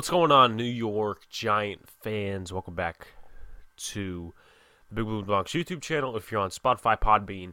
What's 0.00 0.08
going 0.08 0.32
on, 0.32 0.56
New 0.56 0.64
York 0.64 1.28
Giant 1.28 1.86
fans? 1.86 2.54
Welcome 2.54 2.74
back 2.74 3.08
to 3.76 4.32
the 4.88 4.94
Big 4.94 5.04
Blue 5.04 5.16
in 5.16 5.20
the 5.20 5.26
Bronx 5.26 5.52
YouTube 5.52 5.82
channel. 5.82 6.16
If 6.16 6.32
you're 6.32 6.40
on 6.40 6.48
Spotify, 6.48 6.98
Podbean, 6.98 7.52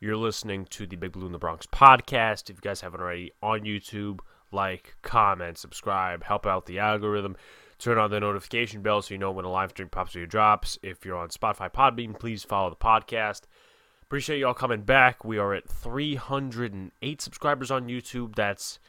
you're 0.00 0.16
listening 0.16 0.64
to 0.70 0.84
the 0.88 0.96
Big 0.96 1.12
Blue 1.12 1.26
in 1.26 1.32
the 1.32 1.38
Bronx 1.38 1.64
podcast. 1.64 2.50
If 2.50 2.56
you 2.56 2.60
guys 2.60 2.80
haven't 2.80 3.00
already 3.00 3.30
on 3.40 3.60
YouTube, 3.60 4.18
like, 4.50 4.96
comment, 5.02 5.58
subscribe, 5.58 6.24
help 6.24 6.44
out 6.44 6.66
the 6.66 6.80
algorithm, 6.80 7.36
turn 7.78 7.98
on 7.98 8.10
the 8.10 8.18
notification 8.18 8.82
bell 8.82 9.00
so 9.00 9.14
you 9.14 9.18
know 9.18 9.30
when 9.30 9.44
a 9.44 9.50
live 9.52 9.70
stream 9.70 9.88
pops 9.88 10.16
or 10.16 10.18
your 10.18 10.26
drops. 10.26 10.80
If 10.82 11.04
you're 11.04 11.16
on 11.16 11.28
Spotify, 11.28 11.72
Podbean, 11.72 12.18
please 12.18 12.42
follow 12.42 12.68
the 12.68 12.74
podcast. 12.74 13.42
Appreciate 14.02 14.40
y'all 14.40 14.54
coming 14.54 14.82
back. 14.82 15.24
We 15.24 15.38
are 15.38 15.54
at 15.54 15.68
308 15.68 17.22
subscribers 17.22 17.70
on 17.70 17.86
YouTube. 17.86 18.34
That's 18.34 18.80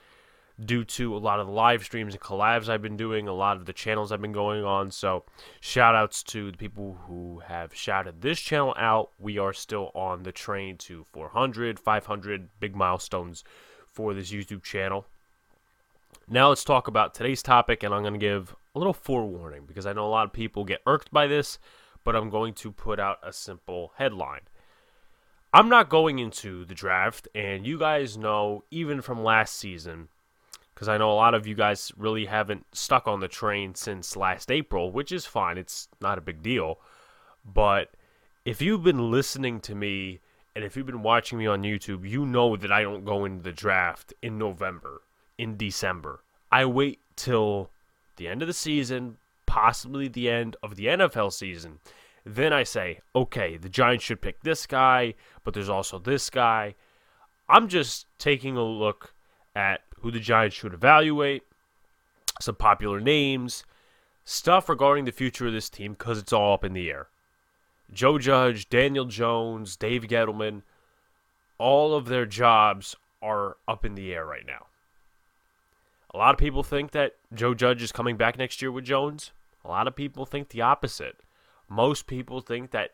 due 0.64 0.84
to 0.84 1.16
a 1.16 1.20
lot 1.20 1.40
of 1.40 1.48
the 1.48 1.54
live 1.54 1.84
streams 1.84 2.14
and 2.14 2.22
collabs 2.22 2.68
I've 2.68 2.82
been 2.82 2.98
doing, 2.98 3.28
a 3.28 3.34
lot 3.34 3.58
of 3.58 3.66
the 3.66 3.74
channels 3.74 4.12
I've 4.12 4.22
been 4.22 4.32
going 4.32 4.64
on. 4.64 4.92
So, 4.92 5.24
shout 5.60 5.96
outs 5.96 6.24
to 6.24 6.52
the 6.52 6.58
people 6.58 6.98
who 7.08 7.40
have 7.48 7.76
shouted 7.76 8.22
this 8.22 8.40
channel 8.40 8.74
out. 8.78 9.12
We 9.20 9.38
are 9.38 9.54
still 9.54 9.92
on 9.94 10.24
the 10.24 10.32
train 10.32 10.78
to 10.78 11.06
400, 11.12 11.80
500 11.80 12.50
big 12.60 12.76
milestones 12.76 13.44
for 13.86 14.14
this 14.14 14.32
YouTube 14.32 14.64
channel. 14.64 15.06
Now, 16.28 16.50
let's 16.50 16.64
talk 16.64 16.88
about 16.88 17.14
today's 17.14 17.44
topic, 17.44 17.84
and 17.84 17.94
I'm 17.94 18.02
going 18.02 18.14
to 18.14 18.20
give 18.20 18.56
a 18.76 18.80
little 18.80 18.94
forewarning 18.94 19.66
because 19.66 19.86
I 19.86 19.94
know 19.94 20.06
a 20.06 20.10
lot 20.10 20.26
of 20.26 20.34
people 20.34 20.66
get 20.66 20.82
irked 20.86 21.12
by 21.12 21.28
this, 21.28 21.60
but 22.04 22.16
I'm 22.16 22.30
going 22.30 22.54
to 22.56 22.72
put 22.72 23.00
out 23.00 23.20
a 23.24 23.32
simple 23.32 23.94
headline. 23.98 24.42
I'm 25.54 25.70
not 25.70 25.90
going 25.90 26.20
into 26.20 26.66
the 26.66 26.76
draft, 26.76 27.28
and 27.34 27.66
you 27.66 27.80
guys 27.80 28.18
know, 28.18 28.66
even 28.70 29.02
from 29.02 29.24
last 29.24 29.56
season, 29.56 30.10
because 30.78 30.90
I 30.90 31.00
know 31.00 31.12
a 31.12 31.14
lot 31.14 31.34
of 31.34 31.48
you 31.48 31.56
guys 31.56 31.92
really 31.98 32.26
haven't 32.26 32.68
stuck 32.72 33.08
on 33.08 33.20
the 33.20 33.28
train 33.28 33.74
since 33.74 34.16
last 34.16 34.52
April, 34.52 34.92
which 34.92 35.12
is 35.12 35.26
fine. 35.26 35.58
It's 35.58 35.88
not 36.02 36.20
a 36.20 36.22
big 36.22 36.44
deal. 36.44 36.78
But 37.44 37.90
if 38.46 38.62
you've 38.62 38.84
been 38.84 39.10
listening 39.10 39.60
to 39.62 39.74
me 39.74 40.20
and 40.56 40.64
if 40.64 40.78
you've 40.78 40.86
been 40.86 41.02
watching 41.02 41.40
me 41.40 41.48
on 41.48 41.64
YouTube, 41.64 42.08
you 42.08 42.28
know 42.28 42.56
that 42.56 42.72
I 42.72 42.84
don't 42.84 43.06
go 43.06 43.26
into 43.26 43.42
the 43.42 43.52
draft 43.52 44.14
in 44.22 44.38
November, 44.38 45.02
in 45.40 45.58
December. 45.58 46.20
I 46.52 46.66
wait 46.66 47.00
till 47.16 47.72
the 48.18 48.28
end 48.28 48.44
of 48.44 48.48
the 48.48 48.54
season, 48.54 49.18
possibly 49.48 50.08
the 50.08 50.30
end 50.30 50.58
of 50.62 50.76
the 50.76 50.86
NFL 50.86 51.34
season. 51.34 51.80
Then 52.24 52.54
I 52.54 52.62
say, 52.62 53.00
okay, 53.16 53.58
the 53.58 53.68
Giants 53.68 54.04
should 54.04 54.22
pick 54.22 54.44
this 54.44 54.68
guy, 54.68 55.16
but 55.44 55.56
there's 55.56 55.70
also 55.70 55.98
this 55.98 56.30
guy. 56.30 56.76
I'm 57.50 57.68
just 57.68 58.06
taking 58.20 58.58
a 58.58 58.64
look 58.64 59.16
at 59.56 59.82
who 60.08 60.12
the 60.12 60.20
Giants 60.22 60.56
should 60.56 60.74
evaluate, 60.74 61.44
some 62.40 62.56
popular 62.56 63.02
names, 63.02 63.66
stuff 64.24 64.70
regarding 64.70 65.04
the 65.04 65.12
future 65.12 65.48
of 65.48 65.54
this 65.54 65.70
team 65.70 65.92
because 65.92 66.18
it's 66.18 66.32
all 66.32 66.54
up 66.54 66.64
in 66.64 66.72
the 66.72 66.90
air. 66.90 67.08
Joe 67.92 68.18
Judge, 68.18 68.70
Daniel 68.70 69.04
Jones, 69.04 69.76
Dave 69.76 70.04
Gettleman, 70.04 70.62
all 71.58 71.94
of 71.94 72.06
their 72.06 72.26
jobs 72.26 72.96
are 73.22 73.58
up 73.68 73.84
in 73.84 73.96
the 73.96 74.14
air 74.14 74.26
right 74.26 74.46
now. 74.48 74.68
A 76.14 76.18
lot 76.18 76.34
of 76.34 76.40
people 76.40 76.64
think 76.64 76.92
that 76.92 77.16
Joe 77.34 77.54
Judge 77.54 77.84
is 77.84 77.92
coming 77.92 78.16
back 78.16 78.38
next 78.38 78.62
year 78.62 78.72
with 78.72 78.86
Jones. 78.86 79.32
A 79.66 79.68
lot 79.68 79.88
of 79.88 79.96
people 79.96 80.26
think 80.26 80.50
the 80.50 80.62
opposite. 80.62 81.18
Most 81.68 82.08
people 82.08 82.40
think 82.40 82.72
that 82.72 82.92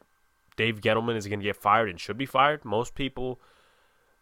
Dave 0.56 0.82
Gettleman 0.82 1.16
is 1.16 1.28
going 1.28 1.40
to 1.42 1.46
get 1.46 1.58
fired 1.58 1.90
and 1.90 2.00
should 2.00 2.18
be 2.18 2.26
fired. 2.26 2.66
Most 2.66 2.96
people 2.96 3.40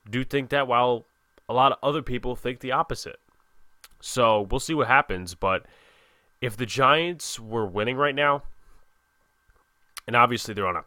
do 0.10 0.26
think 0.26 0.50
that, 0.50 0.68
while 0.68 1.06
a 1.52 1.54
lot 1.54 1.74
of 1.74 1.78
other 1.84 2.02
people 2.02 2.36
think 2.36 2.62
the 2.62 2.72
opposite. 2.72 3.20
So 4.00 4.48
we'll 4.50 4.62
see 4.62 4.74
what 4.74 4.88
happens. 4.88 5.36
But 5.36 5.66
if 6.40 6.56
the 6.56 6.66
Giants 6.66 7.40
were 7.40 7.66
winning 7.66 7.98
right 7.98 8.16
now, 8.16 8.44
and 10.08 10.16
obviously 10.16 10.54
they're 10.54 10.68
on 10.68 10.78
a 10.78 10.86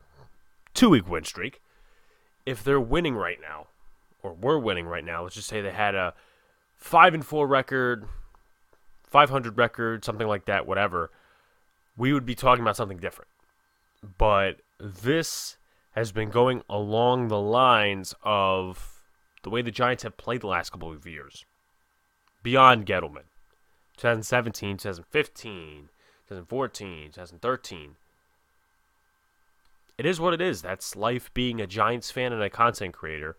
two 0.72 0.88
week 0.88 1.06
win 1.08 1.24
streak, 1.24 1.60
if 2.46 2.64
they're 2.64 2.80
winning 2.80 3.14
right 3.14 3.38
now, 3.40 3.66
or 4.22 4.32
were 4.32 4.58
winning 4.58 4.86
right 4.86 5.04
now, 5.04 5.22
let's 5.22 5.34
just 5.34 5.48
say 5.48 5.60
they 5.60 5.70
had 5.70 5.94
a 5.94 6.14
five 6.76 7.12
and 7.12 7.24
four 7.24 7.46
record, 7.46 8.06
500 9.06 9.58
record, 9.58 10.04
something 10.04 10.26
like 10.26 10.46
that, 10.46 10.66
whatever, 10.66 11.10
we 11.96 12.12
would 12.14 12.24
be 12.24 12.34
talking 12.34 12.62
about 12.62 12.76
something 12.76 12.98
different. 12.98 13.30
But 14.18 14.60
this 14.80 15.58
has 15.92 16.10
been 16.10 16.30
going 16.30 16.62
along 16.68 17.28
the 17.28 17.40
lines 17.40 18.14
of 18.22 18.93
the 19.44 19.50
way 19.50 19.62
the 19.62 19.70
Giants 19.70 20.02
have 20.02 20.16
played 20.16 20.40
the 20.40 20.48
last 20.48 20.70
couple 20.70 20.90
of 20.90 21.06
years. 21.06 21.44
Beyond 22.42 22.86
Gettleman. 22.86 23.28
2017, 23.96 24.78
2015, 24.78 25.88
2014, 26.28 27.04
2013. 27.12 27.96
It 29.96 30.06
is 30.06 30.18
what 30.18 30.34
it 30.34 30.40
is. 30.40 30.62
That's 30.62 30.96
life 30.96 31.32
being 31.32 31.60
a 31.60 31.66
Giants 31.66 32.10
fan 32.10 32.32
and 32.32 32.42
a 32.42 32.50
content 32.50 32.94
creator. 32.94 33.36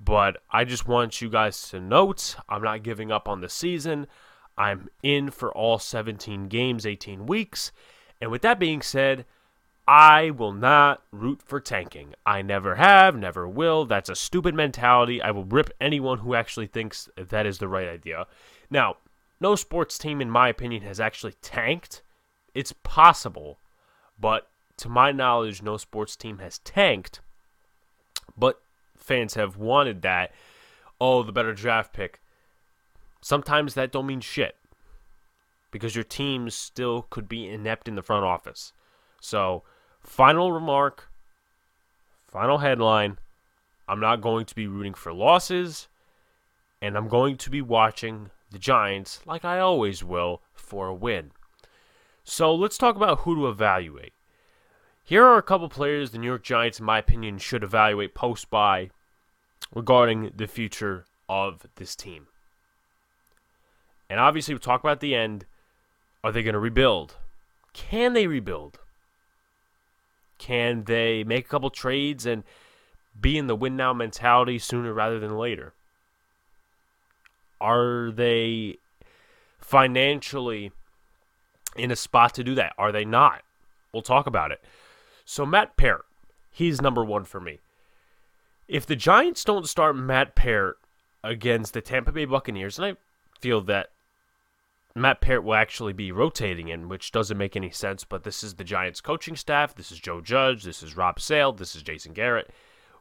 But 0.00 0.38
I 0.50 0.64
just 0.64 0.88
want 0.88 1.20
you 1.20 1.28
guys 1.28 1.68
to 1.68 1.80
note 1.80 2.36
I'm 2.48 2.62
not 2.62 2.82
giving 2.82 3.12
up 3.12 3.28
on 3.28 3.40
the 3.40 3.48
season. 3.48 4.06
I'm 4.56 4.88
in 5.02 5.30
for 5.30 5.52
all 5.52 5.78
17 5.78 6.48
games, 6.48 6.86
18 6.86 7.26
weeks. 7.26 7.72
And 8.20 8.30
with 8.30 8.42
that 8.42 8.58
being 8.58 8.80
said, 8.80 9.26
I 9.86 10.30
will 10.30 10.52
not 10.52 11.02
root 11.10 11.42
for 11.44 11.58
tanking. 11.60 12.14
I 12.24 12.40
never 12.42 12.76
have, 12.76 13.16
never 13.16 13.48
will. 13.48 13.84
That's 13.84 14.08
a 14.08 14.14
stupid 14.14 14.54
mentality. 14.54 15.20
I 15.20 15.32
will 15.32 15.44
rip 15.44 15.70
anyone 15.80 16.18
who 16.18 16.34
actually 16.34 16.68
thinks 16.68 17.08
that 17.16 17.46
is 17.46 17.58
the 17.58 17.68
right 17.68 17.88
idea. 17.88 18.26
Now, 18.70 18.96
no 19.40 19.56
sports 19.56 19.98
team, 19.98 20.20
in 20.20 20.30
my 20.30 20.48
opinion, 20.48 20.82
has 20.82 21.00
actually 21.00 21.34
tanked. 21.42 22.02
It's 22.54 22.72
possible, 22.84 23.58
but 24.20 24.48
to 24.76 24.88
my 24.88 25.10
knowledge, 25.10 25.62
no 25.62 25.76
sports 25.76 26.14
team 26.14 26.38
has 26.38 26.58
tanked. 26.58 27.20
But 28.36 28.62
fans 28.96 29.34
have 29.34 29.56
wanted 29.56 30.02
that. 30.02 30.32
Oh, 31.00 31.24
the 31.24 31.32
better 31.32 31.54
draft 31.54 31.92
pick. 31.92 32.20
Sometimes 33.20 33.74
that 33.74 33.90
don't 33.90 34.06
mean 34.06 34.20
shit 34.20 34.56
because 35.72 35.96
your 35.96 36.04
team 36.04 36.50
still 36.50 37.02
could 37.10 37.28
be 37.28 37.48
inept 37.48 37.88
in 37.88 37.96
the 37.96 38.02
front 38.02 38.24
office. 38.24 38.72
So, 39.20 39.64
final 40.02 40.52
remark, 40.52 41.10
final 42.28 42.58
headline 42.58 43.18
I'm 43.88 44.00
not 44.00 44.20
going 44.20 44.46
to 44.46 44.54
be 44.54 44.66
rooting 44.66 44.94
for 44.94 45.12
losses, 45.12 45.88
and 46.80 46.96
I'm 46.96 47.08
going 47.08 47.36
to 47.36 47.50
be 47.50 47.60
watching 47.60 48.30
the 48.50 48.58
Giants, 48.58 49.20
like 49.26 49.44
I 49.44 49.58
always 49.58 50.04
will, 50.04 50.42
for 50.54 50.88
a 50.88 50.94
win. 50.94 51.32
So, 52.24 52.54
let's 52.54 52.78
talk 52.78 52.96
about 52.96 53.20
who 53.20 53.34
to 53.34 53.48
evaluate. 53.48 54.12
Here 55.04 55.24
are 55.24 55.36
a 55.36 55.42
couple 55.42 55.68
players 55.68 56.10
the 56.10 56.18
New 56.18 56.28
York 56.28 56.44
Giants, 56.44 56.78
in 56.78 56.86
my 56.86 56.98
opinion, 56.98 57.38
should 57.38 57.64
evaluate 57.64 58.14
post 58.14 58.48
bye 58.50 58.90
regarding 59.74 60.30
the 60.36 60.46
future 60.46 61.06
of 61.28 61.66
this 61.76 61.96
team. 61.96 62.28
And 64.08 64.20
obviously, 64.20 64.54
we'll 64.54 64.60
talk 64.60 64.80
about 64.80 65.00
the 65.00 65.14
end. 65.14 65.46
Are 66.22 66.30
they 66.30 66.42
going 66.42 66.54
to 66.54 66.60
rebuild? 66.60 67.16
Can 67.72 68.12
they 68.12 68.28
rebuild? 68.28 68.78
Can 70.42 70.82
they 70.82 71.22
make 71.22 71.46
a 71.46 71.48
couple 71.48 71.70
trades 71.70 72.26
and 72.26 72.42
be 73.18 73.38
in 73.38 73.46
the 73.46 73.54
win 73.54 73.76
now 73.76 73.92
mentality 73.92 74.58
sooner 74.58 74.92
rather 74.92 75.20
than 75.20 75.38
later? 75.38 75.72
Are 77.60 78.10
they 78.10 78.78
financially 79.60 80.72
in 81.76 81.92
a 81.92 81.96
spot 81.96 82.34
to 82.34 82.42
do 82.42 82.56
that? 82.56 82.72
Are 82.76 82.90
they 82.90 83.04
not? 83.04 83.42
We'll 83.92 84.02
talk 84.02 84.26
about 84.26 84.50
it. 84.50 84.60
So, 85.24 85.46
Matt 85.46 85.76
Peart, 85.76 86.06
he's 86.50 86.82
number 86.82 87.04
one 87.04 87.22
for 87.22 87.40
me. 87.40 87.60
If 88.66 88.84
the 88.84 88.96
Giants 88.96 89.44
don't 89.44 89.68
start 89.68 89.94
Matt 89.94 90.34
Peart 90.34 90.78
against 91.22 91.72
the 91.72 91.80
Tampa 91.80 92.10
Bay 92.10 92.24
Buccaneers, 92.24 92.80
and 92.80 92.86
I 92.86 92.96
feel 93.38 93.60
that 93.60 93.90
Matt 94.94 95.20
Peart 95.20 95.44
will 95.44 95.54
actually 95.54 95.92
be 95.92 96.12
rotating 96.12 96.68
in, 96.68 96.88
which 96.88 97.12
doesn't 97.12 97.38
make 97.38 97.56
any 97.56 97.70
sense. 97.70 98.04
But 98.04 98.24
this 98.24 98.44
is 98.44 98.54
the 98.54 98.64
Giants 98.64 99.00
coaching 99.00 99.36
staff. 99.36 99.74
This 99.74 99.90
is 99.90 99.98
Joe 99.98 100.20
Judge. 100.20 100.64
This 100.64 100.82
is 100.82 100.96
Rob 100.96 101.20
Sale. 101.20 101.52
This 101.52 101.74
is 101.74 101.82
Jason 101.82 102.12
Garrett. 102.12 102.50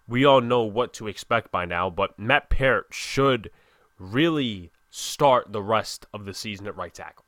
We 0.07 0.25
all 0.25 0.41
know 0.41 0.63
what 0.63 0.93
to 0.93 1.07
expect 1.07 1.51
by 1.51 1.65
now, 1.65 1.89
but 1.89 2.17
Matt 2.17 2.49
Peart 2.49 2.87
should 2.91 3.51
really 3.99 4.71
start 4.89 5.53
the 5.53 5.61
rest 5.61 6.05
of 6.13 6.25
the 6.25 6.33
season 6.33 6.67
at 6.67 6.75
right 6.75 6.93
tackle. 6.93 7.25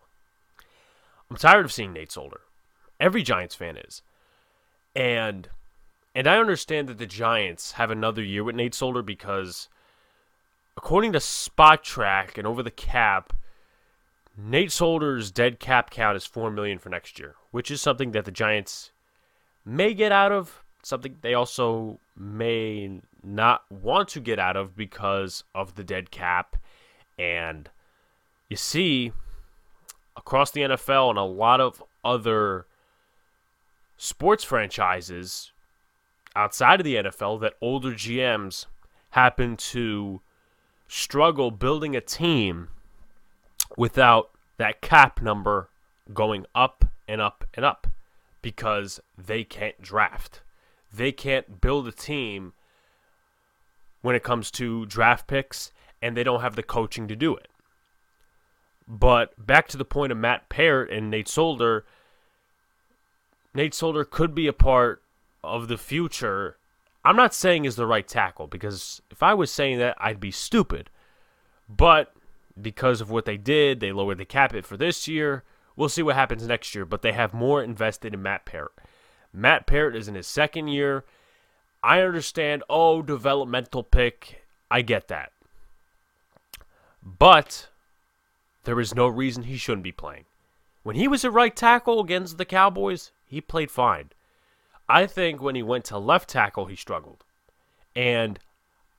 I'm 1.30 1.38
tired 1.38 1.66
of 1.66 1.72
seeing 1.72 1.94
Nate 1.94 2.12
Solder. 2.12 2.42
Every 3.00 3.24
Giants 3.24 3.56
fan 3.56 3.78
is. 3.78 4.02
And 4.96 5.50
and 6.16 6.28
I 6.28 6.38
understand 6.38 6.88
that 6.90 7.00
the 7.00 7.08
Giants 7.08 7.74
have 7.74 7.90
another 7.90 8.22
year 8.22 8.44
with 8.44 8.56
Nate 8.56 8.76
Solder 8.76 9.02
because 9.02 9.68
according 10.78 11.14
to 11.14 11.20
Spotrac 11.20 12.38
and 12.38 12.46
over 12.46 12.62
the 12.62 12.72
cap, 12.72 13.34
Nate 14.36 14.72
Solder's 14.72 15.32
dead 15.32 15.60
cap 15.60 15.92
count 15.92 16.18
is 16.18 16.26
four 16.26 16.50
million 16.50 16.80
for 16.80 16.90
next 16.90 17.20
year, 17.20 17.36
which 17.52 17.70
is 17.70 17.82
something 17.82 18.12
that 18.12 18.26
the 18.26 18.32
Giants 18.32 18.92
may 19.66 19.94
get 19.94 20.12
out 20.12 20.32
of. 20.32 20.64
Something 20.82 21.18
they 21.22 21.34
also 21.34 22.00
may 22.18 23.02
not 23.24 23.64
want 23.72 24.10
to 24.10 24.20
get 24.20 24.40
out 24.40 24.58
of 24.58 24.76
because 24.76 25.44
of 25.56 25.76
the 25.76 25.84
dead 25.84 26.12
cap. 26.12 26.58
And 27.18 27.70
you 28.50 28.58
see, 28.58 29.14
across 30.18 30.52
the 30.52 30.62
NFL 30.62 31.12
and 31.12 31.20
a 31.20 31.24
lot 31.24 31.62
of 31.62 31.82
other 32.04 32.66
sports 33.98 34.44
franchises 34.44 35.52
outside 36.36 36.80
of 36.80 36.84
the 36.84 36.96
NFL 36.96 37.40
that 37.42 37.54
older 37.62 37.92
GMs 37.92 38.66
happen 39.12 39.56
to 39.56 40.22
struggle 40.88 41.52
building 41.52 41.96
a 41.96 42.02
team 42.02 42.68
without 43.78 44.32
that 44.58 44.82
cap 44.82 45.22
number 45.22 45.70
going 46.14 46.46
up 46.54 46.86
and 47.08 47.22
up 47.22 47.46
and 47.54 47.66
up 47.66 47.88
because 48.42 49.00
they 49.18 49.44
can't 49.44 49.82
draft. 49.82 50.42
They 50.94 51.12
can't 51.12 51.60
build 51.62 51.88
a 51.88 51.92
team 51.92 52.54
when 54.02 54.16
it 54.16 54.24
comes 54.24 54.52
to 54.52 54.86
draft 54.86 55.28
picks 55.28 55.72
and 56.02 56.16
they 56.16 56.24
don't 56.24 56.42
have 56.42 56.56
the 56.56 56.64
coaching 56.64 57.08
to 57.08 57.16
do 57.16 57.36
it. 57.36 57.48
But 58.88 59.34
back 59.44 59.68
to 59.70 59.78
the 59.78 59.86
point 59.86 60.12
of 60.12 60.18
Matt 60.18 60.50
Peart 60.50 60.92
and 60.92 61.10
Nate 61.10 61.30
Solder, 61.30 61.86
Nate 63.54 63.74
Solder 63.74 64.04
could 64.04 64.36
be 64.36 64.48
a 64.48 64.54
part 64.54 65.02
of 65.44 65.70
the 65.70 65.78
future. 65.78 66.58
I'm 67.06 67.16
not 67.16 67.34
saying 67.34 67.66
is 67.66 67.78
the 67.78 67.88
right 67.88 68.08
tackle 68.08 68.48
because 68.48 69.02
if 69.10 69.24
I 69.24 69.34
was 69.34 69.52
saying 69.52 69.80
that, 69.80 69.96
I'd 70.00 70.20
be 70.20 70.32
stupid. 70.32 70.90
But 71.70 72.14
because 72.62 73.02
of 73.02 73.10
what 73.10 73.26
they 73.26 73.38
did, 73.38 73.80
they 73.80 73.92
lowered 73.92 74.18
the 74.18 74.26
cap 74.26 74.54
it 74.54 74.66
for 74.66 74.78
this 74.78 75.08
year. 75.08 75.44
We'll 75.76 75.90
see 75.90 76.04
what 76.04 76.16
happens 76.16 76.48
next 76.48 76.76
year, 76.76 76.86
but 76.86 77.02
they 77.02 77.14
have 77.14 77.34
more 77.34 77.64
invested 77.64 78.14
in 78.14 78.22
Matt 78.22 78.46
Peart. 78.46 78.74
Matt 79.34 79.66
Peart 79.66 79.96
is 79.96 80.08
in 80.08 80.16
his 80.16 80.28
second 80.28 80.68
year. 80.68 81.04
I 81.82 82.02
understand, 82.02 82.64
oh, 82.70 83.02
developmental 83.02 83.84
pick. 83.84 84.46
I 84.70 84.82
get 84.82 85.08
that. 85.08 85.32
But 87.02 87.70
there 88.64 88.80
is 88.80 88.96
no 88.96 89.08
reason 89.08 89.44
he 89.44 89.58
shouldn't 89.58 89.84
be 89.84 89.92
playing. 89.92 90.26
When 90.84 90.96
he 90.96 91.08
was 91.08 91.24
a 91.24 91.32
right 91.32 91.56
tackle 91.56 92.00
against 92.00 92.38
the 92.38 92.46
Cowboys, 92.46 93.12
he 93.26 93.42
played 93.42 93.72
fine. 93.72 94.12
I 94.88 95.08
think 95.08 95.42
when 95.42 95.56
he 95.56 95.64
went 95.64 95.86
to 95.86 95.98
left 95.98 96.30
tackle, 96.30 96.66
he 96.66 96.76
struggled. 96.76 97.24
And 97.96 98.40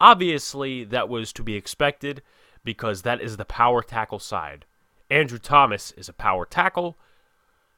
obviously, 0.00 0.84
that 0.84 1.08
was 1.08 1.32
to 1.34 1.42
be 1.42 1.56
expected 1.56 2.22
because 2.64 3.02
that 3.02 3.20
is 3.20 3.36
the 3.36 3.44
power 3.44 3.82
tackle 3.82 4.18
side. 4.18 4.64
Andrew 5.10 5.38
Thomas 5.38 5.92
is 5.92 6.08
a 6.08 6.14
power 6.14 6.46
tackle. 6.46 6.96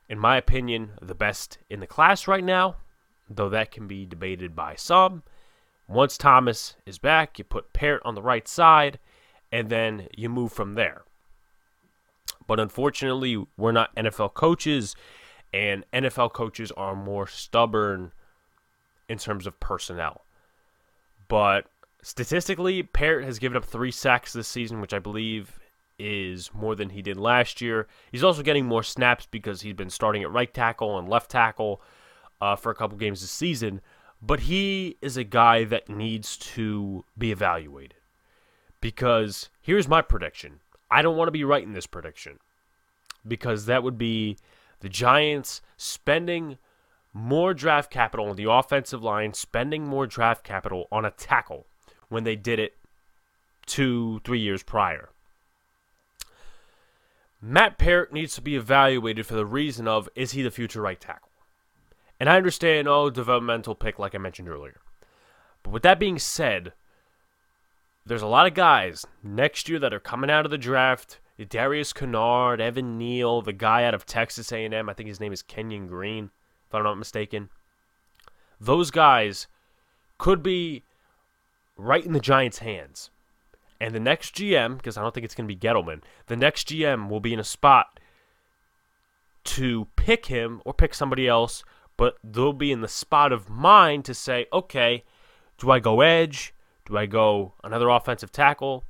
In 0.08 0.18
my 0.18 0.36
opinion, 0.36 0.92
the 1.02 1.14
best 1.14 1.58
in 1.68 1.80
the 1.80 1.86
class 1.86 2.28
right 2.28 2.44
now, 2.44 2.76
though 3.28 3.48
that 3.48 3.72
can 3.72 3.88
be 3.88 4.06
debated 4.06 4.54
by 4.54 4.76
some. 4.76 5.24
Once 5.88 6.16
Thomas 6.16 6.76
is 6.86 6.98
back, 6.98 7.38
you 7.38 7.44
put 7.44 7.72
Peart 7.72 8.02
on 8.04 8.14
the 8.14 8.22
right 8.22 8.46
side, 8.46 8.98
and 9.52 9.68
then 9.68 10.08
you 10.16 10.28
move 10.28 10.52
from 10.52 10.74
there. 10.74 11.02
But 12.46 12.60
unfortunately, 12.60 13.44
we're 13.56 13.72
not 13.72 13.94
NFL 13.96 14.34
coaches, 14.34 14.94
and 15.52 15.84
NFL 15.92 16.32
coaches 16.32 16.70
are 16.72 16.94
more 16.94 17.26
stubborn 17.26 18.12
in 19.08 19.18
terms 19.18 19.46
of 19.46 19.58
personnel. 19.58 20.22
But 21.28 21.66
statistically, 22.06 22.84
Peart 22.84 23.24
has 23.24 23.40
given 23.40 23.56
up 23.56 23.64
three 23.64 23.90
sacks 23.90 24.32
this 24.32 24.46
season, 24.46 24.80
which 24.80 24.94
I 24.94 25.00
believe 25.00 25.58
is 25.98 26.54
more 26.54 26.76
than 26.76 26.90
he 26.90 27.02
did 27.02 27.16
last 27.16 27.60
year. 27.60 27.88
He's 28.12 28.22
also 28.22 28.44
getting 28.44 28.64
more 28.64 28.84
snaps 28.84 29.26
because 29.28 29.62
he's 29.62 29.74
been 29.74 29.90
starting 29.90 30.22
at 30.22 30.30
right 30.30 30.52
tackle 30.52 30.96
and 30.98 31.08
left 31.08 31.32
tackle 31.32 31.82
uh, 32.40 32.54
for 32.54 32.70
a 32.70 32.76
couple 32.76 32.96
games 32.96 33.22
this 33.22 33.32
season. 33.32 33.80
But 34.22 34.40
he 34.40 34.98
is 35.02 35.16
a 35.16 35.24
guy 35.24 35.64
that 35.64 35.88
needs 35.88 36.36
to 36.36 37.04
be 37.18 37.32
evaluated 37.32 37.98
because 38.80 39.50
here's 39.60 39.88
my 39.88 40.00
prediction. 40.00 40.60
I 40.88 41.02
don't 41.02 41.16
want 41.16 41.26
to 41.26 41.32
be 41.32 41.44
right 41.44 41.64
in 41.64 41.72
this 41.72 41.88
prediction 41.88 42.38
because 43.26 43.66
that 43.66 43.82
would 43.82 43.98
be 43.98 44.36
the 44.78 44.88
Giants 44.88 45.60
spending 45.76 46.58
more 47.12 47.52
draft 47.52 47.90
capital 47.90 48.28
on 48.28 48.36
the 48.36 48.48
offensive 48.48 49.02
line, 49.02 49.34
spending 49.34 49.84
more 49.84 50.06
draft 50.06 50.44
capital 50.44 50.86
on 50.92 51.04
a 51.04 51.10
tackle 51.10 51.66
when 52.08 52.24
they 52.24 52.36
did 52.36 52.58
it 52.58 52.76
two, 53.66 54.20
three 54.24 54.38
years 54.38 54.62
prior. 54.62 55.10
Matt 57.40 57.78
Peart 57.78 58.12
needs 58.12 58.34
to 58.34 58.40
be 58.40 58.56
evaluated 58.56 59.26
for 59.26 59.34
the 59.34 59.46
reason 59.46 59.86
of 59.86 60.08
is 60.14 60.32
he 60.32 60.42
the 60.42 60.50
future 60.50 60.80
right 60.80 61.00
tackle? 61.00 61.28
And 62.18 62.30
I 62.30 62.36
understand, 62.36 62.88
oh, 62.88 63.10
developmental 63.10 63.74
pick, 63.74 63.98
like 63.98 64.14
I 64.14 64.18
mentioned 64.18 64.48
earlier. 64.48 64.80
But 65.62 65.72
with 65.72 65.82
that 65.82 65.98
being 65.98 66.18
said, 66.18 66.72
there's 68.06 68.22
a 68.22 68.26
lot 68.26 68.46
of 68.46 68.54
guys 68.54 69.04
next 69.22 69.68
year 69.68 69.78
that 69.80 69.92
are 69.92 70.00
coming 70.00 70.30
out 70.30 70.44
of 70.44 70.50
the 70.50 70.58
draft. 70.58 71.20
Darian 71.48 71.84
Kinnard, 71.84 72.60
Evan 72.60 72.96
Neal, 72.96 73.42
the 73.42 73.52
guy 73.52 73.84
out 73.84 73.92
of 73.92 74.06
Texas 74.06 74.50
A&M. 74.50 74.88
I 74.88 74.92
think 74.94 75.08
his 75.08 75.20
name 75.20 75.32
is 75.32 75.42
Kenyon 75.42 75.86
Green, 75.86 76.30
if 76.66 76.74
I'm 76.74 76.84
not 76.84 76.96
mistaken. 76.96 77.50
Those 78.58 78.90
guys 78.90 79.46
could 80.16 80.42
be 80.42 80.84
right 81.76 82.04
in 82.04 82.12
the 82.12 82.20
Giants' 82.20 82.58
hands. 82.58 83.10
And 83.80 83.94
the 83.94 84.00
next 84.00 84.34
GM, 84.34 84.78
because 84.78 84.96
I 84.96 85.02
don't 85.02 85.12
think 85.12 85.24
it's 85.24 85.34
going 85.34 85.48
to 85.48 85.54
be 85.54 85.60
Gettleman, 85.60 86.02
the 86.26 86.36
next 86.36 86.68
GM 86.68 87.08
will 87.08 87.20
be 87.20 87.34
in 87.34 87.40
a 87.40 87.44
spot 87.44 88.00
to 89.44 89.86
pick 89.96 90.26
him 90.26 90.62
or 90.64 90.72
pick 90.72 90.94
somebody 90.94 91.28
else, 91.28 91.62
but 91.96 92.16
they'll 92.24 92.52
be 92.52 92.72
in 92.72 92.80
the 92.80 92.88
spot 92.88 93.32
of 93.32 93.50
mind 93.50 94.04
to 94.06 94.14
say, 94.14 94.46
okay, 94.52 95.04
do 95.58 95.70
I 95.70 95.78
go 95.78 96.00
edge? 96.00 96.54
Do 96.86 96.96
I 96.96 97.06
go 97.06 97.54
another 97.62 97.88
offensive 97.88 98.32
tackle? 98.32 98.84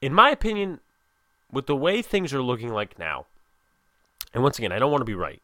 In 0.00 0.14
my 0.14 0.30
opinion, 0.30 0.80
with 1.50 1.66
the 1.66 1.76
way 1.76 2.02
things 2.02 2.32
are 2.32 2.42
looking 2.42 2.72
like 2.72 2.98
now, 2.98 3.26
and 4.32 4.42
once 4.42 4.58
again, 4.58 4.72
I 4.72 4.78
don't 4.78 4.90
want 4.90 5.02
to 5.02 5.06
be 5.06 5.14
right. 5.14 5.42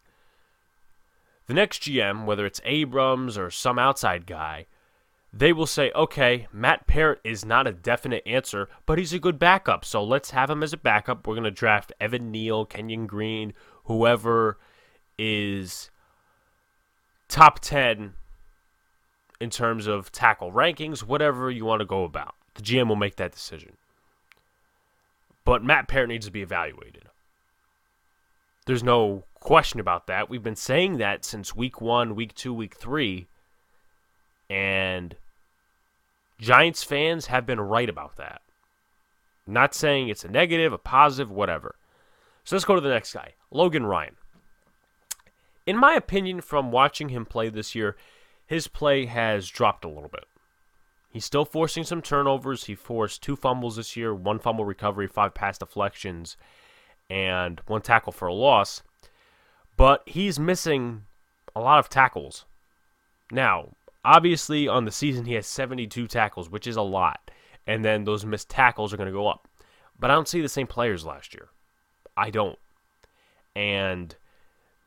The 1.46 1.54
next 1.54 1.82
GM, 1.82 2.24
whether 2.24 2.46
it's 2.46 2.60
Abrams 2.64 3.38
or 3.38 3.50
some 3.50 3.78
outside 3.78 4.26
guy, 4.26 4.66
they 5.32 5.52
will 5.52 5.66
say, 5.66 5.90
okay, 5.94 6.46
Matt 6.52 6.86
Peart 6.86 7.20
is 7.24 7.44
not 7.44 7.66
a 7.66 7.72
definite 7.72 8.22
answer, 8.26 8.68
but 8.86 8.98
he's 8.98 9.12
a 9.12 9.18
good 9.18 9.38
backup. 9.38 9.84
So 9.84 10.02
let's 10.02 10.30
have 10.30 10.50
him 10.50 10.62
as 10.62 10.72
a 10.72 10.78
backup. 10.78 11.26
We're 11.26 11.34
going 11.34 11.44
to 11.44 11.50
draft 11.50 11.92
Evan 12.00 12.30
Neal, 12.30 12.64
Kenyon 12.64 13.06
Green, 13.06 13.52
whoever 13.84 14.58
is 15.18 15.90
top 17.28 17.60
10 17.60 18.14
in 19.40 19.50
terms 19.50 19.86
of 19.86 20.10
tackle 20.12 20.52
rankings, 20.52 21.02
whatever 21.02 21.50
you 21.50 21.64
want 21.64 21.80
to 21.80 21.86
go 21.86 22.04
about. 22.04 22.34
The 22.54 22.62
GM 22.62 22.88
will 22.88 22.96
make 22.96 23.16
that 23.16 23.32
decision. 23.32 23.76
But 25.44 25.62
Matt 25.62 25.88
Peart 25.88 26.08
needs 26.08 26.26
to 26.26 26.32
be 26.32 26.42
evaluated. 26.42 27.04
There's 28.66 28.82
no 28.82 29.24
question 29.38 29.78
about 29.78 30.08
that. 30.08 30.28
We've 30.28 30.42
been 30.42 30.56
saying 30.56 30.98
that 30.98 31.24
since 31.24 31.54
week 31.54 31.80
one, 31.80 32.16
week 32.16 32.34
two, 32.34 32.52
week 32.52 32.74
three. 32.74 33.28
And 34.48 35.16
Giants 36.38 36.84
fans 36.84 37.26
have 37.26 37.46
been 37.46 37.60
right 37.60 37.88
about 37.88 38.16
that. 38.16 38.42
not 39.46 39.74
saying 39.74 40.08
it's 40.08 40.24
a 40.24 40.28
negative, 40.28 40.72
a 40.72 40.78
positive, 40.78 41.30
whatever. 41.30 41.76
So 42.44 42.56
let's 42.56 42.64
go 42.64 42.74
to 42.74 42.80
the 42.80 42.88
next 42.88 43.12
guy 43.12 43.34
Logan 43.50 43.86
Ryan. 43.86 44.16
In 45.66 45.76
my 45.76 45.94
opinion, 45.94 46.40
from 46.40 46.70
watching 46.70 47.08
him 47.08 47.24
play 47.26 47.48
this 47.48 47.74
year, 47.74 47.96
his 48.46 48.68
play 48.68 49.06
has 49.06 49.48
dropped 49.48 49.84
a 49.84 49.88
little 49.88 50.08
bit. 50.08 50.24
He's 51.10 51.24
still 51.24 51.44
forcing 51.44 51.84
some 51.84 52.02
turnovers. 52.02 52.64
He 52.64 52.74
forced 52.74 53.22
two 53.22 53.36
fumbles 53.36 53.76
this 53.76 53.96
year, 53.96 54.14
one 54.14 54.38
fumble 54.38 54.64
recovery, 54.64 55.06
five 55.06 55.34
pass 55.34 55.58
deflections, 55.58 56.36
and 57.08 57.60
one 57.66 57.82
tackle 57.82 58.12
for 58.12 58.28
a 58.28 58.34
loss. 58.34 58.82
But 59.76 60.02
he's 60.06 60.38
missing 60.38 61.04
a 61.54 61.60
lot 61.60 61.78
of 61.78 61.88
tackles. 61.88 62.44
Now, 63.32 63.70
Obviously, 64.06 64.68
on 64.68 64.84
the 64.84 64.92
season, 64.92 65.24
he 65.24 65.34
has 65.34 65.48
72 65.48 66.06
tackles, 66.06 66.48
which 66.48 66.68
is 66.68 66.76
a 66.76 66.82
lot. 66.82 67.28
And 67.66 67.84
then 67.84 68.04
those 68.04 68.24
missed 68.24 68.48
tackles 68.48 68.94
are 68.94 68.96
going 68.96 69.08
to 69.08 69.12
go 69.12 69.26
up. 69.26 69.48
But 69.98 70.12
I 70.12 70.14
don't 70.14 70.28
see 70.28 70.40
the 70.40 70.48
same 70.48 70.68
players 70.68 71.04
last 71.04 71.34
year. 71.34 71.48
I 72.16 72.30
don't. 72.30 72.58
And 73.56 74.14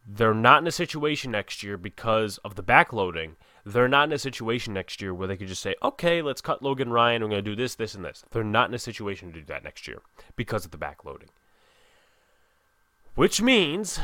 they're 0.08 0.34
not 0.34 0.62
in 0.62 0.68
a 0.68 0.72
situation 0.72 1.32
next 1.32 1.64
year 1.64 1.76
because 1.76 2.38
of 2.46 2.56
the 2.56 2.64
backloading. 2.64 3.36
They're 3.66 3.90
not 3.90 4.08
in 4.08 4.14
a 4.14 4.18
situation 4.18 4.74
next 4.74 5.02
year 5.02 5.14
where 5.14 5.28
they 5.28 5.36
could 5.36 5.50
just 5.50 5.62
say, 5.62 5.76
okay, 5.84 6.22
let's 6.22 6.40
cut 6.40 6.64
Logan 6.64 6.90
Ryan. 6.90 7.22
We're 7.22 7.30
going 7.30 7.44
to 7.44 7.52
do 7.52 7.58
this, 7.58 7.76
this, 7.76 7.96
and 7.96 8.06
this. 8.06 8.24
They're 8.32 8.42
not 8.46 8.70
in 8.70 8.74
a 8.74 8.80
situation 8.80 9.34
to 9.34 9.40
do 9.42 9.46
that 9.48 9.66
next 9.66 9.86
year 9.86 10.00
because 10.38 10.64
of 10.64 10.72
the 10.72 10.78
backloading. 10.78 11.28
Which 13.16 13.42
means, 13.42 14.00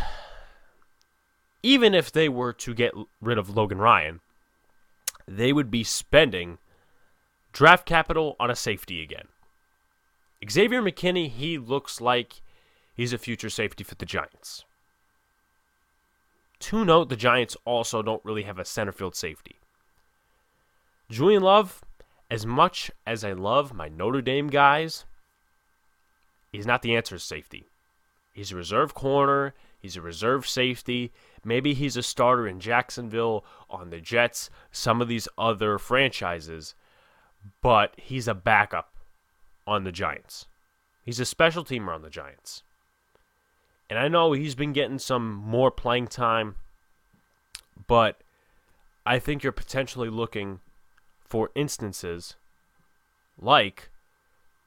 even 1.63 1.93
if 1.93 2.11
they 2.11 2.27
were 2.27 2.51
to 2.51 2.73
get 2.73 2.91
rid 3.21 3.37
of 3.37 3.55
Logan 3.55 3.77
Ryan, 3.77 4.19
they 5.27 5.51
would 5.53 5.71
be 5.71 5.83
spending 5.83 6.57
draft 7.51 7.85
capital 7.85 8.35
on 8.39 8.51
a 8.51 8.55
safety 8.55 9.01
again. 9.01 9.27
Xavier 10.49 10.81
McKinney, 10.81 11.29
he 11.29 11.57
looks 11.57 12.01
like 12.01 12.41
he's 12.93 13.13
a 13.13 13.17
future 13.17 13.49
safety 13.49 13.83
for 13.83 13.95
the 13.95 14.05
Giants. 14.05 14.65
To 16.59 16.85
note, 16.85 17.09
the 17.09 17.15
Giants 17.15 17.57
also 17.65 18.01
don't 18.01 18.23
really 18.23 18.43
have 18.43 18.59
a 18.59 18.65
center 18.65 18.91
field 18.91 19.15
safety. 19.15 19.59
Julian 21.09 21.43
Love, 21.43 21.83
as 22.29 22.45
much 22.45 22.91
as 23.05 23.23
I 23.23 23.33
love 23.33 23.73
my 23.73 23.87
Notre 23.87 24.21
Dame 24.21 24.47
guys, 24.47 25.05
he's 26.51 26.65
not 26.65 26.81
the 26.81 26.95
answer 26.95 27.15
to 27.15 27.19
safety. 27.19 27.65
He's 28.33 28.51
a 28.51 28.55
reserve 28.55 28.93
corner. 28.93 29.53
He's 29.85 29.95
a 29.95 30.01
reserve 30.01 30.47
safety. 30.47 31.13
Maybe 31.43 31.75
he's 31.75 31.95
a 31.95 32.01
starter 32.01 32.47
in 32.47 32.59
Jacksonville, 32.59 33.45
on 33.69 33.91
the 33.91 34.01
Jets, 34.01 34.49
some 34.71 34.99
of 34.99 35.07
these 35.07 35.27
other 35.37 35.77
franchises, 35.77 36.73
but 37.61 37.93
he's 37.97 38.27
a 38.27 38.33
backup 38.33 38.95
on 39.67 39.83
the 39.83 39.91
Giants. 39.91 40.47
He's 41.03 41.19
a 41.19 41.25
special 41.25 41.63
teamer 41.63 41.93
on 41.93 42.01
the 42.01 42.09
Giants. 42.09 42.63
And 43.87 43.99
I 43.99 44.07
know 44.07 44.31
he's 44.31 44.55
been 44.55 44.73
getting 44.73 44.97
some 44.97 45.35
more 45.35 45.69
playing 45.69 46.07
time, 46.07 46.55
but 47.85 48.23
I 49.05 49.19
think 49.19 49.43
you're 49.43 49.51
potentially 49.51 50.09
looking 50.09 50.61
for 51.19 51.51
instances 51.53 52.37
like 53.39 53.91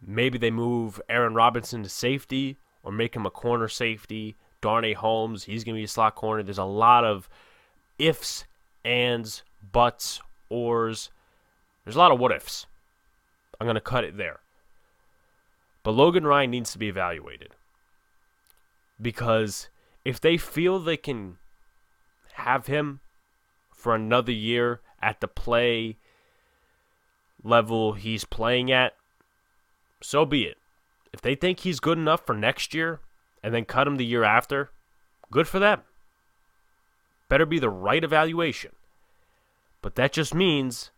maybe 0.01 0.39
they 0.39 0.53
move 0.53 1.01
Aaron 1.09 1.35
Robinson 1.35 1.83
to 1.83 1.89
safety 1.89 2.57
or 2.85 2.93
make 2.93 3.17
him 3.17 3.27
a 3.27 3.31
corner 3.31 3.67
safety. 3.67 4.37
Darnay 4.61 4.95
Holmes, 4.95 5.45
he's 5.45 5.65
going 5.65 5.75
to 5.75 5.81
be 5.81 5.85
a 5.85 5.89
slot 5.89 6.15
corner. 6.15 6.43
There's 6.43 6.59
a 6.59 6.65
lot 6.65 7.05
of 7.05 7.29
ifs, 7.99 8.45
ands, 8.85 9.43
buts, 9.73 10.21
ors. 10.49 11.11
There's 11.85 11.97
a 11.97 11.99
lot 11.99 12.13
of 12.13 12.19
what 12.19 12.33
ifs. 12.33 12.67
I'm 13.61 13.67
going 13.67 13.75
to 13.75 13.81
cut 13.81 14.05
it 14.05 14.17
there. 14.17 14.41
But 15.83 15.93
Logan 15.93 16.27
Ryan 16.27 16.51
needs 16.51 16.73
to 16.73 16.79
be 16.79 16.89
evaluated. 16.89 17.55
Because 19.01 19.69
if 20.05 20.21
they 20.21 20.37
feel 20.37 20.79
they 20.79 20.97
can 20.97 21.39
have 22.35 22.67
him 22.67 23.01
for 23.73 23.95
another 23.95 24.33
year 24.33 24.81
at 25.01 25.21
the 25.21 25.29
play 25.29 25.97
level 27.43 27.93
he's 27.93 28.25
playing 28.25 28.73
at, 28.73 28.95
so 30.01 30.25
be 30.25 30.43
it. 30.43 30.59
If 31.13 31.21
they 31.21 31.35
think 31.35 31.61
he's 31.61 31.81
good 31.81 31.99
enough 31.99 32.27
for 32.27 32.35
next 32.35 32.75
year 32.75 33.01
and 33.43 33.55
then 33.55 33.65
cut 33.65 33.87
him 33.87 33.97
the 33.97 34.05
year 34.05 34.25
after, 34.25 34.71
good 35.31 35.49
for 35.49 35.59
them. 35.59 35.83
Better 37.29 37.47
be 37.47 37.59
the 37.59 37.71
right 37.71 38.03
evaluation. 38.03 38.73
But 39.83 39.95
that 39.97 40.13
just 40.13 40.35
means 40.35 40.91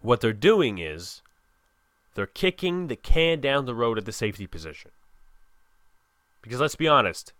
what 0.00 0.20
they're 0.20 0.32
doing 0.32 0.78
is 0.78 1.22
they're 2.14 2.26
kicking 2.26 2.86
the 2.86 2.96
can 2.96 3.40
down 3.40 3.66
the 3.66 3.74
road 3.74 3.98
at 3.98 4.04
the 4.04 4.12
safety 4.12 4.46
position. 4.46 4.90
Because 6.40 6.60
let's 6.60 6.76
be 6.76 6.88
honest, 6.88 7.32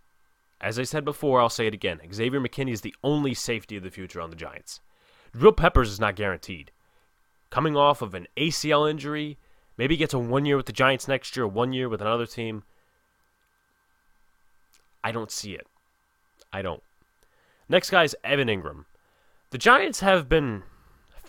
as 0.60 0.78
I 0.78 0.82
said 0.82 1.04
before, 1.04 1.40
I'll 1.40 1.48
say 1.48 1.66
it 1.66 1.74
again 1.74 2.00
Xavier 2.12 2.40
McKinney 2.40 2.72
is 2.72 2.80
the 2.80 2.94
only 3.04 3.34
safety 3.34 3.76
of 3.76 3.82
the 3.82 3.90
future 3.90 4.20
on 4.20 4.30
the 4.30 4.36
Giants. 4.36 4.80
Drill 5.32 5.52
Peppers 5.52 5.90
is 5.90 6.00
not 6.00 6.16
guaranteed. 6.16 6.72
Coming 7.50 7.76
off 7.76 8.02
of 8.02 8.14
an 8.14 8.26
ACL 8.36 8.90
injury, 8.90 9.38
maybe 9.76 9.94
he 9.94 9.98
gets 9.98 10.14
a 10.14 10.18
one 10.18 10.44
year 10.44 10.56
with 10.56 10.66
the 10.66 10.72
Giants 10.72 11.08
next 11.08 11.36
year, 11.36 11.46
one 11.46 11.72
year 11.72 11.88
with 11.88 12.00
another 12.00 12.26
team. 12.26 12.64
I 15.02 15.12
don't 15.12 15.30
see 15.30 15.52
it. 15.52 15.66
I 16.52 16.62
don't. 16.62 16.82
Next 17.68 17.90
guy 17.90 18.04
is 18.04 18.16
Evan 18.24 18.48
Engram. 18.48 18.84
The 19.50 19.58
Giants 19.58 20.00
have 20.00 20.28
been 20.28 20.62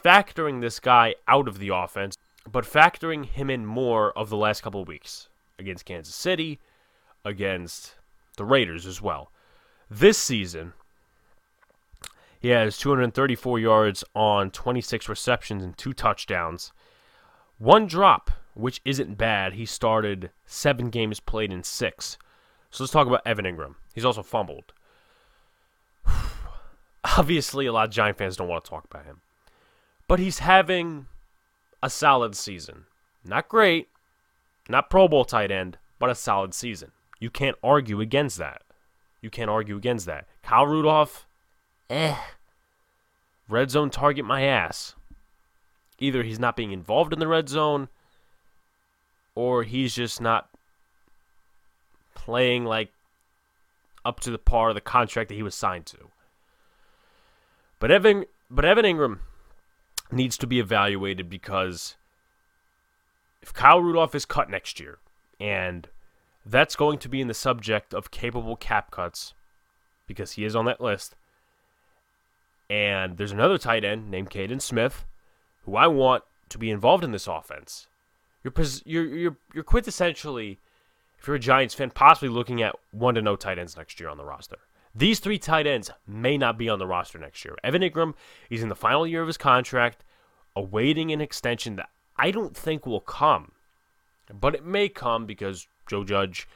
factoring 0.04 0.62
this 0.62 0.80
guy 0.80 1.16
out 1.27 1.48
of 1.48 1.60
the 1.60 1.70
offense, 1.70 2.16
but 2.51 2.66
factoring 2.66 3.25
him 3.25 3.50
in 3.50 3.66
more 3.66 4.12
of 4.18 4.30
the 4.30 4.38
last 4.38 4.62
couple 4.62 4.82
of 4.82 4.88
weeks 4.88 5.30
against 5.60 5.86
Kansas 5.86 6.16
City, 6.16 6.60
against 7.25 7.96
the 8.38 8.46
Raiders 8.46 8.86
as 8.86 9.01
well. 9.01 9.32
This 9.89 10.18
season, 10.18 10.74
he 12.39 12.50
has 12.50 12.77
234 12.77 13.60
yards 13.60 14.04
on 14.16 14.51
26 14.51 15.10
receptions 15.10 15.63
and 15.63 15.77
two 15.77 15.94
touchdowns. 15.94 16.72
One 17.58 17.88
drop, 17.88 18.32
which 18.58 18.82
isn't 18.84 19.18
bad. 19.18 19.54
He 19.54 19.66
started 19.66 20.32
seven 20.46 20.90
games 20.90 21.20
played 21.20 21.52
in 21.52 21.64
six. 21.64 22.18
So 22.72 22.84
let's 22.84 22.94
talk 22.94 23.08
about 23.08 23.26
Evan 23.26 23.46
Engram. 23.46 23.76
He's 23.94 24.06
also 24.06 24.24
fumbled. 24.24 24.74
Obviously, 27.18 27.66
a 27.66 27.72
lot 27.72 27.88
of 27.88 27.94
Giant 27.94 28.18
fans 28.18 28.36
don't 28.36 28.48
want 28.48 28.64
to 28.64 28.70
talk 28.70 28.86
about 28.86 29.06
him. 29.06 29.22
But 30.08 30.20
he's 30.20 30.40
having 30.40 31.08
a 31.84 31.90
solid 31.90 32.36
season. 32.36 32.86
Not 33.24 33.48
great, 33.48 33.90
not 34.70 34.90
Pro 34.90 35.08
Bowl 35.08 35.26
tight 35.26 35.52
end, 35.52 35.78
but 36.00 36.10
a 36.10 36.16
solid 36.16 36.54
season. 36.54 36.92
You 37.20 37.30
can't 37.30 37.58
argue 37.64 38.02
against 38.02 38.38
that. 38.38 38.62
You 39.22 39.30
can't 39.30 39.50
argue 39.50 39.76
against 39.76 40.06
that. 40.06 40.28
Kyle 40.44 40.66
Rudolph, 40.66 41.28
eh. 41.90 42.16
Red 43.50 43.72
zone 43.72 43.90
target 43.90 44.26
my 44.26 44.44
ass. 44.44 44.96
Either 46.00 46.24
he's 46.24 46.40
not 46.40 46.56
being 46.56 46.72
involved 46.72 47.14
in 47.14 47.20
the 47.20 47.28
red 47.28 47.50
zone 47.50 47.90
or 49.38 49.62
he's 49.62 49.94
just 49.94 50.20
not 50.20 50.50
playing 52.15 52.65
like 52.65 52.91
up 54.03 54.20
to 54.20 54.32
the 54.32 54.39
par 54.39 54.70
of 54.70 54.75
the 54.75 54.82
contract 54.82 55.29
that 55.29 55.36
he 55.36 55.44
was 55.44 55.53
signed 55.53 55.86
to. 55.86 55.98
But 57.79 57.91
Evan 57.91 58.25
but 58.50 58.65
Evan 58.65 58.84
Engram 58.84 59.20
needs 60.12 60.39
to 60.39 60.48
be 60.48 60.60
evaluated 60.60 61.29
because 61.29 61.98
if 63.44 63.53
Kyle 63.53 63.79
Rudolph 63.79 64.15
is 64.15 64.25
cut 64.25 64.50
next 64.50 64.79
year 64.79 64.98
and 65.39 65.88
that's 66.44 66.75
going 66.75 66.98
to 66.98 67.10
be 67.10 67.22
in 67.22 67.27
the 67.27 67.36
subject 67.36 67.94
of 67.94 68.10
capable 68.10 68.56
cap 68.56 68.89
cuts 68.89 69.36
because 70.08 70.32
he 70.32 70.46
is 70.46 70.56
on 70.56 70.65
that 70.65 70.82
list. 70.82 71.15
And 72.72 73.17
there's 73.17 73.32
another 73.32 73.60
tight 73.60 73.86
end 73.86 74.10
named 74.10 74.32
Kaden 74.32 74.62
Smith 74.62 75.06
who 75.65 75.75
I 75.75 75.86
want 75.86 76.24
to 76.50 76.58
be 76.58 76.72
involved 76.72 77.03
in 77.03 77.12
this 77.12 77.27
offense. 77.27 77.88
You're 78.56 78.68
you're 78.86 79.16
you're, 79.16 79.38
you're 79.54 79.63
quintessentially 79.63 80.58
if 81.20 81.27
you're 81.27 81.36
a 81.36 81.39
Giants 81.39 81.74
fan 81.74 81.92
possibly 81.92 82.30
looking 82.30 82.62
at 82.62 82.75
one 82.92 83.16
to 83.16 83.22
no 83.22 83.36
tight 83.36 83.60
ends 83.60 83.75
next 83.75 84.00
year 84.00 84.10
on 84.10 84.18
the 84.18 84.25
roster. 84.25 84.58
These 84.94 85.20
three 85.20 85.38
tight 85.38 85.68
ends 85.68 85.92
may 86.08 86.38
not 86.38 86.58
be 86.58 86.70
on 86.70 86.80
the 86.80 86.88
roster 86.88 87.20
next 87.20 87.44
year. 87.46 87.56
Evan 87.63 87.82
Engram 87.82 88.13
is 88.50 88.63
in 88.63 88.70
the 88.70 88.75
final 88.75 89.06
year 89.06 89.22
of 89.22 89.27
his 89.27 89.38
contract, 89.38 90.04
awaiting 90.56 91.12
an 91.12 91.22
extension 91.22 91.75
that 91.75 91.89
I 92.18 92.32
don't 92.32 92.58
think 92.58 92.86
will 92.86 93.01
come. 93.01 93.51
But 94.34 94.56
it 94.56 94.66
may 94.66 94.89
come 94.89 95.25
because 95.25 95.68
Joe 95.88 96.04
Judge 96.04 96.48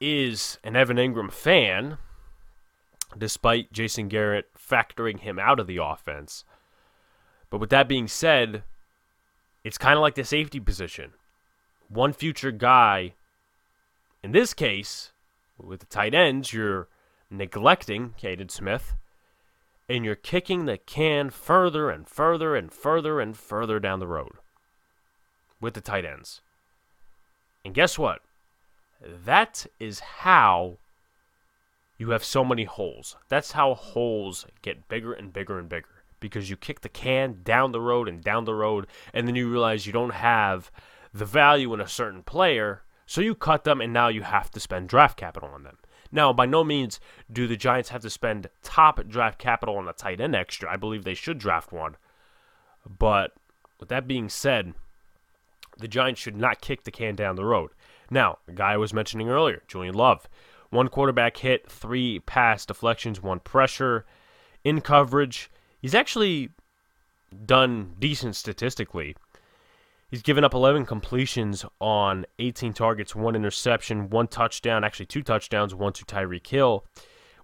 is 0.00 0.58
an 0.64 0.74
Evan 0.74 0.96
Engram 0.96 1.30
fan, 1.30 1.98
despite 3.16 3.72
Jason 3.72 4.08
Garrett 4.08 4.46
factoring 4.54 5.20
him 5.20 5.38
out 5.38 5.60
of 5.60 5.66
the 5.66 5.76
offense. 5.76 6.44
But 7.50 7.58
with 7.58 7.70
that 7.70 7.88
being 7.88 8.08
said, 8.08 8.64
it's 9.64 9.78
kind 9.78 9.94
of 9.96 10.02
like 10.02 10.14
the 10.14 10.24
safety 10.24 10.60
position. 10.60 11.12
One 11.88 12.12
future 12.12 12.52
guy, 12.52 13.14
in 14.22 14.32
this 14.32 14.52
case, 14.52 15.12
with 15.58 15.80
the 15.80 15.86
tight 15.86 16.14
ends, 16.14 16.52
you're 16.52 16.88
neglecting 17.30 18.14
Kaden 18.20 18.50
Smith, 18.50 18.94
and 19.88 20.04
you're 20.04 20.14
kicking 20.14 20.66
the 20.66 20.76
can 20.78 21.30
further 21.30 21.90
and 21.90 22.06
further 22.06 22.54
and 22.54 22.70
further 22.70 23.20
and 23.20 23.36
further 23.36 23.80
down 23.80 24.00
the 24.00 24.06
road 24.06 24.32
with 25.60 25.74
the 25.74 25.80
tight 25.80 26.04
ends. 26.04 26.42
And 27.64 27.74
guess 27.74 27.98
what? 27.98 28.20
That 29.00 29.66
is 29.80 30.00
how 30.00 30.78
you 31.96 32.10
have 32.10 32.24
so 32.24 32.44
many 32.44 32.64
holes. 32.64 33.16
That's 33.28 33.52
how 33.52 33.74
holes 33.74 34.46
get 34.62 34.88
bigger 34.88 35.12
and 35.12 35.32
bigger 35.32 35.58
and 35.58 35.68
bigger 35.68 35.93
because 36.24 36.48
you 36.48 36.56
kick 36.56 36.80
the 36.80 36.88
can 36.88 37.40
down 37.42 37.72
the 37.72 37.80
road 37.82 38.08
and 38.08 38.24
down 38.24 38.46
the 38.46 38.54
road, 38.54 38.86
and 39.12 39.28
then 39.28 39.34
you 39.36 39.50
realize 39.50 39.86
you 39.86 39.92
don't 39.92 40.14
have 40.14 40.70
the 41.12 41.26
value 41.26 41.74
in 41.74 41.82
a 41.82 41.86
certain 41.86 42.22
player, 42.22 42.82
so 43.04 43.20
you 43.20 43.34
cut 43.34 43.64
them, 43.64 43.82
and 43.82 43.92
now 43.92 44.08
you 44.08 44.22
have 44.22 44.50
to 44.50 44.58
spend 44.58 44.88
draft 44.88 45.18
capital 45.18 45.50
on 45.50 45.64
them. 45.64 45.76
Now, 46.10 46.32
by 46.32 46.46
no 46.46 46.64
means 46.64 46.98
do 47.30 47.46
the 47.46 47.58
Giants 47.58 47.90
have 47.90 48.00
to 48.00 48.08
spend 48.08 48.48
top 48.62 49.06
draft 49.06 49.38
capital 49.38 49.76
on 49.76 49.86
a 49.86 49.92
tight 49.92 50.18
end 50.18 50.34
extra. 50.34 50.72
I 50.72 50.76
believe 50.76 51.04
they 51.04 51.12
should 51.12 51.38
draft 51.38 51.72
one. 51.72 51.96
But 52.86 53.34
with 53.78 53.90
that 53.90 54.08
being 54.08 54.30
said, 54.30 54.72
the 55.76 55.88
Giants 55.88 56.22
should 56.22 56.36
not 56.36 56.62
kick 56.62 56.84
the 56.84 56.90
can 56.90 57.14
down 57.14 57.36
the 57.36 57.44
road. 57.44 57.72
Now, 58.10 58.38
the 58.46 58.52
guy 58.52 58.72
I 58.72 58.76
was 58.78 58.94
mentioning 58.94 59.28
earlier, 59.28 59.62
Julian 59.68 59.94
Love, 59.94 60.26
one 60.70 60.88
quarterback 60.88 61.36
hit, 61.36 61.70
three 61.70 62.20
pass 62.20 62.64
deflections, 62.64 63.22
one 63.22 63.40
pressure 63.40 64.06
in 64.64 64.80
coverage. 64.80 65.50
He's 65.84 65.94
actually 65.94 66.48
done 67.44 67.96
decent 67.98 68.36
statistically. 68.36 69.16
He's 70.10 70.22
given 70.22 70.42
up 70.42 70.54
11 70.54 70.86
completions 70.86 71.66
on 71.78 72.24
18 72.38 72.72
targets, 72.72 73.14
one 73.14 73.36
interception, 73.36 74.08
one 74.08 74.28
touchdown, 74.28 74.82
actually 74.82 75.04
two 75.04 75.20
touchdowns, 75.20 75.74
one 75.74 75.92
to 75.92 76.06
Tyreek 76.06 76.46
Hill, 76.46 76.86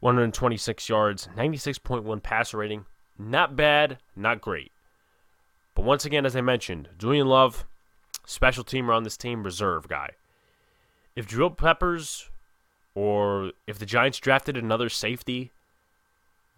126 0.01 0.89
yards, 0.89 1.29
96.1 1.37 2.23
passer 2.23 2.57
rating. 2.57 2.87
Not 3.19 3.57
bad, 3.57 3.99
not 4.17 4.41
great. 4.41 4.73
But 5.75 5.85
once 5.85 6.07
again, 6.07 6.25
as 6.25 6.35
I 6.35 6.41
mentioned, 6.41 6.89
Julian 6.97 7.27
Love, 7.27 7.67
special 8.25 8.65
teamer 8.65 8.97
on 8.97 9.03
this 9.03 9.19
team, 9.19 9.43
reserve 9.43 9.87
guy. 9.87 10.13
If 11.15 11.27
Drill 11.27 11.51
Peppers 11.51 12.31
or 12.95 13.53
if 13.67 13.79
the 13.79 13.85
Giants 13.85 14.19
drafted 14.19 14.57
another 14.57 14.89
safety 14.89 15.53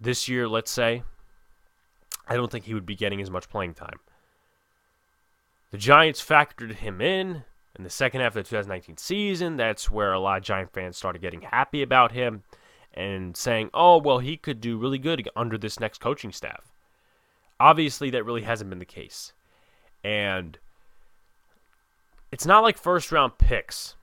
this 0.01 0.29
year, 0.29 0.47
let's 0.47 0.71
say, 0.71 1.03
I 2.29 2.35
don't 2.35 2.51
think 2.51 2.65
he 2.65 2.75
would 2.75 2.87
be 2.87 2.97
getting 2.97 3.21
as 3.21 3.31
much 3.31 3.49
playing 3.49 3.75
time. 3.75 3.99
The 5.71 5.79
Giants 5.79 6.25
factored 6.25 6.75
him 6.75 7.01
in 7.01 7.45
in 7.77 7.85
the 7.85 7.91
second 7.91 8.21
half 8.21 8.37
of 8.37 8.45
the 8.45 8.49
2019 8.49 8.99
season, 8.99 9.57
that's 9.57 9.91
where 9.91 10.13
a 10.13 10.21
lot 10.21 10.39
of 10.39 10.45
Giant 10.45 10.73
fans 10.73 10.97
started 10.97 11.23
getting 11.23 11.43
happy 11.43 11.83
about 11.83 12.13
him 12.13 12.43
and 12.93 13.37
saying, 13.37 13.71
oh, 13.73 13.97
well, 13.97 14.19
he 14.19 14.37
could 14.37 14.61
do 14.61 14.77
really 14.77 14.99
good 14.99 15.27
under 15.35 15.57
this 15.57 15.81
next 15.81 15.99
coaching 15.99 16.33
staff. 16.33 16.71
Obviously, 17.59 18.11
that 18.11 18.25
really 18.25 18.43
hasn't 18.43 18.69
been 18.69 18.79
the 18.79 18.85
case. 18.85 19.33
And 20.05 20.59
it's 22.31 22.45
not 22.45 22.63
like 22.63 22.77
first 22.77 23.11
round 23.11 23.39
picks, 23.39 23.95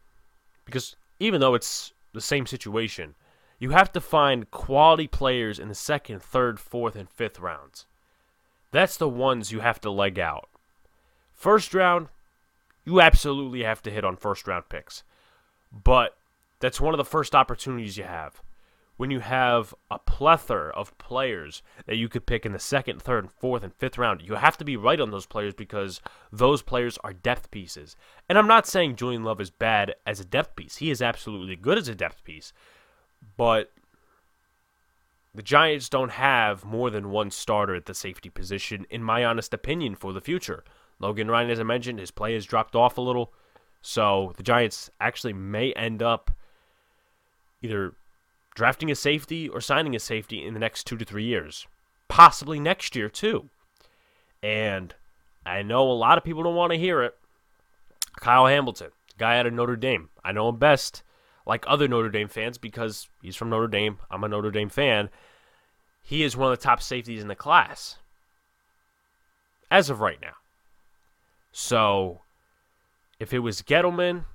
because 0.65 0.95
even 1.19 1.39
though 1.39 1.53
it's 1.53 1.93
the 2.13 2.21
same 2.21 2.47
situation, 2.47 3.13
you 3.59 3.69
have 3.71 3.91
to 3.91 4.01
find 4.01 4.49
quality 4.49 5.07
players 5.07 5.59
in 5.59 5.67
the 5.67 5.75
second, 5.75 6.23
third, 6.23 6.59
fourth, 6.59 6.95
and 6.95 7.09
fifth 7.09 7.39
rounds. 7.39 7.85
That's 8.71 8.97
the 8.97 9.09
ones 9.09 9.51
you 9.51 9.61
have 9.61 9.81
to 9.81 9.89
leg 9.89 10.19
out. 10.19 10.49
First 11.33 11.73
round, 11.73 12.07
you 12.85 13.01
absolutely 13.01 13.63
have 13.63 13.81
to 13.83 13.91
hit 13.91 14.03
on 14.03 14.15
first 14.15 14.47
round 14.47 14.69
picks. 14.69 15.03
But 15.71 16.17
that's 16.59 16.81
one 16.81 16.93
of 16.93 16.97
the 16.97 17.05
first 17.05 17.35
opportunities 17.35 17.97
you 17.97 18.03
have. 18.03 18.41
When 18.97 19.11
you 19.11 19.21
have 19.21 19.73
a 19.89 19.97
plethora 19.97 20.71
of 20.71 20.97
players 20.97 21.61
that 21.85 21.95
you 21.95 22.09
could 22.09 22.25
pick 22.25 22.45
in 22.45 22.51
the 22.51 22.59
second, 22.59 23.01
third, 23.01 23.23
and 23.23 23.31
fourth, 23.31 23.63
and 23.63 23.73
fifth 23.73 23.97
round, 23.97 24.21
you 24.21 24.35
have 24.35 24.57
to 24.57 24.65
be 24.65 24.75
right 24.75 24.99
on 24.99 25.09
those 25.09 25.25
players 25.25 25.53
because 25.53 26.01
those 26.33 26.61
players 26.61 26.97
are 27.01 27.13
depth 27.13 27.49
pieces. 27.49 27.95
And 28.27 28.37
I'm 28.37 28.47
not 28.47 28.67
saying 28.67 28.97
Julian 28.97 29.23
Love 29.23 29.39
is 29.39 29.51
bad 29.51 29.95
as 30.05 30.19
a 30.19 30.25
depth 30.25 30.57
piece. 30.57 30.77
He 30.77 30.91
is 30.91 31.01
absolutely 31.01 31.55
good 31.55 31.77
as 31.77 31.87
a 31.87 31.95
depth 31.95 32.25
piece. 32.25 32.51
But 33.37 33.71
the 35.33 35.43
Giants 35.43 35.89
don't 35.89 36.11
have 36.11 36.65
more 36.65 36.89
than 36.89 37.11
one 37.11 37.31
starter 37.31 37.75
at 37.75 37.85
the 37.85 37.93
safety 37.93 38.29
position, 38.29 38.85
in 38.89 39.03
my 39.03 39.23
honest 39.23 39.53
opinion, 39.53 39.95
for 39.95 40.11
the 40.11 40.21
future. 40.21 40.63
Logan 40.99 41.29
Ryan, 41.29 41.49
as 41.49 41.59
I 41.59 41.63
mentioned, 41.63 41.99
his 41.99 42.11
play 42.11 42.33
has 42.33 42.45
dropped 42.45 42.75
off 42.75 42.97
a 42.97 43.01
little. 43.01 43.33
So 43.81 44.33
the 44.37 44.43
Giants 44.43 44.89
actually 44.99 45.33
may 45.33 45.71
end 45.73 46.01
up 46.01 46.31
either 47.61 47.93
drafting 48.55 48.91
a 48.91 48.95
safety 48.95 49.47
or 49.47 49.61
signing 49.61 49.95
a 49.95 49.99
safety 49.99 50.45
in 50.45 50.53
the 50.53 50.59
next 50.59 50.85
two 50.85 50.97
to 50.97 51.05
three 51.05 51.23
years. 51.23 51.67
Possibly 52.07 52.59
next 52.59 52.95
year, 52.95 53.07
too. 53.07 53.49
And 54.41 54.93
I 55.45 55.61
know 55.61 55.89
a 55.89 55.93
lot 55.93 56.17
of 56.17 56.23
people 56.23 56.43
don't 56.43 56.55
want 56.55 56.71
to 56.73 56.77
hear 56.79 57.03
it. 57.03 57.15
Kyle 58.19 58.47
Hamilton, 58.47 58.89
guy 59.17 59.37
out 59.37 59.45
of 59.45 59.53
Notre 59.53 59.75
Dame. 59.75 60.09
I 60.23 60.31
know 60.31 60.49
him 60.49 60.57
best, 60.57 61.03
like 61.45 61.65
other 61.67 61.87
Notre 61.87 62.09
Dame 62.09 62.27
fans, 62.27 62.57
because 62.57 63.07
he's 63.21 63.35
from 63.35 63.49
Notre 63.49 63.67
Dame. 63.67 63.97
I'm 64.09 64.23
a 64.23 64.27
Notre 64.27 64.51
Dame 64.51 64.69
fan. 64.69 65.09
He 66.01 66.23
is 66.23 66.35
one 66.35 66.51
of 66.51 66.57
the 66.57 66.63
top 66.63 66.81
safeties 66.81 67.21
in 67.21 67.27
the 67.27 67.35
class 67.35 67.97
as 69.71 69.89
of 69.89 70.01
right 70.01 70.19
now. 70.21 70.33
So, 71.51 72.21
if 73.19 73.33
it 73.33 73.39
was 73.39 73.61
Gettleman, 73.61 74.25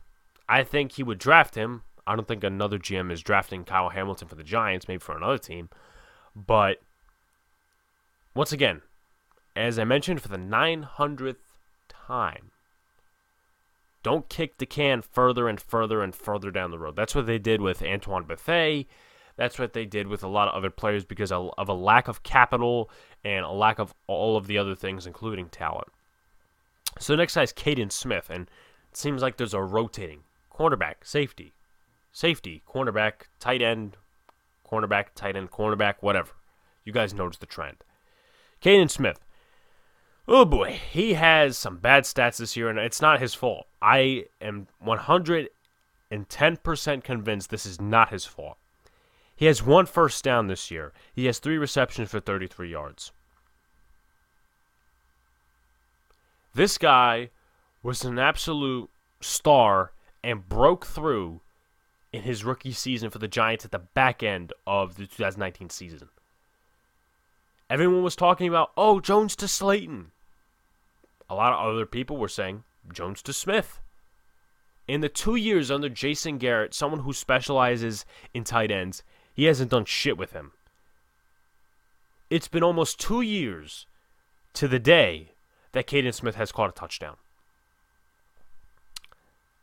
I 0.49 0.63
think 0.63 0.93
he 0.93 1.03
would 1.03 1.19
draft 1.19 1.55
him. 1.55 1.83
I 2.07 2.15
don't 2.15 2.29
think 2.29 2.45
another 2.45 2.79
GM 2.79 3.11
is 3.11 3.23
drafting 3.23 3.65
Kyle 3.65 3.89
Hamilton 3.89 4.29
for 4.29 4.35
the 4.35 4.45
Giants, 4.45 4.89
maybe 4.89 4.99
for 4.99 5.17
another 5.17 5.39
team. 5.39 5.71
But 6.37 6.79
once 8.35 8.53
again, 8.53 8.83
as 9.57 9.79
I 9.79 9.85
mentioned 9.85 10.21
for 10.21 10.29
the 10.29 10.37
900th 10.37 11.37
time, 11.89 12.51
don't 14.05 14.29
kick 14.29 14.59
the 14.59 14.67
can 14.67 15.03
further 15.03 15.49
and 15.49 15.61
further 15.61 16.03
and 16.03 16.15
further 16.15 16.53
down 16.53 16.71
the 16.71 16.79
road. 16.79 16.95
That's 16.95 17.15
what 17.15 17.27
they 17.27 17.39
did 17.39 17.61
with 17.61 17.83
Antoine 17.83 18.25
Bethea. 18.25 18.85
That's 19.37 19.59
what 19.59 19.73
they 19.73 19.85
did 19.85 20.07
with 20.07 20.23
a 20.23 20.29
lot 20.29 20.47
of 20.47 20.55
other 20.55 20.71
players 20.71 21.05
because 21.05 21.33
of 21.33 21.51
a 21.57 21.73
lack 21.73 22.07
of 22.07 22.23
capital 22.23 22.89
and 23.25 23.45
a 23.45 23.51
lack 23.51 23.81
of 23.81 23.93
all 24.07 24.37
of 24.37 24.47
the 24.47 24.59
other 24.59 24.77
things, 24.77 25.07
including 25.07 25.49
talent. 25.49 25.89
So 27.01 27.17
next 27.17 27.35
guy 27.35 27.43
is 27.43 27.53
Kaden 27.53 27.91
Smith, 27.91 28.31
and 28.31 28.43
it 28.91 28.97
seems 28.97 29.23
like 29.23 29.37
there's 29.37 29.55
a 29.55 29.63
rotating 29.63 30.21
cornerback, 30.53 30.97
safety, 31.03 31.53
safety, 32.13 32.63
cornerback, 32.73 33.23
tight 33.41 33.61
end, 33.61 33.97
cornerback, 34.71 35.07
tight 35.17 35.35
end, 35.35 35.51
cornerback, 35.51 35.95
whatever. 36.01 36.31
You 36.85 36.93
guys 36.93 37.13
notice 37.13 37.39
the 37.39 37.47
trend. 37.47 37.79
Kaden 38.63 38.91
Smith. 38.91 39.19
Oh 40.27 40.47
boy, 40.47 40.81
he 40.91 41.13
has 41.15 41.59
some 41.59 41.77
bad 41.77 42.05
stats 42.05 42.39
this 42.39 42.57
year, 42.57 42.71
and 42.71 42.79
it's 42.79 43.03
not 43.03 43.21
his 43.21 43.35
fault. 43.35 43.67
I 43.83 44.25
am 44.41 44.69
110% 44.85 47.05
convinced 47.05 47.51
this 47.51 47.67
is 47.67 47.81
not 47.81 48.09
his 48.09 48.25
fault. 48.25 48.57
He 49.37 49.47
has 49.47 49.63
one 49.63 49.85
first 49.85 50.25
down 50.25 50.47
this 50.47 50.71
year. 50.71 50.95
He 51.13 51.27
has 51.27 51.39
three 51.39 51.59
receptions 51.59 52.11
for 52.11 52.21
33 52.21 52.71
yards. 52.71 53.13
This 56.55 56.79
guy 56.79 57.31
was 57.83 58.05
an 58.05 58.19
absolute 58.19 58.89
star 59.21 59.93
and 60.23 60.49
broke 60.49 60.87
through 60.87 61.41
in 62.13 62.23
his 62.23 62.45
rookie 62.45 62.73
season 62.73 63.11
for 63.11 63.19
the 63.19 63.29
Giants 63.29 63.65
at 63.65 63.73
the 63.73 63.81
back 63.81 64.23
end 64.23 64.53
of 64.67 64.97
the 64.97 65.07
2019 65.07 65.69
season. 65.69 66.09
Everyone 67.69 68.03
was 68.03 68.15
talking 68.15 68.47
about, 68.47 68.71
oh, 68.77 69.01
Jones 69.01 69.35
to 69.37 69.49
Slayton. 69.49 70.13
A 71.29 71.35
lot 71.35 71.53
of 71.53 71.75
other 71.75 71.87
people 71.87 72.17
were 72.17 72.29
saying 72.29 72.65
Jones 72.93 73.23
to 73.23 73.33
Smith. 73.33 73.81
In 74.87 75.01
the 75.01 75.09
two 75.09 75.37
years 75.37 75.71
under 75.71 75.89
Jason 75.89 76.39
Garrett, 76.39 76.75
someone 76.75 77.01
who 77.01 77.13
specializes 77.13 78.05
in 78.35 78.45
tight 78.45 78.71
ends, 78.71 79.03
he 79.33 79.45
hasn't 79.45 79.71
done 79.71 79.85
shit 79.87 80.19
with 80.19 80.33
him. 80.33 80.53
It's 82.31 82.49
been 82.49 82.63
almost 82.63 83.01
two 83.01 83.21
years 83.21 83.87
to 84.55 84.69
the 84.69 84.79
day 84.79 85.31
that 85.73 85.87
Kaden 85.87 86.15
Smith 86.15 86.37
has 86.37 86.53
caught 86.53 86.71
a 86.71 86.73
touchdown. 86.73 87.17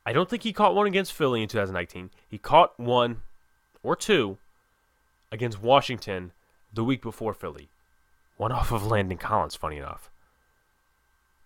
I 0.06 0.14
don't 0.14 0.30
think 0.30 0.44
he 0.44 0.54
caught 0.54 0.76
one 0.76 0.88
against 0.88 1.14
Philly 1.14 1.42
in 1.42 1.48
2019. 1.48 2.12
He 2.28 2.38
caught 2.38 2.80
one 2.80 3.22
or 3.84 3.96
two 3.96 4.38
against 5.32 5.62
Washington 5.62 6.32
the 6.74 6.84
week 6.84 7.02
before 7.02 7.34
Philly. 7.34 7.70
One 8.38 8.52
off 8.52 8.72
of 8.72 8.86
Landon 8.86 9.18
Collins, 9.18 9.56
funny 9.56 9.78
enough. 9.78 10.11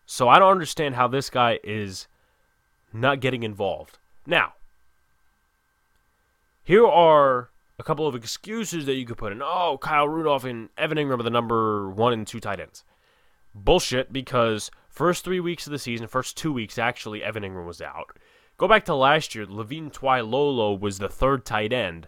So 0.06 0.30
I 0.30 0.39
don't 0.39 0.52
understand 0.52 0.96
how 0.96 1.08
this 1.08 1.30
guy 1.30 1.60
is 1.63 2.08
not 2.94 3.20
getting 3.20 3.44
involved. 3.44 3.98
Now, 4.26 4.54
here 6.63 6.86
are 6.86 7.50
a 7.78 7.84
couple 7.84 8.08
of 8.08 8.15
excuses 8.15 8.86
that 8.86 8.96
you 8.96 9.06
could 9.06 9.18
put 9.18 9.32
in. 9.32 9.41
Oh, 9.41 9.78
Kyle 9.82 10.08
Rudolph 10.08 10.46
and 10.46 10.70
Evan 10.78 10.98
Engram 10.98 11.20
are 11.20 11.24
the 11.24 11.30
number 11.30 11.89
one 11.89 12.13
and 12.13 12.26
two 12.26 12.39
tight 12.39 12.60
ends. 12.60 12.84
Bullshit, 13.54 14.12
because 14.12 14.72
first 14.89 15.24
three 15.24 15.39
weeks 15.39 15.68
of 15.68 15.72
the 15.72 15.80
season, 15.80 16.08
first 16.08 16.38
two 16.38 16.54
weeks 16.54 16.78
actually, 16.78 17.24
Evan 17.24 17.44
Engram 17.44 17.65
was 17.65 17.82
out. 17.82 18.18
Go 18.58 18.68
back 18.68 18.86
to 18.86 18.96
last 18.96 19.36
year, 19.36 19.46
Levine 19.46 19.89
Toilolo 19.89 20.80
was 20.80 20.98
the 20.98 21.10
third 21.10 21.46
tight 21.46 21.74
end. 21.74 22.08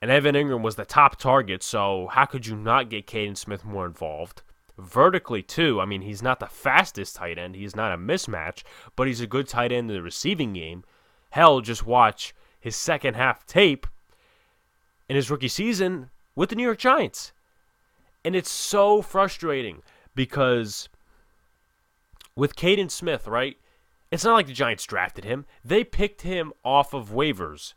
And 0.00 0.10
Evan 0.10 0.34
Engram 0.34 0.62
was 0.62 0.76
the 0.76 0.86
top 0.86 1.16
target, 1.16 1.62
so 1.62 2.08
how 2.12 2.24
could 2.24 2.46
you 2.46 2.56
not 2.56 2.88
get 2.88 3.06
Kaden 3.06 3.36
Smith 3.36 3.64
more 3.64 3.84
involved? 3.84 4.42
Vertically, 4.80 5.42
too, 5.42 5.80
I 5.80 5.84
mean, 5.84 6.02
he's 6.02 6.22
not 6.22 6.40
the 6.40 6.46
fastest 6.46 7.16
tight 7.16 7.38
end. 7.38 7.54
He's 7.54 7.76
not 7.76 7.92
a 7.92 7.98
mismatch, 7.98 8.62
but 8.96 9.06
he's 9.06 9.20
a 9.20 9.26
good 9.26 9.46
tight 9.46 9.72
end 9.72 9.90
in 9.90 9.96
the 9.96 10.02
receiving 10.02 10.54
game. 10.54 10.84
Hell, 11.30 11.60
just 11.60 11.84
watch 11.86 12.34
his 12.58 12.76
second 12.76 13.14
half 13.14 13.44
tape 13.46 13.86
in 15.08 15.16
his 15.16 15.30
rookie 15.30 15.48
season 15.48 16.10
with 16.34 16.48
the 16.48 16.56
New 16.56 16.62
York 16.62 16.78
Giants. 16.78 17.32
And 18.24 18.34
it's 18.34 18.50
so 18.50 19.02
frustrating 19.02 19.82
because 20.14 20.88
with 22.34 22.56
Kaden 22.56 22.90
Smith, 22.90 23.26
right? 23.26 23.56
It's 24.10 24.24
not 24.24 24.34
like 24.34 24.46
the 24.46 24.52
Giants 24.52 24.84
drafted 24.84 25.24
him. 25.24 25.46
They 25.64 25.84
picked 25.84 26.22
him 26.22 26.52
off 26.64 26.94
of 26.94 27.10
waivers. 27.10 27.74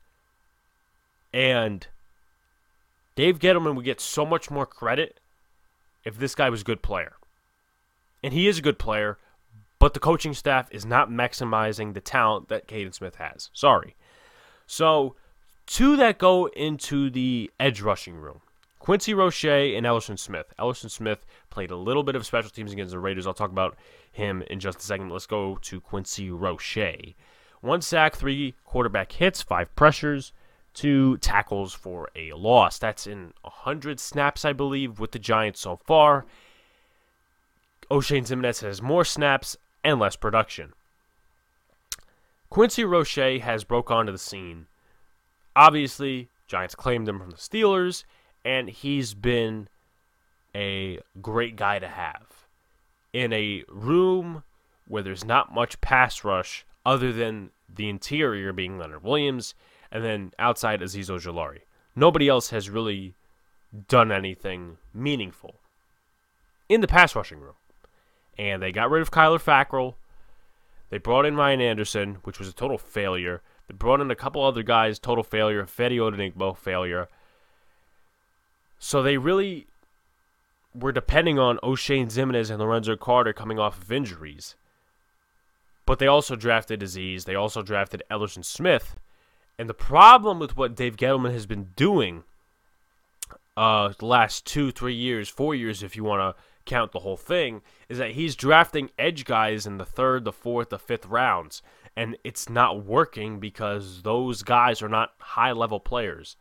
And 1.33 1.87
Dave 3.15 3.39
Gettleman 3.39 3.75
would 3.75 3.85
get 3.85 3.99
so 4.01 4.25
much 4.25 4.49
more 4.49 4.65
credit 4.65 5.19
if 6.03 6.17
this 6.17 6.35
guy 6.35 6.49
was 6.49 6.61
a 6.61 6.65
good 6.65 6.81
player. 6.81 7.13
And 8.21 8.33
he 8.33 8.47
is 8.47 8.57
a 8.57 8.61
good 8.61 8.79
player, 8.79 9.17
but 9.79 9.93
the 9.93 9.99
coaching 9.99 10.33
staff 10.33 10.69
is 10.71 10.85
not 10.85 11.09
maximizing 11.09 11.93
the 11.93 12.01
talent 12.01 12.47
that 12.47 12.67
Kaden 12.67 12.93
Smith 12.93 13.15
has. 13.15 13.49
Sorry. 13.53 13.95
So, 14.65 15.15
two 15.65 15.97
that 15.97 16.17
go 16.17 16.47
into 16.47 17.09
the 17.09 17.51
edge 17.59 17.81
rushing 17.81 18.15
room. 18.15 18.41
Quincy 18.79 19.13
Roche 19.13 19.45
and 19.45 19.85
Elerson 19.85 20.19
Smith. 20.19 20.53
Elerson 20.59 20.91
Smith 20.91 21.25
played 21.49 21.71
a 21.71 21.75
little 21.77 22.03
bit 22.03 22.15
of 22.15 22.25
special 22.25 22.49
teams 22.49 22.73
against 22.73 22.91
the 22.91 22.99
Raiders. 22.99 23.25
I'll 23.25 23.33
talk 23.33 23.51
about 23.51 23.77
him 24.11 24.43
in 24.49 24.59
just 24.59 24.79
a 24.79 24.83
second. 24.83 25.09
Let's 25.09 25.25
go 25.25 25.57
to 25.61 25.79
Quincy 25.79 26.29
Roche. 26.31 27.13
One 27.61 27.81
sack, 27.81 28.15
three 28.15 28.55
quarterback 28.65 29.13
hits, 29.13 29.41
five 29.41 29.73
pressures, 29.77 30.33
two 30.73 31.17
tackles 31.17 31.73
for 31.73 32.09
a 32.15 32.33
loss. 32.33 32.77
That's 32.77 33.07
in 33.07 33.33
100 33.41 33.99
snaps, 33.99 34.45
I 34.45 34.53
believe, 34.53 34.99
with 34.99 35.11
the 35.11 35.19
Giants 35.19 35.61
so 35.61 35.77
far. 35.77 36.25
Oshane 37.91 38.25
Ximines 38.25 38.61
has 38.61 38.81
more 38.81 39.05
snaps 39.05 39.57
and 39.83 39.99
less 39.99 40.15
production. 40.15 40.73
Quincy 42.49 42.83
Roche 42.83 43.39
has 43.41 43.63
broke 43.63 43.91
onto 43.91 44.11
the 44.11 44.17
scene. 44.17 44.67
Obviously, 45.55 46.29
Giants 46.47 46.75
claimed 46.75 47.07
him 47.07 47.19
from 47.19 47.31
the 47.31 47.37
Steelers 47.37 48.03
and 48.45 48.69
he's 48.69 49.13
been 49.13 49.67
a 50.55 50.99
great 51.21 51.55
guy 51.55 51.79
to 51.79 51.87
have 51.87 52.47
in 53.11 53.33
a 53.33 53.63
room 53.67 54.43
where 54.87 55.03
there's 55.03 55.25
not 55.25 55.53
much 55.53 55.79
pass 55.81 56.23
rush 56.23 56.65
other 56.85 57.11
than 57.11 57.49
the 57.67 57.89
interior 57.89 58.53
being 58.53 58.77
Leonard 58.77 59.03
Williams 59.03 59.55
and 59.91 60.03
then 60.03 60.31
outside 60.39 60.81
Azeez 60.81 61.09
Ojulari. 61.09 61.61
Nobody 61.95 62.27
else 62.27 62.49
has 62.49 62.69
really 62.69 63.15
done 63.87 64.11
anything 64.11 64.77
meaningful 64.93 65.59
in 66.69 66.81
the 66.81 66.87
pass 66.87 67.15
rushing 67.15 67.39
room. 67.39 67.55
And 68.37 68.61
they 68.61 68.71
got 68.71 68.89
rid 68.89 69.01
of 69.01 69.11
Kyler 69.11 69.41
Fackrell. 69.41 69.95
They 70.89 70.97
brought 70.97 71.25
in 71.25 71.35
Ryan 71.35 71.61
Anderson, 71.61 72.15
which 72.23 72.39
was 72.39 72.47
a 72.47 72.53
total 72.53 72.77
failure. 72.77 73.41
They 73.67 73.75
brought 73.75 74.01
in 74.01 74.11
a 74.11 74.15
couple 74.15 74.43
other 74.43 74.63
guys, 74.63 74.99
total 74.99 75.23
failure. 75.23 75.65
Fede 75.65 75.99
Odenigbo, 75.99 76.57
failure. 76.57 77.07
So 78.79 79.01
they 79.01 79.17
really 79.17 79.67
were 80.73 80.91
depending 80.91 81.37
on 81.39 81.57
Oshane 81.63 82.07
Ximines 82.07 82.49
and 82.49 82.59
Lorenzo 82.59 82.95
Carter 82.95 83.33
coming 83.33 83.59
off 83.59 83.81
of 83.81 83.91
injuries. 83.91 84.55
But 85.85 85.99
they 85.99 86.07
also 86.07 86.35
drafted 86.35 86.81
Azeez. 86.81 87.25
They 87.25 87.35
also 87.35 87.61
drafted 87.61 88.03
Elerson 88.09 88.45
Smith. 88.45 88.95
And 89.57 89.69
the 89.69 89.73
problem 89.73 90.39
with 90.39 90.57
what 90.57 90.75
Dave 90.75 90.95
Gettleman 90.95 91.33
has 91.33 91.45
been 91.45 91.69
doing 91.75 92.23
uh, 93.55 93.93
the 93.99 94.05
last 94.05 94.45
two, 94.45 94.71
three 94.71 94.95
years, 94.95 95.29
four 95.29 95.53
years, 95.53 95.83
if 95.83 95.95
you 95.95 96.03
want 96.03 96.35
to 96.35 96.41
count 96.65 96.91
the 96.91 96.99
whole 96.99 97.17
thing, 97.17 97.61
is 97.89 97.97
that 97.97 98.11
he's 98.11 98.35
drafting 98.35 98.89
edge 98.97 99.25
guys 99.25 99.65
in 99.65 99.77
the 99.77 99.85
third, 99.85 100.23
the 100.23 100.31
fourth, 100.31 100.69
the 100.69 100.79
fifth 100.79 101.05
rounds. 101.05 101.61
And 101.95 102.17
it's 102.23 102.49
not 102.49 102.83
working 102.83 103.39
because 103.39 104.01
those 104.01 104.41
guys 104.41 104.81
are 104.81 104.89
not 104.89 105.13
high 105.19 105.51
level 105.51 105.79
players. 105.79 106.35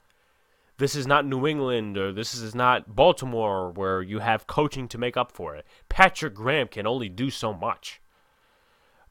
This 0.78 0.96
is 0.96 1.07
not 1.07 1.26
New 1.26 1.46
England 1.46 1.98
or 1.98 2.12
this 2.12 2.35
is 2.35 2.55
not 2.55 2.96
Baltimore 2.96 3.70
where 3.70 4.00
you 4.00 4.20
have 4.20 4.46
coaching 4.46 4.88
to 4.88 4.98
make 4.98 5.16
up 5.16 5.31
for 5.31 5.55
it. 5.55 5.66
Patrick 5.88 6.35
Graham 6.35 6.68
can 6.68 6.87
only 6.87 7.11
do 7.11 7.28
so 7.28 7.52
much. 7.52 8.00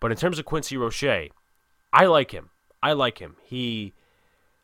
But 0.02 0.12
in 0.12 0.18
terms 0.18 0.38
of 0.38 0.46
Quincy 0.46 0.76
Roche, 0.76 1.30
I 1.94 2.06
like 2.06 2.32
him. 2.32 2.50
I 2.84 2.92
like 2.92 3.20
him. 3.20 3.38
He 3.44 3.94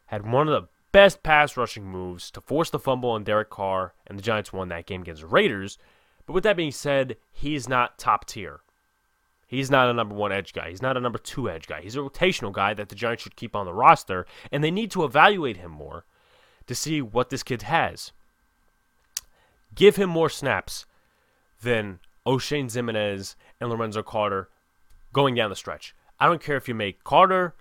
had 0.08 0.30
one 0.30 0.50
of 0.50 0.62
the 0.62 0.68
best 0.92 1.24
pass 1.24 1.56
rushing 1.56 1.86
moves 1.86 2.32
to 2.32 2.42
force 2.42 2.70
the 2.72 2.80
fumble 2.80 3.12
on 3.12 3.24
Derek 3.24 3.50
Carr, 3.50 3.94
and 4.08 4.18
the 4.18 4.24
Giants 4.24 4.52
won 4.52 4.68
that 4.70 4.88
game 4.88 5.04
against 5.04 5.22
the 5.22 5.28
Raiders. 5.28 5.78
But 6.26 6.34
with 6.34 6.44
that 6.44 6.58
being 6.58 6.72
said, 6.72 7.18
he's 7.32 7.70
not 7.70 8.00
top 8.00 8.26
tier. 8.26 8.62
He's 9.46 9.72
not 9.72 9.90
a 9.90 9.94
number 9.94 10.16
one 10.16 10.32
edge 10.32 10.54
guy. 10.54 10.70
He's 10.70 10.82
not 10.82 10.98
a 10.98 11.00
number 11.00 11.20
two 11.20 11.50
edge 11.50 11.68
guy. 11.68 11.82
He's 11.82 11.96
a 11.96 12.00
rotational 12.00 12.52
guy 12.52 12.74
that 12.74 12.90
the 12.90 12.96
Giants 12.96 13.24
should 13.24 13.36
keep 13.36 13.56
on 13.56 13.66
the 13.66 13.74
roster, 13.74 14.26
and 14.52 14.64
they 14.64 14.72
need 14.72 14.92
to 14.92 15.06
evaluate 15.06 15.58
him 15.58 15.72
more 15.72 16.04
to 16.66 16.76
see 16.76 17.02
what 17.02 17.30
this 17.30 17.44
kid 17.44 17.62
has. 17.62 18.12
Give 19.76 19.96
him 19.96 20.10
more 20.10 20.30
snaps 20.30 20.86
than 21.62 22.00
Oshane 22.26 22.66
Ximines 22.66 23.36
and 23.62 23.70
Lorenzo 23.70 24.02
Carter 24.02 24.50
going 25.18 25.34
down 25.34 25.50
the 25.50 25.56
stretch. 25.56 25.96
I 26.20 26.28
don't 26.28 26.44
care 26.44 26.58
if 26.58 26.68
you 26.68 26.76
make 26.76 27.04
Carter 27.04 27.56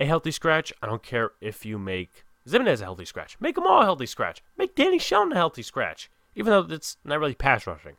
a 0.00 0.06
healthy 0.06 0.30
scratch. 0.30 0.72
I 0.82 0.86
don't 0.86 1.02
care 1.02 1.32
if 1.42 1.66
you 1.66 1.78
make 1.78 2.24
Ximines 2.48 2.80
a 2.80 2.84
healthy 2.84 3.04
scratch. 3.04 3.36
Make 3.38 3.54
them 3.54 3.66
all 3.66 3.82
a 3.82 3.84
healthy 3.84 4.06
scratch. 4.06 4.42
Make 4.56 4.74
Danny 4.74 4.98
Shelton 4.98 5.32
a 5.32 5.34
healthy 5.34 5.62
scratch, 5.62 6.10
even 6.34 6.50
though 6.50 6.74
it's 6.74 6.96
not 7.04 7.20
really 7.20 7.34
pass 7.34 7.66
rushing. 7.66 7.96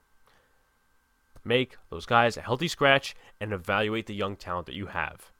Make 1.45 1.77
those 1.91 2.07
guys 2.07 2.37
a 2.37 2.41
healthy 2.41 2.67
scratch 2.67 3.15
and 3.39 3.53
evaluate 3.53 4.07
the 4.07 4.15
young 4.15 4.35
talent 4.35 4.65
that 4.65 4.73
you 4.73 4.87
have. 4.87 5.31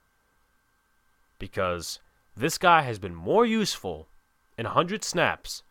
Because 1.40 1.98
this 2.38 2.60
guy 2.60 2.84
has 2.84 3.00
been 3.00 3.16
more 3.16 3.44
useful 3.44 4.08
in 4.56 4.66
100 4.66 5.04
snaps 5.04 5.64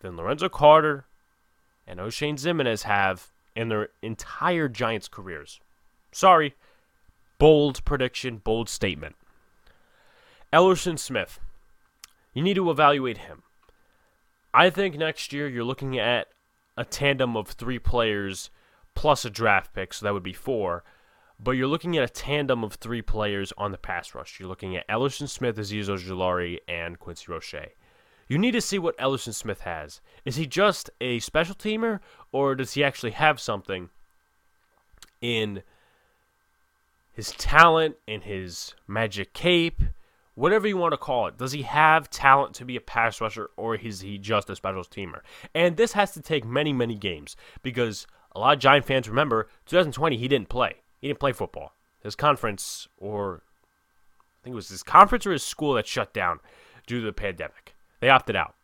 than 0.00 0.16
Lorenzo 0.16 0.48
Carter 0.48 1.04
and 1.86 2.00
Oshane 2.00 2.34
Ximines 2.34 2.82
have 2.82 3.28
in 3.54 3.68
their 3.68 3.90
entire 4.02 4.68
Giants 4.68 5.06
careers. 5.06 5.60
Sorry. 6.10 6.56
Bold 7.38 7.84
prediction, 7.84 8.38
bold 8.38 8.68
statement. 8.68 9.16
Elerson 10.52 10.98
Smith. 10.98 11.40
You 12.32 12.42
need 12.42 12.54
to 12.54 12.70
evaluate 12.70 13.18
him. 13.18 13.42
I 14.52 14.70
think 14.70 14.96
next 14.96 15.32
year 15.32 15.48
you're 15.48 15.64
looking 15.64 15.98
at 15.98 16.28
a 16.76 16.84
tandem 16.84 17.36
of 17.36 17.48
three 17.48 17.78
players 17.78 18.50
plus 18.94 19.24
a 19.24 19.30
draft 19.30 19.74
pick, 19.74 19.92
so 19.92 20.06
that 20.06 20.14
would 20.14 20.22
be 20.22 20.32
four. 20.32 20.84
But 21.40 21.52
you're 21.52 21.66
looking 21.66 21.96
at 21.96 22.08
a 22.08 22.12
tandem 22.12 22.62
of 22.62 22.74
three 22.74 23.02
players 23.02 23.52
on 23.58 23.72
the 23.72 23.78
pass 23.78 24.14
rush. 24.14 24.38
You're 24.38 24.48
looking 24.48 24.76
at 24.76 24.86
Elerson 24.88 25.28
Smith, 25.28 25.56
Azeez 25.56 25.88
Ojulari, 25.88 26.58
and 26.68 26.98
Quincy 26.98 27.26
Roche. 27.28 27.54
You 28.28 28.38
need 28.38 28.52
to 28.52 28.60
see 28.60 28.78
what 28.78 28.96
Elerson 28.98 29.34
Smith 29.34 29.62
has. 29.62 30.00
Is 30.24 30.36
he 30.36 30.46
just 30.46 30.90
a 31.00 31.18
special 31.18 31.54
teamer, 31.54 32.00
or 32.32 32.54
does 32.54 32.72
he 32.72 32.84
actually 32.84 33.10
have 33.10 33.40
something 33.40 33.90
in 35.20 35.62
his 37.14 37.32
talent, 37.32 37.96
and 38.06 38.24
his 38.24 38.74
magic 38.86 39.32
cape, 39.32 39.80
whatever 40.34 40.66
you 40.66 40.76
want 40.76 40.92
to 40.92 40.98
call 40.98 41.28
it. 41.28 41.38
Does 41.38 41.52
he 41.52 41.62
have 41.62 42.10
talent 42.10 42.54
to 42.56 42.64
be 42.64 42.76
a 42.76 42.80
pass 42.80 43.20
rusher, 43.20 43.50
or 43.56 43.76
is 43.76 44.00
he 44.00 44.18
just 44.18 44.50
a 44.50 44.56
special 44.56 44.82
teamer? 44.82 45.20
And 45.54 45.76
this 45.76 45.92
has 45.92 46.12
to 46.12 46.20
take 46.20 46.44
many, 46.44 46.72
many 46.72 46.96
games 46.96 47.36
because 47.62 48.06
a 48.34 48.40
lot 48.40 48.54
of 48.54 48.60
Giant 48.60 48.84
fans 48.84 49.08
remember 49.08 49.48
2020 49.66 50.16
he 50.16 50.28
didn't 50.28 50.48
play. 50.48 50.74
He 51.00 51.08
didn't 51.08 51.20
play 51.20 51.32
football. 51.32 51.72
His 52.02 52.16
conference, 52.16 52.88
or 52.98 53.42
I 54.40 54.44
think 54.44 54.52
it 54.52 54.56
was 54.56 54.68
his 54.68 54.82
conference 54.82 55.26
or 55.26 55.32
his 55.32 55.44
school 55.44 55.74
that 55.74 55.86
shut 55.86 56.12
down 56.12 56.40
due 56.86 57.00
to 57.00 57.06
the 57.06 57.12
pandemic. 57.12 57.74
They 58.00 58.10
opted 58.10 58.36
out. 58.36 58.54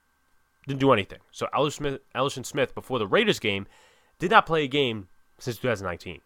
Didn't 0.67 0.81
do 0.81 0.93
anything. 0.93 1.21
So 1.31 1.47
Elerson 1.55 2.01
Smith, 2.15 2.47
Smith 2.47 2.75
before 2.75 2.99
the 2.99 3.07
Raiders 3.07 3.39
game, 3.39 3.67
did 4.19 4.31
not 4.31 4.45
play 4.45 4.65
a 4.65 4.69
game 4.69 5.09
since 5.39 5.57
2019. 5.57 6.21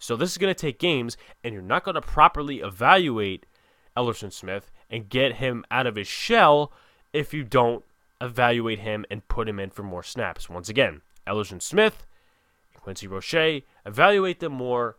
So 0.00 0.16
this 0.16 0.32
is 0.32 0.38
going 0.38 0.52
to 0.52 0.58
take 0.58 0.78
games, 0.78 1.16
and 1.44 1.52
you're 1.52 1.62
not 1.62 1.84
going 1.84 1.94
to 1.94 2.00
properly 2.00 2.60
evaluate 2.60 3.44
Elerson 3.96 4.32
Smith 4.32 4.70
and 4.88 5.08
get 5.08 5.34
him 5.34 5.64
out 5.70 5.86
of 5.86 5.94
his 5.94 6.08
shell 6.08 6.72
if 7.12 7.34
you 7.34 7.44
don't 7.44 7.84
evaluate 8.20 8.80
him 8.80 9.04
and 9.10 9.28
put 9.28 9.46
him 9.48 9.60
in 9.60 9.68
for 9.70 9.82
more 9.82 10.02
snaps. 10.02 10.48
Once 10.48 10.70
again, 10.70 11.02
Elerson 11.26 11.60
Smith, 11.60 12.06
Quincy 12.80 13.06
Roche, 13.06 13.62
evaluate 13.84 14.40
them 14.40 14.52
more 14.52 14.96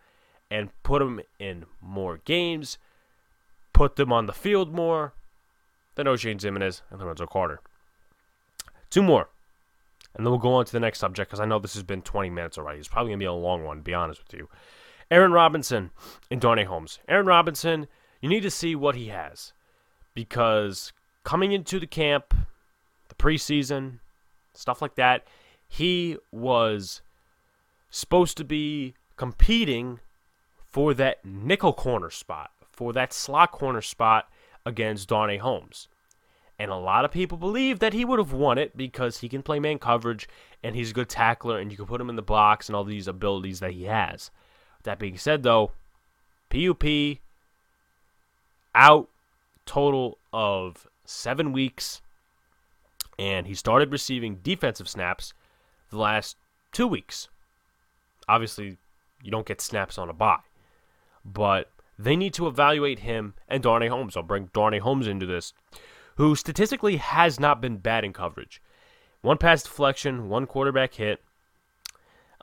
and 0.52 0.70
put 0.84 1.00
them 1.00 1.20
in 1.40 1.66
more 1.82 2.20
games, 2.24 2.78
put 3.74 3.96
them 3.96 4.14
on 4.14 4.28
the 4.28 4.34
field 4.34 4.72
more 4.72 5.14
than 5.96 6.06
Oshane 6.06 6.40
Ximines 6.40 6.82
and 6.92 7.00
Lorenzo 7.00 7.26
Carter. 7.26 7.60
Two 8.92 9.02
more. 9.02 9.30
And 10.14 10.26
then 10.26 10.32
we'll 10.32 10.40
go 10.40 10.54
on 10.54 10.66
to 10.66 10.72
the 10.72 10.80
next 10.80 11.00
subject 11.00 11.32
because 11.32 11.40
I 11.40 11.46
know 11.46 11.58
this 11.58 11.74
has 11.74 11.84
been 11.84 12.02
20 12.02 12.30
minutes 12.30 12.58
already. 12.58 12.80
It's 12.80 12.88
probably 12.88 13.12
going 13.12 13.20
to 13.20 13.24
be 13.24 13.28
a 13.28 13.34
long 13.34 13.64
one, 13.64 13.78
to 13.78 13.84
be 13.84 13.94
honest 13.94 14.22
with 14.24 14.38
you. 14.38 14.50
Aaron 15.12 15.34
Robinson 15.34 15.92
and 16.32 16.40
Darnay 16.40 16.64
Holmes. 16.64 17.00
Aaron 17.10 17.26
Robinson, 17.26 17.88
you 18.22 18.30
need 18.30 18.44
to 18.44 18.50
see 18.50 18.76
what 18.76 18.96
he 18.96 19.10
has 19.10 19.52
because 20.14 20.94
coming 21.26 21.52
into 21.52 21.82
the 21.82 21.86
camp, 21.86 22.34
the 23.10 23.16
preseason, 23.16 24.00
stuff 24.54 24.82
like 24.82 24.96
that, 24.96 25.28
he 25.68 26.18
was 26.32 27.02
supposed 27.90 28.38
to 28.38 28.46
be 28.46 28.94
competing 29.18 30.00
for 30.66 30.94
that 30.94 31.26
nickel 31.26 31.74
corner 31.74 32.10
spot, 32.10 32.52
for 32.72 32.94
that 32.94 33.12
slot 33.12 33.52
corner 33.52 33.82
spot 33.82 34.30
against 34.66 35.10
Darnay 35.10 35.38
Holmes. 35.38 35.90
And 36.58 36.72
a 36.72 36.78
lot 36.78 37.04
of 37.04 37.12
people 37.12 37.38
believe 37.38 37.80
that 37.80 37.92
he 37.92 38.06
would 38.06 38.20
have 38.20 38.32
won 38.32 38.58
it 38.58 38.78
because 38.78 39.18
he 39.18 39.28
can 39.28 39.44
play 39.44 39.60
man 39.60 39.78
coverage 39.78 40.30
and 40.64 40.74
he's 40.74 40.92
a 40.92 40.94
good 40.94 41.10
tackler 41.10 41.60
and 41.60 41.70
you 41.70 41.76
can 41.76 41.88
put 41.88 42.00
him 42.00 42.10
in 42.10 42.16
the 42.16 42.22
box 42.22 42.70
and 42.70 42.76
all 42.78 42.86
these 42.86 43.10
abilities 43.10 43.60
that 43.60 43.72
he 43.72 43.86
has. 43.86 44.32
That 44.84 45.00
being 45.00 45.18
said, 45.18 45.44
though, 45.44 45.72
PUP 46.50 47.20
out 48.74 49.10
total 49.66 50.18
of 50.34 50.88
seven 51.06 51.52
weeks, 51.52 52.02
and 53.20 53.48
he 53.48 53.54
started 53.54 53.92
receiving 53.92 54.40
defensive 54.42 54.88
snaps 54.90 55.34
the 55.90 55.98
last 55.98 56.38
two 56.72 56.88
weeks. 56.88 57.28
Obviously, 58.28 58.78
you 59.22 59.32
don't 59.32 59.46
get 59.46 59.62
snaps 59.62 59.98
on 59.98 60.10
a 60.10 60.14
bye, 60.14 60.40
but 61.24 61.70
they 62.00 62.16
need 62.16 62.34
to 62.34 62.48
evaluate 62.48 63.00
him 63.00 63.36
and 63.48 63.62
Darnay 63.62 63.88
Holmes. 63.88 64.18
I'll 64.18 64.24
bring 64.24 64.50
Darnay 64.54 64.80
Holmes 64.80 65.08
into 65.08 65.26
this, 65.26 65.54
who 66.16 66.36
statistically 66.36 66.98
has 66.98 67.40
not 67.40 67.62
been 67.62 67.78
bad 67.78 68.04
in 68.04 68.14
coverage. 68.14 68.62
One 69.22 69.38
pass 69.38 69.62
deflection, 69.64 70.30
one 70.30 70.48
quarterback 70.48 70.96
hit, 70.96 71.22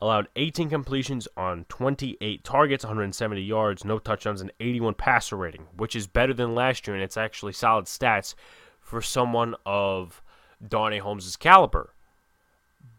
allowed 0.00 0.28
18 0.36 0.70
completions 0.70 1.26
on 1.36 1.64
28 1.68 2.44
targets, 2.44 2.84
170 2.84 3.42
yards, 3.42 3.84
no 3.84 3.98
touchdowns, 3.98 4.40
and 4.40 4.52
81 4.60 4.94
passer 4.94 5.36
rating, 5.36 5.66
which 5.76 5.96
is 5.96 6.06
better 6.06 6.32
than 6.32 6.54
last 6.54 6.86
year, 6.86 6.94
and 6.94 7.02
it's 7.02 7.16
actually 7.16 7.52
solid 7.52 7.86
stats 7.86 8.34
for 8.80 9.02
someone 9.02 9.54
of 9.66 10.22
Darnay 10.66 10.98
Holmes' 10.98 11.36
caliber. 11.36 11.90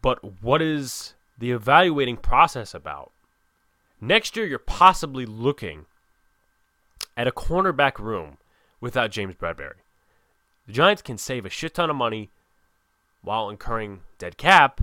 But 0.02 0.42
what 0.42 0.62
is 0.62 1.14
the 1.38 1.52
evaluating 1.52 2.18
process 2.18 2.74
about? 2.74 3.12
Next 4.00 4.36
year, 4.36 4.46
you're 4.46 4.58
possibly 4.58 5.26
looking 5.26 5.86
at 7.16 7.28
a 7.28 7.32
cornerback 7.32 7.98
room 7.98 8.38
without 8.80 9.10
James 9.10 9.34
Bradberry. 9.34 9.80
The 10.66 10.72
Giants 10.72 11.02
can 11.02 11.18
save 11.18 11.44
a 11.44 11.50
shit 11.50 11.74
ton 11.74 11.90
of 11.90 11.96
money 11.96 12.30
while 13.22 13.50
incurring 13.50 14.00
dead 14.18 14.36
cap 14.38 14.80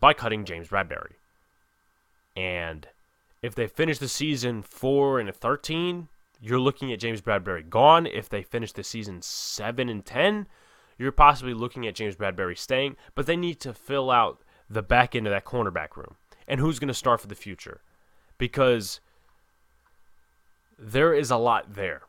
by 0.00 0.12
cutting 0.12 0.44
James 0.44 0.68
Bradberry. 0.68 1.14
And 2.36 2.86
If 3.40 3.54
they 3.54 3.66
finish 3.68 3.98
the 3.98 4.08
season 4.08 4.62
4 4.62 5.20
and 5.20 5.32
13, 5.32 6.08
you're 6.40 6.58
looking 6.58 6.92
at 6.92 6.98
James 6.98 7.20
Bradberry 7.20 7.68
gone. 7.68 8.06
If 8.06 8.28
they 8.28 8.42
finish 8.42 8.72
the 8.72 8.82
season 8.82 9.22
7 9.22 9.88
and 9.88 10.04
10, 10.04 10.46
you're 10.98 11.12
possibly 11.12 11.54
looking 11.54 11.86
at 11.86 11.94
James 11.94 12.16
Bradberry 12.16 12.58
staying, 12.58 12.96
but 13.14 13.26
they 13.26 13.36
need 13.36 13.60
to 13.60 13.72
fill 13.72 14.10
out 14.10 14.40
the 14.68 14.82
back 14.82 15.14
end 15.14 15.26
of 15.26 15.32
that 15.32 15.44
cornerback 15.44 15.96
room. 15.96 16.16
And 16.48 16.60
who's 16.60 16.78
going 16.78 16.88
to 16.88 16.94
start 16.94 17.20
for 17.20 17.28
the 17.28 17.34
future? 17.34 17.80
Because 18.38 19.00
there 20.78 21.14
is 21.14 21.30
a 21.30 21.36
lot 21.36 21.74
there 21.74 22.02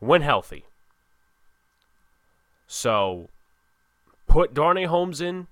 when 0.00 0.22
healthy. 0.22 0.66
So 2.66 3.30
put 4.26 4.52
Darnay 4.52 4.84
Holmes 4.84 5.20
in 5.20 5.46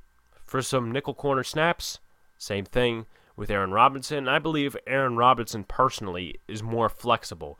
for 0.53 0.61
some 0.61 0.93
nickel 0.93 1.15
corner 1.15 1.43
snaps. 1.43 1.99
Same 2.37 2.67
thing 2.67 3.07
with 3.37 3.51
Aaron 3.51 3.71
Robinson. 3.71 4.29
I 4.29 4.38
believe 4.38 4.77
Aaron 4.87 5.17
Robinson 5.17 5.65
personally 5.65 6.41
is 6.47 6.62
more 6.62 6.91
flexible. 6.91 7.59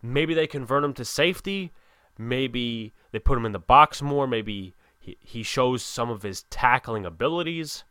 Maybe 0.00 0.32
they 0.32 0.46
convert 0.46 0.82
him 0.82 0.94
to 0.94 1.04
safety. 1.04 1.72
Maybe 2.16 2.94
they 3.10 3.18
put 3.18 3.36
him 3.36 3.44
in 3.44 3.52
the 3.52 3.58
box 3.58 4.00
more. 4.00 4.26
Maybe 4.26 4.72
he, 4.98 5.18
he 5.20 5.42
shows 5.42 5.82
some 5.82 6.08
of 6.08 6.22
his 6.22 6.44
tackling 6.44 7.04
abilities. 7.04 7.84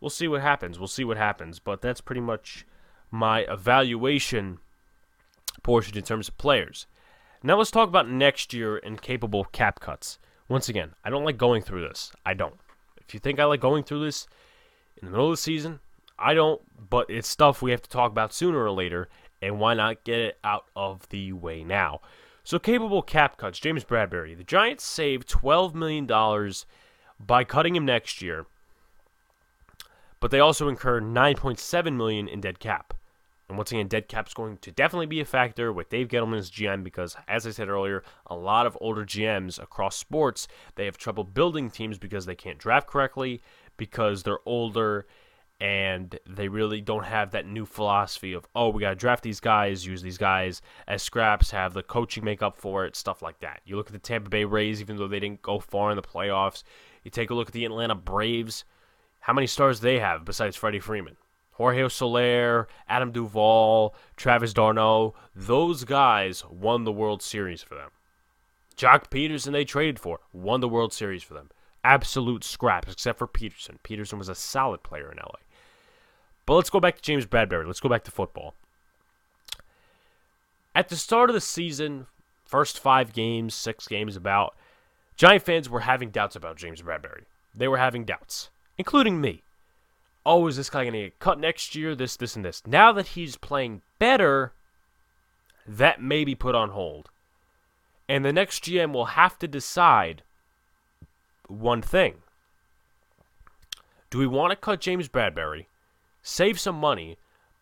We'll 0.00 0.08
see 0.08 0.28
what 0.28 0.40
happens. 0.40 0.78
We'll 0.78 0.88
see 0.88 1.04
what 1.04 1.18
happens. 1.18 1.58
But 1.58 1.82
that's 1.82 2.00
pretty 2.00 2.22
much 2.22 2.64
my 3.10 3.40
evaluation 3.40 4.60
portion 5.62 5.94
in 5.98 6.04
terms 6.04 6.28
of 6.30 6.38
players. 6.38 6.86
Now 7.42 7.58
let's 7.58 7.70
talk 7.70 7.90
about 7.90 8.08
next 8.08 8.54
year 8.54 8.78
and 8.78 9.02
capable 9.02 9.44
cap 9.44 9.78
cuts. 9.78 10.18
Once 10.48 10.70
again, 10.70 10.94
I 11.04 11.10
don't 11.10 11.24
like 11.26 11.36
going 11.36 11.60
through 11.60 11.86
this. 11.86 12.12
I 12.24 12.32
don't. 12.32 12.56
If 13.06 13.14
you 13.14 13.20
think 13.20 13.38
I 13.38 13.44
like 13.44 13.60
going 13.60 13.84
through 13.84 14.04
this 14.04 14.26
in 14.96 15.06
the 15.06 15.10
middle 15.10 15.26
of 15.26 15.32
the 15.32 15.36
season, 15.36 15.80
I 16.18 16.34
don't, 16.34 16.60
but 16.90 17.10
it's 17.10 17.28
stuff 17.28 17.62
we 17.62 17.70
have 17.70 17.82
to 17.82 17.90
talk 17.90 18.10
about 18.10 18.32
sooner 18.32 18.62
or 18.62 18.70
later, 18.70 19.08
and 19.42 19.58
why 19.58 19.74
not 19.74 20.04
get 20.04 20.18
it 20.18 20.38
out 20.44 20.66
of 20.74 21.08
the 21.08 21.32
way 21.32 21.64
now? 21.64 22.00
So, 22.44 22.58
capable 22.58 23.02
cap 23.02 23.36
cuts. 23.38 23.58
James 23.58 23.84
Bradberry. 23.84 24.36
The 24.36 24.44
Giants 24.44 24.84
saved 24.84 25.28
$12 25.28 25.74
million 25.74 26.06
by 27.18 27.42
cutting 27.42 27.74
him 27.74 27.86
next 27.86 28.20
year, 28.20 28.46
but 30.20 30.30
they 30.30 30.40
also 30.40 30.68
incurred 30.68 31.04
9.7 31.04 31.96
million 31.96 32.28
in 32.28 32.40
dead 32.40 32.58
cap. 32.58 32.94
And 33.54 33.58
once 33.60 33.70
again, 33.70 33.86
dead 33.86 34.08
cap's 34.08 34.34
going 34.34 34.56
to 34.56 34.72
definitely 34.72 35.06
be 35.06 35.20
a 35.20 35.24
factor 35.24 35.72
with 35.72 35.88
Dave 35.88 36.08
Gettleman 36.08 36.38
as 36.38 36.50
GM 36.50 36.82
because, 36.82 37.16
as 37.28 37.46
I 37.46 37.52
said 37.52 37.68
earlier, 37.68 38.02
a 38.26 38.34
lot 38.34 38.66
of 38.66 38.76
older 38.80 39.04
GMs 39.04 39.62
across 39.62 39.96
sports 39.96 40.48
they 40.74 40.86
have 40.86 40.98
trouble 40.98 41.22
building 41.22 41.70
teams 41.70 41.96
because 41.96 42.26
they 42.26 42.34
can't 42.34 42.58
draft 42.58 42.88
correctly, 42.88 43.42
because 43.76 44.24
they're 44.24 44.40
older, 44.44 45.06
and 45.60 46.18
they 46.28 46.48
really 46.48 46.80
don't 46.80 47.04
have 47.04 47.30
that 47.30 47.46
new 47.46 47.64
philosophy 47.64 48.32
of 48.32 48.44
oh 48.56 48.70
we 48.70 48.80
got 48.80 48.90
to 48.90 48.96
draft 48.96 49.22
these 49.22 49.38
guys 49.38 49.86
use 49.86 50.02
these 50.02 50.18
guys 50.18 50.60
as 50.88 51.00
scraps 51.00 51.52
have 51.52 51.74
the 51.74 51.82
coaching 51.84 52.24
make 52.24 52.42
up 52.42 52.56
for 52.56 52.84
it 52.84 52.96
stuff 52.96 53.22
like 53.22 53.38
that. 53.38 53.60
You 53.64 53.76
look 53.76 53.86
at 53.86 53.92
the 53.92 54.00
tampa 54.00 54.30
bay 54.30 54.44
rays 54.44 54.80
even 54.80 54.96
though 54.96 55.06
they 55.06 55.20
didn't 55.20 55.42
go 55.42 55.60
far 55.60 55.90
in 55.90 55.96
the 55.96 56.02
playoffs 56.02 56.64
you 57.04 57.10
take 57.12 57.30
a 57.30 57.34
look 57.34 57.46
at 57.46 57.54
the 57.54 57.64
atlanta 57.64 57.94
braves 57.94 58.64
how 59.20 59.32
many 59.32 59.46
stars 59.46 59.78
they 59.78 60.00
have 60.00 60.24
besides 60.24 60.56
freddie 60.56 60.80
freeman 60.80 61.16
jorge 61.54 61.88
soler 61.88 62.68
adam 62.88 63.10
duvall 63.12 63.94
travis 64.16 64.52
d'arnaud 64.52 65.14
those 65.34 65.84
guys 65.84 66.44
won 66.50 66.84
the 66.84 66.92
world 66.92 67.22
series 67.22 67.62
for 67.62 67.74
them 67.74 67.90
joc 68.76 69.10
Pederson, 69.10 69.52
they 69.52 69.64
traded 69.64 69.98
for 69.98 70.20
won 70.32 70.60
the 70.60 70.68
world 70.68 70.92
series 70.92 71.22
for 71.22 71.34
them 71.34 71.50
absolute 71.84 72.42
scraps, 72.42 72.90
except 72.90 73.18
for 73.18 73.28
Pederson. 73.28 73.76
Pederson 73.84 74.18
was 74.18 74.30
a 74.30 74.34
solid 74.34 74.82
player 74.82 75.12
in 75.12 75.18
LA. 75.18 75.38
But 76.46 76.54
let's 76.54 76.70
go 76.70 76.80
back 76.80 76.96
to 76.96 77.02
James 77.02 77.26
Bradberry. 77.26 77.66
Let's 77.66 77.80
go 77.80 77.88
back 77.88 78.04
to 78.04 78.10
football. 78.10 78.54
At 80.74 80.88
the 80.88 80.96
start 80.96 81.30
of 81.30 81.34
the 81.34 81.40
season, 81.40 82.06
first 82.44 82.80
five 82.80 83.12
games, 83.12 83.54
six 83.54 83.86
games 83.86 84.16
about, 84.16 84.56
Giant 85.16 85.44
fans 85.44 85.70
were 85.70 85.80
having 85.80 86.10
doubts 86.10 86.34
about 86.34 86.56
James 86.56 86.82
Bradberry. 86.82 87.24
They 87.54 87.68
were 87.68 87.78
having 87.78 88.04
doubts, 88.04 88.50
including 88.76 89.20
me. 89.20 89.43
Oh, 90.26 90.46
is 90.46 90.56
this 90.56 90.70
guy 90.70 90.84
going 90.84 90.94
to 90.94 91.02
get 91.02 91.18
cut 91.18 91.38
next 91.38 91.74
year? 91.74 91.94
This, 91.94 92.16
this, 92.16 92.34
and 92.36 92.44
this. 92.44 92.62
Now 92.66 92.92
that 92.92 93.08
he's 93.08 93.36
playing 93.36 93.82
better, 93.98 94.52
that 95.66 96.00
may 96.00 96.24
be 96.24 96.34
put 96.34 96.54
on 96.54 96.70
hold. 96.70 97.10
And 98.08 98.24
the 98.24 98.32
next 98.32 98.64
GM 98.64 98.92
will 98.92 99.06
have 99.06 99.38
to 99.38 99.48
decide 99.48 100.22
one 101.48 101.82
thing. 101.82 102.16
Do 104.10 104.18
we 104.18 104.26
want 104.26 104.52
to 104.52 104.56
cut 104.56 104.80
James 104.80 105.08
Bradberry, 105.08 105.66
save 106.22 106.60
some 106.60 106.76
money, 106.76 107.18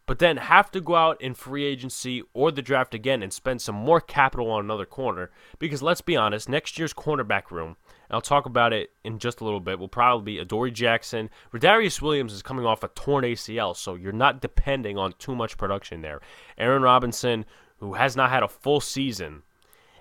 but 0.07 0.19
then 0.19 0.37
have 0.37 0.71
to 0.73 0.81
go 0.81 0.97
out 0.97 1.21
in 1.21 1.35
free 1.35 1.65
agency 1.65 2.23
or 2.35 2.51
the 2.51 2.61
draft 2.61 2.95
again 2.95 3.23
and 3.23 3.33
spend 3.33 3.63
some 3.63 3.77
more 3.77 4.01
capital 4.01 4.51
on 4.51 4.65
another 4.65 4.85
corner? 4.85 5.31
Because 5.59 5.83
let's 5.83 6.01
be 6.01 6.17
honest, 6.17 6.49
next 6.49 6.79
year's 6.79 6.93
cornerback 6.93 7.51
room, 7.51 7.77
I'll 8.13 8.21
talk 8.21 8.47
about 8.47 8.73
it 8.73 8.91
in 9.05 9.19
just 9.19 9.41
a 9.41 9.45
little 9.45 9.61
bit, 9.61 9.79
will 9.79 9.89
probably 9.89 10.35
be 10.35 10.39
Adoree 10.39 10.71
Jackson. 10.71 11.31
Rodarius 11.53 12.03
Williams 12.03 12.33
is 12.33 12.43
coming 12.43 12.67
off 12.67 12.83
a 12.83 12.89
torn 12.89 13.25
ACL, 13.25 13.75
so 13.75 13.95
you're 13.95 14.13
not 14.13 14.41
depending 14.41 14.99
on 14.99 15.15
too 15.19 15.35
much 15.35 15.57
production 15.57 16.03
there. 16.03 16.21
Aaron 16.59 16.83
Robinson, 16.83 17.45
who 17.79 17.95
has 17.95 18.15
not 18.15 18.31
had 18.31 18.43
a 18.43 18.49
full 18.49 18.81
season, 18.81 19.43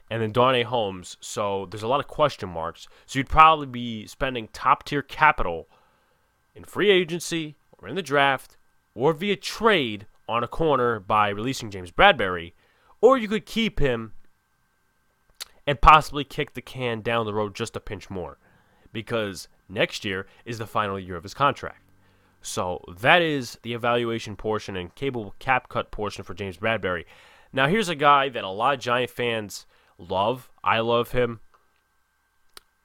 and 0.10 0.22
then 0.22 0.34
Darnay 0.34 0.64
Holmes. 0.64 1.16
So 1.22 1.68
there's 1.72 1.84
a 1.84 1.88
lot 1.88 2.02
of 2.02 2.08
question 2.08 2.50
marks. 2.50 2.88
So 3.06 3.20
you'd 3.20 3.30
probably 3.30 3.68
be 3.68 4.06
spending 4.08 4.50
top 4.52 4.84
tier 4.84 5.02
capital 5.02 5.70
in 6.54 6.66
free 6.66 6.92
agency 6.92 7.56
or 7.78 7.88
in 7.88 7.96
the 7.96 8.02
draft 8.02 8.58
or 8.94 9.14
via 9.14 9.38
trade 9.38 10.06
on 10.28 10.44
a 10.44 10.48
corner 10.48 11.00
by 11.00 11.30
releasing 11.30 11.72
James 11.72 11.92
Bradberry, 11.92 12.54
or 13.00 13.18
you 13.18 13.28
could 13.28 13.46
keep 13.46 13.80
him 13.80 14.14
and 15.68 15.82
possibly 15.82 16.24
kick 16.24 16.54
the 16.54 16.62
can 16.62 17.02
down 17.02 17.26
the 17.26 17.34
road 17.34 17.56
just 17.56 17.76
a 17.76 17.80
pinch 17.80 18.10
more 18.10 18.38
because 18.92 19.48
next 19.70 20.04
year 20.04 20.28
is 20.46 20.58
the 20.58 20.68
final 20.68 21.00
year 21.00 21.16
of 21.16 21.24
his 21.24 21.34
contract. 21.34 21.84
So 22.42 22.84
that 23.00 23.22
is 23.22 23.60
the 23.62 23.74
evaluation 23.74 24.36
portion 24.36 24.76
and 24.76 24.94
capable 24.96 25.36
cap 25.40 25.70
cut 25.70 25.92
portion 25.92 26.24
for 26.24 26.34
James 26.34 26.58
Bradberry. 26.58 27.06
Now 27.54 27.68
here's 27.68 27.90
a 27.90 27.96
guy 27.96 28.30
that 28.30 28.44
a 28.44 28.50
lot 28.50 28.74
of 28.74 28.80
Giant 28.80 29.12
fans 29.12 29.66
love. 29.98 30.50
I 30.64 30.80
love 30.80 31.12
him 31.12 31.40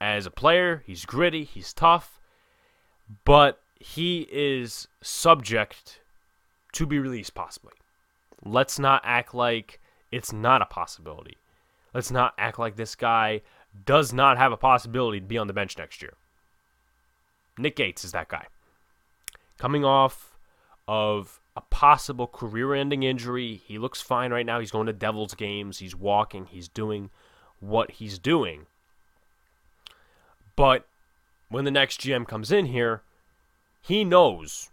as 0.00 0.26
a 0.26 0.30
player. 0.30 0.82
He's 0.86 1.06
gritty, 1.06 1.44
he's 1.44 1.72
tough, 1.72 2.20
but 3.24 3.60
he 3.80 4.28
is 4.30 4.88
subject 5.02 6.00
to 6.72 6.86
be 6.86 6.98
released 6.98 7.34
possibly. 7.34 7.72
Let's 8.44 8.78
not 8.78 9.00
act 9.04 9.34
like 9.34 9.80
it's 10.12 10.32
not 10.32 10.62
a 10.62 10.66
possibility. 10.66 11.38
Let's 11.96 12.10
not 12.10 12.34
act 12.36 12.58
like 12.58 12.76
this 12.76 12.94
guy 12.94 13.40
does 13.86 14.12
not 14.12 14.36
have 14.36 14.52
a 14.52 14.56
possibility 14.58 15.18
to 15.18 15.24
be 15.24 15.38
on 15.38 15.46
the 15.46 15.54
bench 15.54 15.78
next 15.78 16.02
year. 16.02 16.12
Nick 17.56 17.74
Gates 17.74 18.04
is 18.04 18.12
that 18.12 18.28
guy. 18.28 18.48
Coming 19.56 19.82
off 19.82 20.36
of 20.86 21.40
a 21.56 21.62
possible 21.62 22.26
career 22.26 22.74
ending 22.74 23.02
injury. 23.02 23.62
He 23.64 23.78
looks 23.78 24.02
fine 24.02 24.30
right 24.30 24.44
now. 24.44 24.60
He's 24.60 24.70
going 24.70 24.88
to 24.88 24.92
Devils 24.92 25.32
games. 25.32 25.78
He's 25.78 25.96
walking. 25.96 26.44
He's 26.44 26.68
doing 26.68 27.08
what 27.60 27.92
he's 27.92 28.18
doing. 28.18 28.66
But 30.54 30.86
when 31.48 31.64
the 31.64 31.70
next 31.70 32.02
GM 32.02 32.28
comes 32.28 32.52
in 32.52 32.66
here, 32.66 33.04
he 33.80 34.04
knows, 34.04 34.68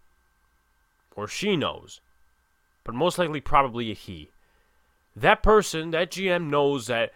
or 1.15 1.29
she 1.29 1.55
knows, 1.55 2.01
but 2.83 2.93
most 2.93 3.17
likely 3.17 3.39
probably 3.39 3.91
a 3.91 3.93
he. 3.93 4.32
That 5.15 5.43
person, 5.43 5.91
that 5.91 6.11
GM 6.11 6.49
knows 6.49 6.87
that 6.87 7.13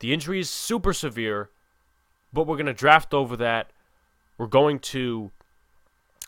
the 0.00 0.12
injury 0.12 0.40
is 0.40 0.50
super 0.50 0.92
severe, 0.92 1.50
but 2.32 2.46
we're 2.46 2.56
going 2.56 2.66
to 2.66 2.72
draft 2.72 3.12
over 3.12 3.36
that. 3.36 3.70
We're 4.38 4.46
going 4.46 4.78
to 4.80 5.30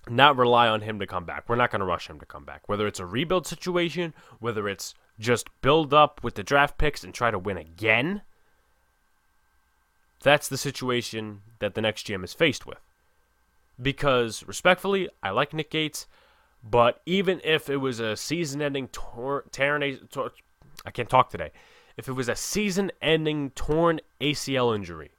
not 0.08 0.36
rely 0.36 0.68
on 0.68 0.82
him 0.82 0.98
to 0.98 1.06
come 1.06 1.24
back. 1.24 1.48
We're 1.48 1.56
not 1.56 1.70
going 1.70 1.80
to 1.80 1.86
rush 1.86 2.08
him 2.08 2.20
to 2.20 2.26
come 2.26 2.44
back. 2.44 2.68
Whether 2.68 2.86
it's 2.86 3.00
a 3.00 3.06
rebuild 3.06 3.46
situation, 3.46 4.14
whether 4.38 4.68
it's 4.68 4.94
just 5.18 5.48
build 5.62 5.94
up 5.94 6.22
with 6.22 6.34
the 6.34 6.42
draft 6.42 6.76
picks 6.76 7.02
and 7.02 7.14
try 7.14 7.30
to 7.30 7.38
win 7.38 7.56
again, 7.56 8.22
that's 10.22 10.48
the 10.48 10.58
situation 10.58 11.40
that 11.58 11.74
the 11.74 11.82
next 11.82 12.06
GM 12.06 12.24
is 12.24 12.32
faced 12.32 12.66
with. 12.66 12.78
Because, 13.80 14.44
respectfully, 14.46 15.08
I 15.22 15.30
like 15.30 15.52
Nick 15.52 15.70
Gates, 15.70 16.06
but 16.62 17.00
even 17.06 17.40
if 17.44 17.68
it 17.68 17.78
was 17.78 18.00
a 18.00 18.16
season 18.16 18.62
ending 18.62 18.88
tor- 18.88 19.44
tor- 19.50 20.32
I 20.84 20.90
can't 20.90 21.08
talk 21.08 21.30
today. 21.30 21.50
If 21.96 22.08
it 22.08 22.12
was 22.12 22.28
a 22.28 22.36
season 22.36 22.90
ending 23.00 23.50
torn 23.50 24.00
ACL 24.20 24.74
injury, 24.74 25.12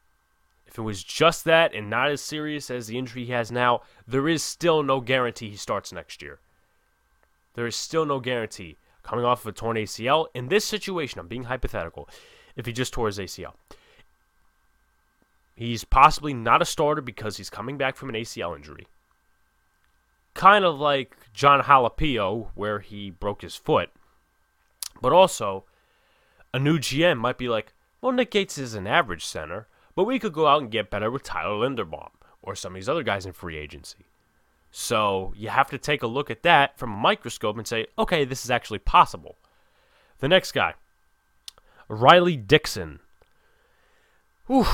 if 0.66 0.78
it 0.78 0.82
was 0.82 1.04
just 1.04 1.46
that 1.46 1.74
and 1.74 1.90
not 1.90 2.10
as 2.10 2.22
serious 2.22 2.70
as 2.70 2.88
the 2.88 2.98
injury 2.98 3.26
he 3.26 3.32
has 3.32 3.52
now, 3.52 3.82
there 4.06 4.28
is 4.28 4.44
still 4.44 4.84
no 4.84 5.00
guarantee 5.00 5.50
he 5.50 5.56
starts 5.58 5.94
next 5.94 6.22
year. 6.22 6.40
There 7.54 7.66
is 7.66 7.76
still 7.76 8.06
no 8.06 8.20
guarantee. 8.20 8.78
Coming 9.02 9.24
off 9.24 9.42
of 9.42 9.48
a 9.48 9.52
torn 9.54 9.78
ACL, 9.78 10.26
in 10.34 10.50
this 10.50 10.66
situation, 10.66 11.20
I'm 11.20 11.28
being 11.28 11.44
hypothetical, 11.44 12.10
if 12.56 12.66
he 12.66 12.74
just 12.74 12.92
tore 12.92 13.08
his 13.08 13.20
ACL, 13.20 13.54
he's 15.56 15.84
possibly 15.84 16.34
not 16.34 16.62
a 16.62 16.66
starter 16.66 17.02
because 17.02 17.38
he's 17.38 17.50
coming 17.50 17.78
back 17.78 17.96
from 17.96 18.10
an 18.10 18.16
ACL 18.16 18.56
injury. 18.56 18.88
kind 20.36 20.66
of 20.66 20.80
like 20.80 21.16
Jon 21.34 21.62
Halapio, 21.62 22.50
where 22.54 22.80
he 22.80 23.10
broke 23.10 23.42
his 23.42 23.56
foot. 23.56 23.90
But 25.06 25.14
also, 25.14 25.66
a 26.52 26.58
new 26.58 26.80
GM 26.80 27.20
might 27.20 27.38
be 27.38 27.48
like, 27.48 27.74
well, 28.02 28.12
Nick 28.12 28.32
Gates 28.32 28.58
is 28.58 28.74
an 28.74 28.88
average 28.88 29.24
center, 29.24 29.68
but 29.94 30.06
we 30.06 30.18
could 30.18 30.34
go 30.34 30.48
out 30.48 30.64
and 30.64 30.72
get 30.72 30.90
better 30.90 31.12
with 31.12 31.22
Tyler 31.22 31.70
Linderbaum 31.70 32.10
or 32.42 32.56
some 32.56 32.72
of 32.72 32.76
these 32.78 32.90
other 32.90 33.04
guys 33.04 33.24
in 33.24 33.32
free 33.32 33.56
agency. 33.56 34.08
So 34.72 35.32
you 35.38 35.50
have 35.50 35.70
to 35.70 35.78
take 35.78 36.02
a 36.02 36.08
look 36.08 36.32
at 36.32 36.42
that 36.42 36.80
from 36.80 36.92
a 36.92 36.98
microscope 36.98 37.56
and 37.56 37.68
say, 37.68 37.86
okay, 38.00 38.26
this 38.26 38.44
is 38.44 38.50
actually 38.50 38.80
possible. 38.80 39.38
The 40.22 40.28
next 40.28 40.54
guy, 40.54 40.74
Riley 41.88 42.36
Dixon. 42.36 43.00
Whew. 44.48 44.66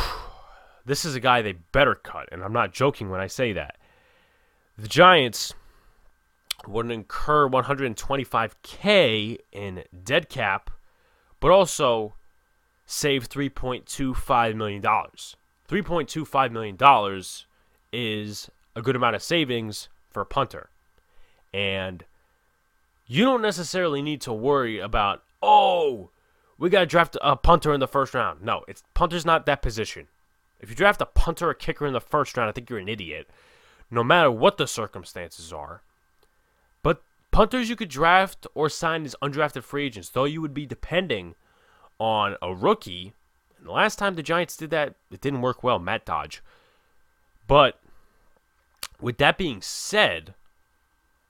This 0.86 1.04
is 1.04 1.14
a 1.14 1.20
guy 1.20 1.42
they 1.42 1.56
better 1.74 1.96
cut, 1.96 2.30
and 2.32 2.42
I'm 2.42 2.54
not 2.54 2.72
joking 2.72 3.10
when 3.10 3.20
I 3.20 3.28
say 3.28 3.52
that. 3.52 3.76
The 4.78 4.88
Giants 4.88 5.56
would 6.68 6.90
incur 6.92 7.48
125k 7.50 9.38
in 9.52 9.84
dead 10.04 10.30
cap, 10.30 10.70
but 11.40 11.52
also 11.52 12.14
save 12.86 13.30
3.25 13.30 14.56
million 14.56 14.82
dollars. 14.82 15.36
3.25 15.70 16.52
million 16.52 16.76
dollars 16.76 17.46
is 17.94 18.50
a 18.76 18.82
good 18.82 18.96
amount 18.96 19.16
of 19.16 19.24
savings 19.24 19.90
for 20.10 20.22
a 20.22 20.26
punter. 20.26 20.70
And 21.54 22.04
you 23.08 23.26
don't 23.26 23.42
necessarily 23.42 24.02
need 24.02 24.22
to 24.22 24.34
worry 24.34 24.80
about, 24.80 25.24
oh, 25.42 26.10
we 26.58 26.70
got 26.70 26.82
to 26.82 26.86
draft 26.86 27.18
a 27.22 27.36
punter 27.36 27.74
in 27.74 27.80
the 27.80 27.88
first 27.88 28.14
round. 28.14 28.42
No, 28.42 28.64
it's 28.68 28.84
punter's 28.94 29.26
not 29.26 29.46
that 29.46 29.62
position. 29.62 30.08
If 30.60 30.70
you 30.70 30.76
draft 30.76 31.02
a 31.02 31.06
punter 31.08 31.50
or 31.50 31.54
kicker 31.54 31.88
in 31.88 31.94
the 31.94 32.00
first 32.00 32.38
round, 32.38 32.50
I 32.50 32.52
think 32.52 32.70
you're 32.70 32.80
an 32.80 32.88
idiot, 32.88 33.30
no 33.90 34.04
matter 34.04 34.30
what 34.30 34.58
the 34.58 34.68
circumstances 34.68 35.52
are. 35.52 35.82
Punters 37.32 37.70
you 37.70 37.76
could 37.76 37.90
draft 37.90 38.46
or 38.54 38.70
sign 38.70 39.06
as 39.06 39.16
undrafted 39.22 39.64
free 39.64 39.86
agents, 39.86 40.10
though 40.10 40.26
you 40.26 40.42
would 40.42 40.54
be 40.54 40.66
depending 40.66 41.36
on 42.00 42.36
a 42.42 42.54
rookie. 42.54 43.14
And 43.58 43.68
the 43.68 43.72
last 43.72 43.98
time 43.98 44.16
the 44.16 44.24
Giants 44.24 44.58
did 44.58 44.70
that, 44.72 44.96
it 45.10 45.22
didn't 45.22 45.42
work 45.42 45.64
well. 45.64 45.80
Matt 45.80 46.06
Dodge. 46.06 46.44
But 47.48 47.80
with 49.00 49.18
that 49.18 49.38
being 49.38 49.62
said, 49.62 50.34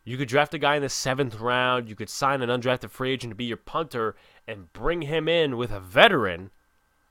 you 0.04 0.18
could 0.18 0.28
draft 0.28 0.54
a 0.54 0.60
guy 0.60 0.76
in 0.76 0.82
the 0.82 0.90
seventh 0.90 1.40
round. 1.40 1.88
You 1.88 1.96
could 1.96 2.10
sign 2.10 2.42
an 2.42 2.50
undrafted 2.50 2.90
free 2.90 3.12
agent 3.12 3.32
to 3.32 3.36
be 3.36 3.46
your 3.46 3.58
punter 3.58 4.16
and 4.48 4.74
bring 4.74 5.04
him 5.04 5.28
in 5.28 5.58
with 5.58 5.72
a 5.72 5.80
veteran 5.80 6.50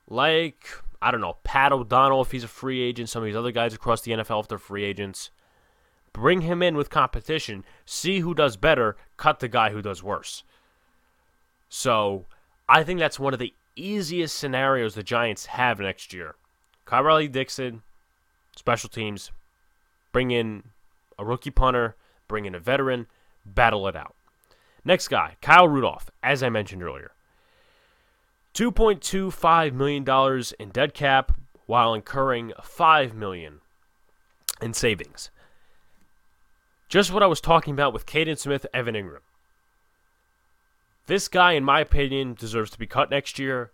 like, 0.08 0.66
I 1.00 1.12
don't 1.12 1.20
know, 1.20 1.36
Pat 1.44 1.72
O'Donnell 1.72 2.22
if 2.22 2.32
he's 2.32 2.44
a 2.44 2.48
free 2.48 2.80
agent, 2.80 3.08
some 3.08 3.22
of 3.22 3.26
these 3.26 3.36
other 3.36 3.52
guys 3.52 3.72
across 3.72 4.00
the 4.00 4.12
NFL 4.12 4.42
if 4.42 4.48
they're 4.48 4.58
free 4.58 4.84
agents. 4.84 5.30
Bring 6.12 6.42
him 6.42 6.62
in 6.62 6.76
with 6.76 6.90
competition, 6.90 7.64
see 7.84 8.20
who 8.20 8.34
does 8.34 8.56
better, 8.56 8.96
cut 9.16 9.40
the 9.40 9.48
guy 9.48 9.70
who 9.70 9.80
does 9.80 10.02
worse. 10.02 10.42
So 11.68 12.26
I 12.68 12.82
think 12.82 12.98
that's 12.98 13.18
one 13.18 13.32
of 13.32 13.38
the 13.38 13.54
easiest 13.76 14.36
scenarios 14.36 14.94
the 14.94 15.02
Giants 15.02 15.46
have 15.46 15.80
next 15.80 16.12
year. 16.12 16.34
Kyle 16.84 17.26
Dixon, 17.28 17.82
special 18.56 18.88
teams, 18.88 19.30
bring 20.12 20.30
in 20.30 20.64
a 21.18 21.24
rookie 21.24 21.50
punter, 21.50 21.96
bring 22.26 22.44
in 22.44 22.54
a 22.54 22.60
veteran, 22.60 23.06
battle 23.46 23.86
it 23.86 23.96
out. 23.96 24.14
Next 24.84 25.08
guy, 25.08 25.36
Kyle 25.40 25.68
Rudolph, 25.68 26.10
as 26.22 26.42
I 26.42 26.48
mentioned 26.48 26.82
earlier. 26.82 27.12
$2.25 28.54 29.72
million 29.72 30.42
in 30.58 30.70
dead 30.70 30.94
cap 30.94 31.32
while 31.66 31.94
incurring 31.94 32.52
5 32.60 33.14
million 33.14 33.60
in 34.60 34.74
savings. 34.74 35.30
Just 36.90 37.12
what 37.12 37.22
I 37.22 37.28
was 37.28 37.40
talking 37.40 37.72
about 37.72 37.92
with 37.92 38.04
Kaden 38.04 38.36
Smith, 38.36 38.66
Evan 38.74 38.96
Engram. 38.96 39.20
This 41.06 41.28
guy, 41.28 41.52
in 41.52 41.62
my 41.62 41.78
opinion, 41.78 42.34
deserves 42.34 42.72
to 42.72 42.78
be 42.80 42.86
cut 42.88 43.10
next 43.10 43.38
year, 43.38 43.70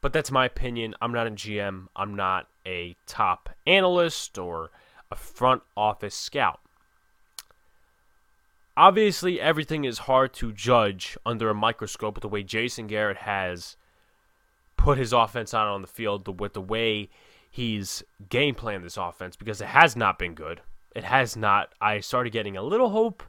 but 0.00 0.12
that's 0.12 0.30
my 0.30 0.46
opinion. 0.46 0.94
I'm 1.02 1.12
not 1.12 1.26
a 1.26 1.32
GM. 1.32 1.88
I'm 1.96 2.14
not 2.14 2.46
a 2.64 2.94
top 3.06 3.50
analyst 3.66 4.38
or 4.38 4.70
a 5.10 5.16
front 5.16 5.62
office 5.76 6.14
scout. 6.14 6.60
Obviously, 8.76 9.40
everything 9.40 9.84
is 9.84 9.98
hard 9.98 10.32
to 10.34 10.52
judge 10.52 11.18
under 11.26 11.50
a 11.50 11.54
microscope 11.54 12.14
with 12.14 12.22
the 12.22 12.28
way 12.28 12.44
Jason 12.44 12.86
Garrett 12.86 13.16
has 13.16 13.76
put 14.76 14.96
his 14.96 15.12
offense 15.12 15.52
out 15.52 15.66
on 15.66 15.82
the 15.82 15.88
field, 15.88 16.38
with 16.38 16.52
the 16.52 16.60
way 16.60 17.08
he's 17.50 18.04
game 18.28 18.54
planned 18.54 18.84
this 18.84 18.96
offense, 18.96 19.34
because 19.34 19.60
it 19.60 19.66
has 19.66 19.96
not 19.96 20.20
been 20.20 20.34
good. 20.34 20.60
It 20.94 21.04
has 21.04 21.36
not. 21.36 21.72
I 21.80 22.00
started 22.00 22.32
getting 22.32 22.56
a 22.56 22.62
little 22.62 22.90
hope 22.90 23.22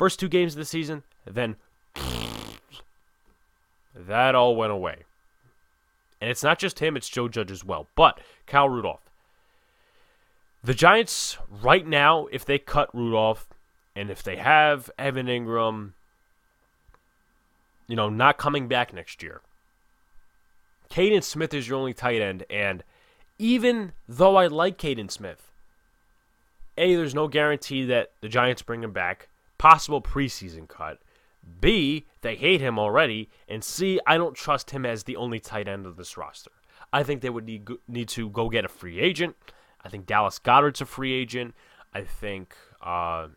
first 0.00 0.18
two 0.18 0.28
games 0.28 0.54
of 0.54 0.58
the 0.58 0.64
season, 0.64 1.02
then 1.26 1.56
that 3.94 4.34
all 4.34 4.56
went 4.56 4.72
away. 4.72 5.04
And 6.22 6.30
it's 6.30 6.42
not 6.42 6.58
just 6.58 6.78
him, 6.78 6.96
it's 6.96 7.08
Joe 7.08 7.28
Judge 7.28 7.50
as 7.50 7.66
well. 7.66 7.86
But 7.94 8.18
Cal 8.46 8.66
Rudolph, 8.66 9.10
the 10.64 10.72
Giants, 10.72 11.36
right 11.50 11.86
now, 11.86 12.28
if 12.32 12.46
they 12.46 12.58
cut 12.58 12.94
Rudolph 12.94 13.46
and 13.94 14.10
if 14.10 14.22
they 14.22 14.36
have 14.36 14.90
Evan 14.98 15.26
Engram, 15.26 15.92
you 17.86 17.96
know, 17.96 18.08
not 18.08 18.38
coming 18.38 18.68
back 18.68 18.94
next 18.94 19.22
year, 19.22 19.42
Kaden 20.90 21.22
Smith 21.22 21.52
is 21.52 21.68
your 21.68 21.78
only 21.78 21.92
tight 21.92 22.22
end. 22.22 22.44
And 22.48 22.84
even 23.38 23.92
though 24.08 24.36
I 24.36 24.46
like 24.46 24.78
Kaden 24.78 25.10
Smith, 25.10 25.49
A, 26.80 26.94
there's 26.96 27.14
no 27.14 27.28
guarantee 27.28 27.84
that 27.84 28.12
the 28.20 28.28
Giants 28.28 28.62
bring 28.62 28.82
him 28.82 28.92
back. 28.92 29.28
Possible 29.58 30.00
preseason 30.00 30.66
cut. 30.66 30.98
B, 31.60 32.06
they 32.22 32.34
hate 32.34 32.60
him 32.60 32.78
already. 32.78 33.28
And 33.48 33.62
C, 33.62 34.00
I 34.06 34.16
don't 34.16 34.34
trust 34.34 34.70
him 34.70 34.86
as 34.86 35.04
the 35.04 35.16
only 35.16 35.38
tight 35.40 35.68
end 35.68 35.86
of 35.86 35.96
this 35.96 36.16
roster. 36.16 36.50
I 36.92 37.02
think 37.02 37.20
they 37.20 37.30
would 37.30 37.44
need, 37.44 37.68
need 37.86 38.08
to 38.08 38.30
go 38.30 38.48
get 38.48 38.64
a 38.64 38.68
free 38.68 38.98
agent. 38.98 39.36
I 39.84 39.88
think 39.88 40.06
Dallas 40.06 40.38
Goedert's 40.38 40.80
a 40.80 40.86
free 40.86 41.12
agent. 41.12 41.54
I 41.92 42.02
think 42.02 42.54
uh, 42.82 43.28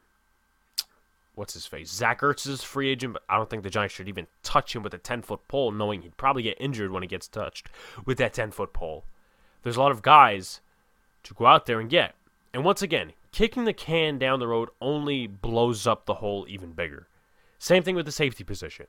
what's 1.36 1.54
his 1.54 1.66
face? 1.66 1.92
Zach 1.92 2.22
Ertz 2.22 2.48
is 2.48 2.62
a 2.62 2.66
free 2.66 2.90
agent, 2.90 3.14
but 3.14 3.24
I 3.30 3.38
don't 3.38 3.50
think 3.50 3.64
the 3.64 3.70
Giants 3.70 3.94
should 3.94 4.10
even 4.10 4.28
touch 4.42 4.76
him 4.76 4.84
with 4.84 4.94
a 4.94 4.98
ten 4.98 5.22
foot 5.22 5.48
pole, 5.48 5.72
knowing 5.72 6.02
he'd 6.02 6.18
probably 6.18 6.44
get 6.44 6.58
injured 6.60 6.92
when 6.92 7.04
he 7.04 7.08
gets 7.08 7.28
touched 7.28 7.70
with 8.06 8.18
that 8.18 8.34
ten 8.34 8.52
foot 8.52 8.74
pole. 8.74 9.06
There's 9.64 9.78
a 9.78 9.82
lot 9.82 9.92
of 9.92 10.02
guys 10.02 10.62
to 11.24 11.34
go 11.34 11.46
out 11.46 11.66
there 11.66 11.80
and 11.80 11.90
get. 11.90 12.16
And 12.54 12.64
once 12.64 12.82
again, 12.82 13.14
kicking 13.34 13.66
the 13.66 13.74
can 13.74 14.18
down 14.18 14.40
the 14.40 14.48
road 14.48 14.70
only 14.80 15.28
blows 15.28 15.86
up 15.86 16.06
the 16.06 16.16
hole 16.16 16.46
even 16.48 16.72
bigger. 16.72 17.08
Same 17.60 17.84
thing 17.84 17.96
with 17.96 18.06
the 18.06 18.12
safety 18.12 18.44
position. 18.46 18.88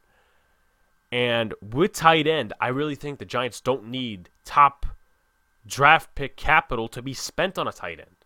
And 1.10 1.54
with 1.60 1.92
tight 1.92 2.26
end, 2.26 2.52
I 2.60 2.68
really 2.68 2.94
think 2.94 3.18
the 3.18 3.24
Giants 3.24 3.60
don't 3.60 3.88
need 3.88 4.30
top 4.44 4.86
draft 5.66 6.14
pick 6.14 6.36
capital 6.36 6.88
to 6.88 7.02
be 7.02 7.14
spent 7.14 7.58
on 7.58 7.66
a 7.66 7.72
tight 7.72 7.98
end. 7.98 8.16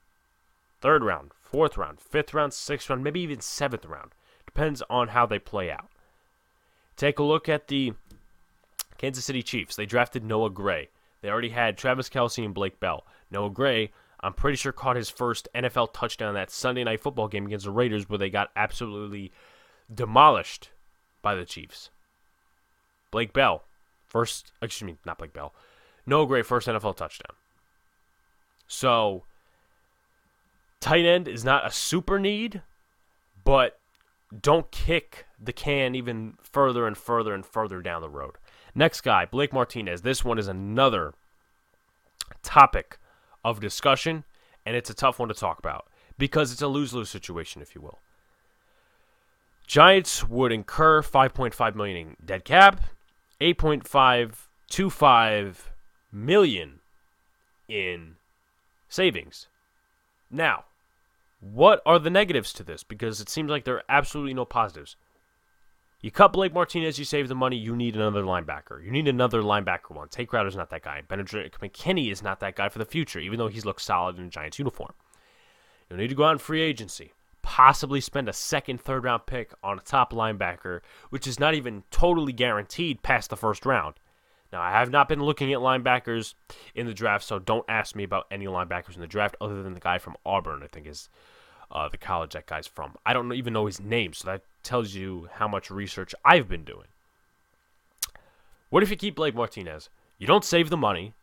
Third 0.80 1.02
round, 1.04 1.32
fourth 1.40 1.76
round, 1.76 2.00
fifth 2.00 2.34
round, 2.34 2.52
sixth 2.52 2.90
round, 2.90 3.04
maybe 3.04 3.20
even 3.20 3.40
seventh 3.40 3.84
round. 3.84 4.12
Depends 4.46 4.82
on 4.88 5.08
how 5.08 5.26
they 5.26 5.38
play 5.38 5.70
out. 5.70 5.88
Take 6.96 7.18
a 7.18 7.22
look 7.22 7.48
at 7.48 7.68
the 7.68 7.92
Kansas 8.96 9.24
City 9.24 9.42
Chiefs. 9.42 9.76
They 9.76 9.86
drafted 9.86 10.24
Noah 10.24 10.50
Gray. 10.50 10.88
They 11.20 11.28
already 11.28 11.50
had 11.50 11.76
Travis 11.76 12.08
Kelce 12.08 12.44
and 12.44 12.54
Blake 12.54 12.80
Bell. 12.80 13.04
Noah 13.30 13.50
Gray, 13.50 13.92
I'm 14.20 14.32
pretty 14.32 14.56
sure, 14.56 14.72
caught 14.72 14.96
his 14.96 15.10
first 15.10 15.48
NFL 15.54 15.92
touchdown 15.92 16.34
that 16.34 16.50
Sunday 16.50 16.84
night 16.84 17.00
football 17.00 17.28
game 17.28 17.46
against 17.46 17.66
the 17.66 17.70
Raiders 17.70 18.08
where 18.08 18.18
they 18.18 18.30
got 18.30 18.50
absolutely 18.56 19.32
demolished 19.92 20.70
by 21.22 21.34
the 21.34 21.44
Chiefs. 21.44 21.90
Blake 23.10 23.32
Bell, 23.32 23.64
first, 24.06 24.52
excuse 24.60 24.86
me, 24.86 24.96
not 25.06 25.18
Blake 25.18 25.32
Bell. 25.32 25.54
Noah 26.04 26.26
Gray 26.26 26.42
first 26.42 26.66
NFL 26.66 26.96
touchdown. 26.96 27.36
So, 28.66 29.24
tight 30.80 31.04
end 31.04 31.28
is 31.28 31.44
not 31.44 31.66
a 31.66 31.70
super 31.70 32.18
need, 32.18 32.62
but 33.44 33.78
don't 34.42 34.70
kick 34.70 35.26
the 35.40 35.52
can 35.52 35.94
even 35.94 36.34
further 36.42 36.86
and 36.86 36.96
further 36.96 37.34
and 37.34 37.46
further 37.46 37.80
down 37.80 38.02
the 38.02 38.10
road. 38.10 38.36
Next 38.74 39.00
guy, 39.00 39.24
Blake 39.24 39.52
Martinez. 39.52 40.02
This 40.02 40.24
one 40.24 40.38
is 40.38 40.48
another 40.48 41.14
topic 42.42 42.98
of 43.44 43.60
discussion, 43.60 44.24
and 44.66 44.74
it's 44.76 44.90
a 44.90 44.94
tough 44.94 45.18
one 45.18 45.28
to 45.28 45.34
talk 45.34 45.58
about 45.58 45.86
because 46.18 46.52
it's 46.52 46.62
a 46.62 46.68
lose 46.68 46.92
lose 46.92 47.10
situation, 47.10 47.62
if 47.62 47.74
you 47.74 47.80
will. 47.80 47.98
Giants 49.66 50.28
would 50.28 50.52
incur 50.52 51.02
5.5 51.02 51.74
million 51.74 51.96
in 51.96 52.16
dead 52.24 52.44
cap, 52.44 52.80
8.525 53.40 55.56
million 56.10 56.80
in 57.68 58.16
savings. 58.88 59.48
Now, 60.30 60.64
what 61.40 61.82
are 61.86 61.98
the 61.98 62.10
negatives 62.10 62.52
to 62.54 62.62
this? 62.62 62.82
Because 62.82 63.20
it 63.20 63.28
seems 63.28 63.50
like 63.50 63.64
there 63.64 63.76
are 63.76 63.84
absolutely 63.88 64.34
no 64.34 64.44
positives. 64.44 64.96
You 66.00 66.12
cut 66.12 66.32
Blake 66.32 66.54
Martinez, 66.54 66.96
you 66.98 67.04
save 67.04 67.26
the 67.26 67.34
money. 67.34 67.56
You 67.56 67.74
need 67.74 67.96
another 67.96 68.22
linebacker. 68.22 68.84
You 68.84 68.92
need 68.92 69.08
another 69.08 69.42
linebacker 69.42 69.90
one. 69.90 70.08
Tae 70.08 70.26
Crowder's 70.26 70.54
not 70.54 70.70
that 70.70 70.82
guy. 70.82 71.02
Benardrick 71.08 71.58
McKinney 71.58 72.12
is 72.12 72.22
not 72.22 72.38
that 72.38 72.54
guy 72.54 72.68
for 72.68 72.78
the 72.78 72.84
future, 72.84 73.18
even 73.18 73.36
though 73.36 73.48
he's 73.48 73.64
looked 73.64 73.82
solid 73.82 74.16
in 74.16 74.26
a 74.26 74.30
Giants 74.30 74.60
uniform. 74.60 74.92
You'll 75.90 75.98
need 75.98 76.08
to 76.08 76.14
go 76.14 76.24
out 76.24 76.32
in 76.32 76.38
free 76.38 76.62
agency. 76.62 77.14
possibly 77.42 78.00
spend 78.00 78.28
a 78.28 78.32
second, 78.32 78.78
third 78.80 79.04
round 79.04 79.26
pick 79.26 79.52
on 79.62 79.78
a 79.78 79.82
top 79.82 80.12
linebacker, 80.12 80.80
which 81.08 81.26
is 81.26 81.40
not 81.40 81.54
even 81.54 81.82
totally 81.90 82.32
guaranteed 82.32 83.02
past 83.02 83.30
the 83.30 83.36
first 83.36 83.66
round. 83.66 83.94
Now, 84.52 84.60
I 84.60 84.70
have 84.70 84.90
not 84.90 85.08
been 85.08 85.22
looking 85.22 85.52
at 85.52 85.58
linebackers 85.58 86.34
in 86.74 86.86
the 86.86 86.94
draft, 86.94 87.24
so 87.24 87.38
don't 87.38 87.64
ask 87.68 87.96
me 87.96 88.04
about 88.04 88.26
any 88.30 88.46
linebackers 88.46 88.94
in 88.94 89.00
the 89.00 89.06
draft 89.06 89.34
other 89.40 89.62
than 89.62 89.74
the 89.74 89.80
guy 89.80 89.98
from 89.98 90.16
Auburn, 90.24 90.62
I 90.62 90.68
think 90.68 90.86
is 90.86 91.08
uh, 91.70 91.88
the 91.88 91.98
college 91.98 92.32
that 92.32 92.46
guy's 92.46 92.66
from. 92.66 92.96
I 93.04 93.12
don't 93.12 93.32
even 93.32 93.52
know 93.52 93.66
his 93.66 93.80
name, 93.80 94.12
so 94.12 94.26
that 94.28 94.42
tells 94.62 94.94
you 94.94 95.28
how 95.34 95.48
much 95.48 95.70
research 95.70 96.14
I've 96.24 96.48
been 96.48 96.64
doing. 96.64 96.86
What 98.70 98.82
if 98.82 98.90
you 98.90 98.96
keep 98.96 99.16
Blake 99.16 99.34
Martinez? 99.34 99.88
You 100.18 100.26
don't 100.26 100.44
save 100.44 100.70
the 100.70 100.76
money, 100.76 101.14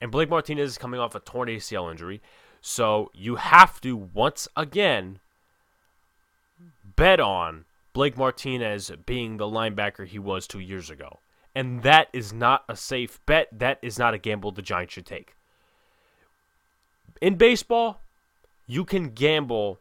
and 0.00 0.10
Blake 0.10 0.30
Martinez 0.30 0.70
is 0.70 0.78
coming 0.78 1.00
off 1.00 1.14
a 1.14 1.20
torn 1.20 1.48
ACL 1.48 1.90
injury, 1.90 2.20
so 2.60 3.10
you 3.14 3.36
have 3.36 3.80
to 3.82 3.96
once 3.96 4.48
again 4.56 5.20
bet 6.96 7.20
on 7.20 7.64
Blake 7.92 8.16
Martinez 8.16 8.90
being 9.06 9.36
the 9.36 9.46
linebacker 9.46 10.06
he 10.06 10.18
was 10.18 10.46
two 10.46 10.58
years 10.58 10.90
ago. 10.90 11.20
And 11.54 11.82
that 11.82 12.08
is 12.12 12.32
not 12.32 12.64
a 12.68 12.76
safe 12.76 13.24
bet. 13.24 13.48
That 13.50 13.78
is 13.80 13.98
not 13.98 14.12
a 14.12 14.18
gamble 14.18 14.52
the 14.52 14.60
Giants 14.60 14.92
should 14.92 15.06
take. 15.06 15.34
In 17.22 17.36
baseball, 17.36 18.02
you 18.66 18.84
can 18.84 19.10
gamble 19.10 19.78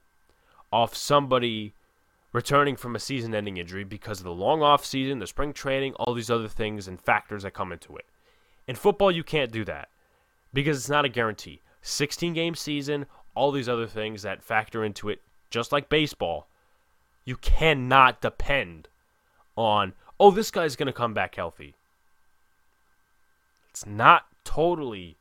off 0.72 0.96
somebody 0.96 1.74
returning 2.32 2.76
from 2.76 2.96
a 2.96 3.00
season 3.00 3.34
ending 3.34 3.58
injury 3.58 3.84
because 3.84 4.20
of 4.20 4.26
the 4.26 4.32
long 4.32 4.62
off 4.62 4.86
season, 4.86 5.20
the 5.20 5.28
spring 5.28 5.54
training, 5.54 5.94
all 5.94 6.14
these 6.14 6.30
other 6.30 6.50
things 6.50 6.88
and 6.88 7.00
factors 7.00 7.44
that 7.44 7.54
come 7.54 7.72
into 7.72 7.96
it. 7.96 8.06
In 8.68 8.76
football, 8.76 9.12
you 9.12 9.24
can't 9.24 9.52
do 9.52 9.64
that 9.66 9.90
because 10.54 10.78
it's 10.78 10.90
not 10.90 11.06
a 11.06 11.10
guarantee. 11.10 11.62
16 11.82 12.34
game 12.34 12.56
season, 12.56 13.06
all 13.36 13.52
these 13.52 13.70
other 13.70 13.88
things 13.88 14.24
that 14.24 14.44
factor 14.44 14.84
into 14.84 15.10
it, 15.10 15.22
just 15.50 15.72
like 15.72 15.88
baseball, 15.88 16.48
you 17.24 17.38
cannot 17.38 18.22
depend 18.22 18.88
on 19.56 19.94
oh, 20.20 20.32
this 20.32 20.52
guy's 20.52 20.76
going 20.76 20.88
to 20.88 20.94
come 20.94 21.14
back 21.14 21.36
healthy. 21.36 21.76
It's 23.70 23.86
not 23.86 24.26
totally 24.46 25.18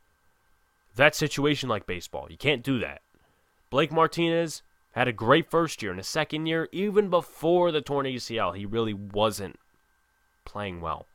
that 0.95 1.15
situation 1.15 1.67
like 1.67 1.85
baseball. 1.85 2.27
You 2.29 2.37
can't 2.37 2.63
do 2.63 2.79
that. 2.79 3.01
Blake 3.75 3.91
Martinez 3.91 4.61
had 4.93 5.09
a 5.09 5.11
great 5.11 5.51
first 5.51 5.81
year. 5.81 5.91
and 5.91 5.99
a 5.99 6.03
second 6.03 6.45
year, 6.45 6.69
even 6.71 7.09
before 7.09 7.73
the 7.73 7.81
torn 7.81 8.05
ACL, 8.05 8.55
he 8.55 8.65
really 8.65 8.93
wasn't 8.93 9.59
playing 10.45 10.79
well. 10.79 11.07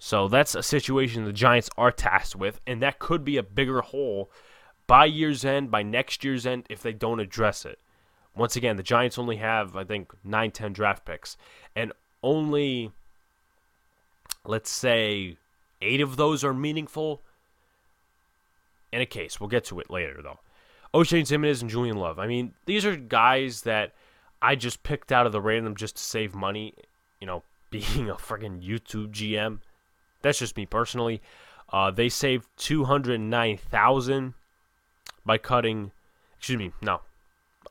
So 0.00 0.26
that's 0.26 0.56
a 0.56 0.62
situation 0.64 1.24
the 1.24 1.32
Giants 1.32 1.70
are 1.78 1.92
tasked 1.92 2.34
with, 2.34 2.60
and 2.66 2.82
that 2.82 2.98
could 2.98 3.24
be 3.24 3.36
a 3.36 3.44
bigger 3.44 3.80
hole 3.80 4.28
by 4.88 5.04
year's 5.04 5.44
end, 5.44 5.70
by 5.70 5.84
next 5.84 6.24
year's 6.24 6.44
end, 6.44 6.66
if 6.68 6.82
they 6.82 6.92
don't 6.92 7.20
address 7.20 7.64
it. 7.64 7.78
Once 8.34 8.56
again, 8.56 8.76
the 8.76 8.82
Giants 8.82 9.16
only 9.16 9.36
have, 9.36 9.76
I 9.76 9.84
think, 9.84 10.12
9, 10.24 10.50
10 10.50 10.72
draft 10.72 11.04
picks, 11.04 11.36
and 11.76 11.92
only 12.24 12.90
let's 14.44 14.68
say 14.68 15.36
eight 15.80 16.00
of 16.00 16.16
those 16.16 16.42
are 16.42 16.52
meaningful 16.52 17.22
in 18.90 19.00
a 19.00 19.06
case. 19.06 19.38
We'll 19.38 19.48
get 19.48 19.62
to 19.66 19.78
it 19.78 19.90
later, 19.90 20.20
though. 20.20 20.40
Oshane 20.94 21.22
Ximines 21.22 21.60
and 21.60 21.68
Julian 21.68 21.96
Love. 21.96 22.20
I 22.20 22.28
mean, 22.28 22.54
these 22.66 22.86
are 22.86 22.96
guys 22.96 23.62
that 23.62 23.92
I 24.40 24.54
just 24.54 24.84
picked 24.84 25.10
out 25.10 25.26
of 25.26 25.32
the 25.32 25.40
random 25.40 25.74
just 25.74 25.96
to 25.96 26.02
save 26.02 26.34
money. 26.34 26.74
You 27.20 27.26
know, 27.26 27.42
being 27.70 28.08
a 28.08 28.14
friggin' 28.14 28.62
YouTube 28.62 29.10
GM. 29.10 29.58
That's 30.22 30.38
just 30.38 30.56
me 30.56 30.64
personally. 30.64 31.20
Uh, 31.72 31.90
they 31.90 32.08
saved 32.08 32.46
two 32.56 32.84
hundred 32.84 33.20
nine 33.20 33.58
thousand 33.58 34.34
by 35.26 35.38
cutting. 35.38 35.90
Excuse 36.38 36.58
me, 36.58 36.72
no, 36.80 37.00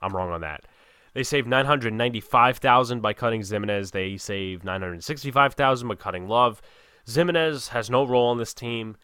I'm 0.01 0.13
wrong 0.13 0.31
on 0.31 0.41
that. 0.41 0.65
They 1.13 1.23
saved 1.23 1.47
995,000 1.47 3.01
by 3.01 3.13
cutting 3.13 3.41
Ximines. 3.41 3.91
They 3.91 4.17
saved 4.17 4.63
965,000 4.63 5.87
by 5.87 5.95
cutting 5.95 6.27
Love. 6.27 6.59
Ximines 7.07 7.69
has 7.69 7.89
no 7.89 8.03
role 8.03 8.29
on 8.29 8.39
this 8.39 8.53
team. 8.53 8.97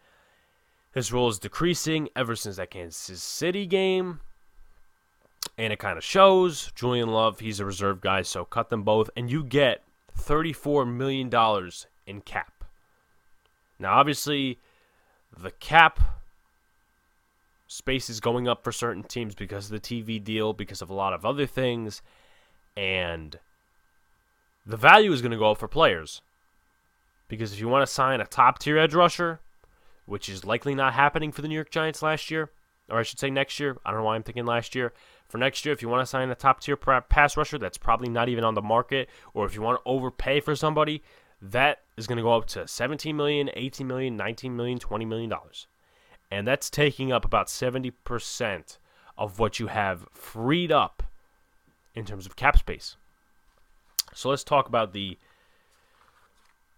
His 0.92 1.12
role 1.12 1.28
is 1.28 1.38
decreasing 1.38 2.08
ever 2.16 2.34
since 2.34 2.56
that 2.56 2.70
Kansas 2.70 3.22
City 3.22 3.66
game. 3.66 4.20
And 5.56 5.72
it 5.72 5.78
kind 5.78 5.96
of 5.96 6.04
shows. 6.04 6.72
Julian 6.74 7.10
Love, 7.10 7.40
he's 7.40 7.60
a 7.60 7.64
reserve 7.64 8.00
guy, 8.00 8.22
so 8.22 8.44
cut 8.44 8.70
them 8.70 8.82
both. 8.82 9.10
And 9.16 9.30
you 9.30 9.44
get 9.44 9.82
$34 10.18 10.92
million 10.92 11.30
in 12.06 12.20
cap. 12.22 12.64
Now, 13.78 13.94
obviously, 13.94 14.58
the 15.36 15.50
cap 15.50 16.00
space 17.66 18.10
is 18.10 18.20
going 18.20 18.48
up 18.48 18.64
for 18.64 18.72
certain 18.72 19.04
teams 19.04 19.34
because 19.34 19.66
of 19.66 19.72
the 19.72 19.80
TV 19.80 20.22
deal, 20.22 20.52
because 20.52 20.82
of 20.82 20.90
a 20.90 20.94
lot 20.94 21.12
of 21.12 21.24
other 21.24 21.46
things, 21.46 22.02
and 22.76 23.38
the 24.66 24.76
value 24.76 25.12
is 25.12 25.22
going 25.22 25.30
to 25.30 25.38
go 25.38 25.52
up 25.52 25.58
for 25.58 25.68
players. 25.68 26.20
Because 27.28 27.52
if 27.52 27.60
you 27.60 27.68
want 27.68 27.86
to 27.86 27.92
sign 27.92 28.20
a 28.20 28.26
top 28.26 28.58
tier 28.58 28.76
edge 28.76 28.92
rusher, 28.92 29.40
which 30.10 30.28
is 30.28 30.44
likely 30.44 30.74
not 30.74 30.94
happening 30.94 31.32
for 31.32 31.42
the 31.42 31.48
New 31.48 31.54
York 31.54 31.70
Giants 31.70 32.02
last 32.02 32.30
year, 32.30 32.50
or 32.88 32.98
I 32.98 33.02
should 33.02 33.18
say 33.18 33.30
next 33.30 33.60
year, 33.60 33.76
I 33.84 33.90
don't 33.90 34.00
know 34.00 34.06
why 34.06 34.16
I'm 34.16 34.22
thinking 34.22 34.44
last 34.44 34.74
year. 34.74 34.92
For 35.28 35.38
next 35.38 35.64
year, 35.64 35.72
if 35.72 35.80
you 35.80 35.88
want 35.88 36.02
to 36.02 36.06
sign 36.06 36.28
a 36.28 36.34
top 36.34 36.60
tier 36.60 36.76
pass 36.76 37.36
rusher 37.36 37.58
that's 37.58 37.78
probably 37.78 38.08
not 38.08 38.28
even 38.28 38.44
on 38.44 38.54
the 38.54 38.62
market, 38.62 39.08
or 39.32 39.46
if 39.46 39.54
you 39.54 39.62
want 39.62 39.78
to 39.78 39.88
overpay 39.88 40.40
for 40.40 40.56
somebody, 40.56 41.02
that 41.40 41.82
is 41.96 42.06
going 42.06 42.16
to 42.16 42.22
go 42.22 42.36
up 42.36 42.46
to 42.46 42.66
17 42.66 43.16
million, 43.16 43.48
18 43.54 43.86
million, 43.86 44.16
19 44.16 44.56
million, 44.56 44.78
20 44.78 45.04
million 45.04 45.30
dollars 45.30 45.66
and 46.30 46.46
that's 46.46 46.70
taking 46.70 47.10
up 47.12 47.24
about 47.24 47.48
70% 47.48 48.78
of 49.18 49.38
what 49.38 49.58
you 49.58 49.66
have 49.66 50.06
freed 50.12 50.70
up 50.70 51.02
in 51.94 52.04
terms 52.04 52.24
of 52.24 52.36
cap 52.36 52.56
space. 52.56 52.96
So 54.14 54.30
let's 54.30 54.44
talk 54.44 54.68
about 54.68 54.92
the 54.92 55.18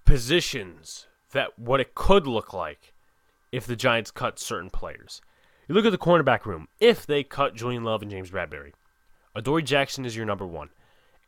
positions 0.04 1.06
that 1.32 1.58
what 1.58 1.80
it 1.80 1.94
could 1.94 2.26
look 2.26 2.52
like 2.52 2.91
if 3.52 3.66
the 3.66 3.76
Giants 3.76 4.10
cut 4.10 4.38
certain 4.38 4.70
players. 4.70 5.20
You 5.68 5.74
look 5.74 5.84
at 5.84 5.92
the 5.92 5.98
cornerback 5.98 6.44
room. 6.46 6.66
If 6.80 7.06
they 7.06 7.22
cut 7.22 7.54
Julian 7.54 7.84
Love 7.84 8.02
and 8.02 8.10
James 8.10 8.30
Bradberry, 8.30 8.72
Adoree 9.36 9.62
Jackson 9.62 10.04
is 10.04 10.16
your 10.16 10.26
number 10.26 10.46
one. 10.46 10.70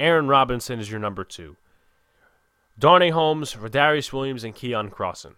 Aaron 0.00 0.26
Robinson 0.26 0.80
is 0.80 0.90
your 0.90 0.98
number 0.98 1.22
two. 1.22 1.56
Darnay 2.78 3.10
Holmes, 3.10 3.54
Rodarius 3.54 4.12
Williams, 4.12 4.42
and 4.42 4.54
Keion 4.54 4.90
Crossen. 4.90 5.34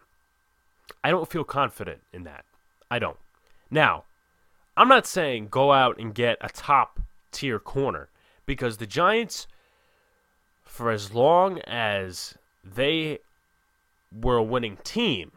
I 1.05 1.11
don't 1.11 1.28
feel 1.28 1.45
confident 1.45 2.01
in 2.12 2.24
that. 2.24 2.45
I 2.91 2.99
don't. 2.99 3.18
Now, 3.70 4.05
I'm 4.76 4.89
not 4.89 5.07
saying 5.07 5.49
go 5.49 5.72
out 5.72 5.99
and 5.99 6.14
get 6.14 6.39
a 6.41 6.49
top 6.49 7.01
tier 7.32 7.59
corner 7.59 8.09
because 8.47 8.78
the 8.78 8.87
Giants, 8.87 9.47
for 10.62 10.91
as 10.91 11.12
long 11.12 11.61
as 11.61 12.37
they 12.64 13.18
were 14.12 14.37
a 14.37 14.43
winning 14.43 14.78
team, 14.84 15.32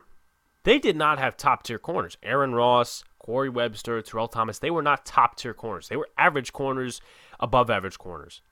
they 0.70 0.78
did 0.78 0.96
not 0.96 1.18
have 1.18 1.36
top 1.36 1.64
tier 1.64 1.80
corners. 1.80 2.16
Aaron 2.22 2.54
Ross, 2.54 3.04
Corey 3.18 3.50
Webster, 3.50 4.00
Terrell 4.04 4.28
Thomas, 4.28 4.60
they 4.60 4.70
were 4.70 4.84
not 4.84 5.04
top 5.04 5.36
tier 5.36 5.56
corners. 5.56 5.88
They 5.88 5.98
were 5.98 6.10
average 6.16 6.54
corners, 6.54 7.02
above 7.40 7.72
average 7.72 7.98
corners. 7.98 8.44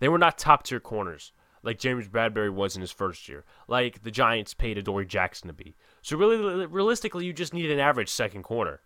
They 0.00 0.08
were 0.08 0.18
not 0.18 0.38
top 0.38 0.64
tier 0.64 0.80
corners 0.80 1.30
like 1.62 1.78
James 1.78 2.08
Bradberry 2.08 2.52
was 2.52 2.74
in 2.74 2.80
his 2.80 2.90
first 2.90 3.28
year, 3.28 3.44
like 3.68 4.02
the 4.02 4.10
Giants 4.10 4.54
paid 4.54 4.76
Adoree 4.76 5.06
Jackson 5.06 5.46
to 5.46 5.54
be. 5.54 5.76
So 6.02 6.16
really, 6.16 6.66
realistically, 6.66 7.26
you 7.26 7.32
just 7.32 7.54
need 7.54 7.70
an 7.70 7.78
average 7.78 8.08
second 8.08 8.42
corner. 8.42 8.80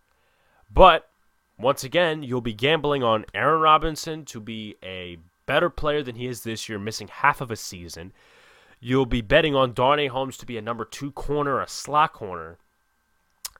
But 0.70 1.09
once 1.59 1.83
again, 1.83 2.22
you'll 2.22 2.43
be 2.43 2.53
gambling 2.53 3.03
on 3.03 3.24
Aaron 3.33 3.62
Robinson 3.62 4.27
to 4.27 4.39
be 4.39 4.77
a 4.83 5.16
better 5.47 5.70
player 5.70 6.03
than 6.03 6.16
he 6.16 6.27
is 6.27 6.43
this 6.43 6.68
year, 6.68 6.79
missing 6.79 7.09
half 7.09 7.41
of 7.41 7.51
a 7.51 7.57
season. 7.57 8.12
You'll 8.79 9.07
be 9.07 9.22
betting 9.22 9.55
on 9.55 9.72
Darnay 9.72 10.09
Holmes 10.09 10.37
to 10.37 10.45
be 10.45 10.59
a 10.59 10.62
number 10.62 10.85
two 10.85 11.11
corner, 11.12 11.62
a 11.62 11.68
slot 11.68 12.12
corner. 12.12 12.59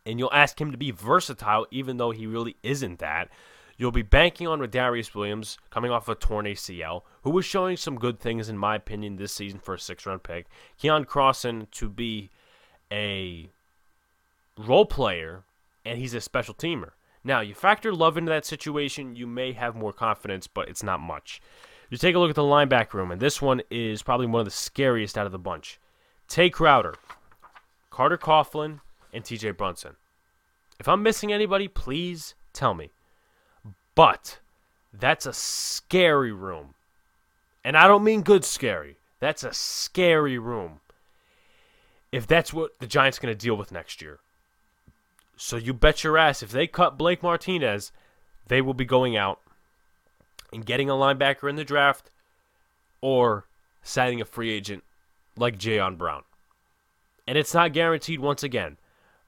And 0.07 0.19
you'll 0.19 0.33
ask 0.33 0.59
him 0.59 0.71
to 0.71 0.79
be 0.79 0.93
versatile, 0.93 1.67
even 1.71 1.99
though 1.99 2.13
he 2.13 2.27
really 2.27 2.57
isn't 2.63 3.01
that. 3.01 3.29
You'll 3.77 3.93
be 3.93 4.03
banking 4.03 4.47
on 4.47 4.67
Darius 4.71 5.15
Williams 5.15 5.59
coming 5.69 5.91
off 5.91 6.09
a 6.09 6.15
torn 6.15 6.47
ACL, 6.47 7.03
who 7.23 7.31
was 7.31 7.45
showing 7.45 7.77
some 7.77 7.99
good 7.99 8.19
things, 8.19 8.49
in 8.49 8.57
my 8.57 8.77
opinion, 8.77 9.17
this 9.17 9.33
season 9.33 9.59
for 9.59 9.75
a 9.75 9.79
six 9.79 10.07
round 10.07 10.23
pick. 10.23 10.47
Keion 10.81 11.05
Crossen 11.05 11.71
to 11.73 11.91
be 11.91 12.31
a 12.91 13.51
role 14.57 14.87
player, 14.87 15.43
and 15.85 15.99
he's 15.99 16.15
a 16.15 16.21
special 16.21 16.55
teamer. 16.55 16.93
Now, 17.23 17.41
you 17.41 17.55
factor 17.55 17.93
Love 17.93 18.17
into 18.17 18.31
that 18.31 18.47
situation, 18.47 19.17
you 19.17 19.27
may 19.27 19.53
have 19.53 19.75
more 19.75 19.93
confidence, 19.93 20.47
but 20.47 20.69
it's 20.69 20.83
not 20.83 21.01
much. 21.01 21.43
You 21.91 21.99
take 21.99 22.15
a 22.15 22.19
look 22.19 22.31
at 22.31 22.37
the 22.37 22.43
linebacker 22.43 22.95
room, 22.95 23.11
and 23.11 23.21
this 23.21 23.43
one 23.43 23.63
is 23.71 24.03
probably 24.03 24.27
one 24.27 24.41
of 24.41 24.47
the 24.47 24.51
scariest 24.53 25.19
out 25.19 25.27
of 25.27 25.33
the 25.33 25.39
bunch. 25.39 25.79
Tae 26.29 26.51
Crowder, 26.51 26.95
Carter 27.91 28.17
Coughlin, 28.17 28.81
and 29.17 29.25
TJ 29.25 29.57
Brunson. 29.57 29.97
If 30.79 30.87
I'm 30.87 31.03
missing 31.03 31.33
anybody, 31.33 31.69
please 31.69 32.35
tell 32.53 32.75
me. 32.75 32.91
But 33.95 34.39
that's 34.93 35.25
a 35.25 35.33
scary 35.33 36.33
room. 36.33 36.75
And 37.65 37.77
I 37.77 37.89
don't 37.89 38.05
mean 38.05 38.23
good 38.23 38.45
scary. 38.45 38.99
That's 39.19 39.43
a 39.43 39.55
scary 39.55 40.39
room. 40.39 40.81
If 42.13 42.27
that's 42.27 42.53
what 42.53 42.79
the 42.79 42.87
Giants 42.87 43.19
are 43.19 43.23
going 43.23 43.35
to 43.35 43.45
deal 43.45 43.57
with 43.57 43.73
next 43.73 44.03
year. 44.03 44.21
So 45.37 45.57
you 45.57 45.73
bet 45.73 46.05
your 46.05 46.19
ass 46.19 46.43
if 46.43 46.51
they 46.51 46.67
cut 46.67 46.99
Blake 46.99 47.23
Martinez, 47.23 47.93
they 48.47 48.61
will 48.61 48.75
be 48.75 48.85
going 48.85 49.17
out 49.17 49.41
and 50.53 50.65
getting 50.65 50.89
a 50.89 50.95
linebacker 50.95 51.49
in 51.49 51.57
the 51.57 51.65
draft 51.65 52.11
or 53.01 53.47
signing 53.83 54.21
a 54.21 54.25
free 54.25 54.51
agent 54.51 54.85
like 55.37 55.59
Jayon 55.59 55.99
Brown. 55.99 56.23
And 57.27 57.37
it's 57.37 57.55
not 57.55 57.73
guaranteed 57.73 58.21
once 58.21 58.43
again. 58.43 58.77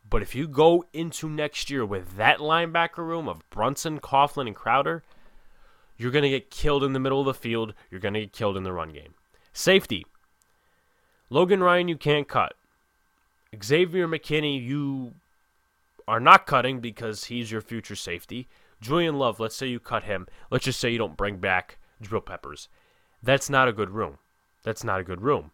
But 0.09 0.22
if 0.22 0.34
you 0.34 0.48
go 0.48 0.84
into 0.92 1.28
next 1.28 1.70
year 1.70 1.84
with 1.84 2.16
that 2.16 2.38
linebacker 2.38 2.98
room 2.98 3.28
of 3.28 3.48
Brunson, 3.50 4.00
Coughlin, 4.00 4.46
and 4.46 4.56
Crowder, 4.56 5.02
you're 5.96 6.11
going 6.11 6.22
to 6.22 6.30
get 6.30 6.50
killed 6.50 6.84
in 6.84 6.92
the 6.92 7.00
middle 7.00 7.20
of 7.20 7.26
the 7.26 7.34
field. 7.34 7.74
You're 7.90 8.00
going 8.00 8.14
to 8.14 8.20
get 8.20 8.32
killed 8.32 8.56
in 8.56 8.62
the 8.62 8.72
run 8.72 8.90
game. 8.90 9.14
Safety. 9.52 10.06
Logan 11.28 11.62
Ryan, 11.62 11.88
you 11.88 11.96
can't 11.96 12.28
cut. 12.28 12.54
Xavier 13.62 14.09
McKinney, 14.09 14.62
you 14.62 15.14
are 16.06 16.20
not 16.20 16.46
cutting 16.46 16.80
because 16.80 17.24
he's 17.24 17.50
your 17.50 17.61
future 17.61 17.96
safety. 17.96 18.48
Julian 18.80 19.18
Love, 19.18 19.40
let's 19.40 19.56
say 19.56 19.66
you 19.66 19.80
cut 19.80 20.04
him. 20.04 20.26
Let's 20.50 20.64
just 20.64 20.80
say 20.80 20.90
you 20.90 20.98
don't 20.98 21.16
bring 21.16 21.38
back 21.38 21.78
Jabrill 22.02 22.24
Peppers. 22.24 22.68
That's 23.22 23.50
not 23.50 23.68
a 23.68 23.72
good 23.72 23.90
room. 23.90 24.18
That's 24.62 24.84
not 24.84 25.00
a 25.00 25.04
good 25.04 25.20
room. 25.20 25.50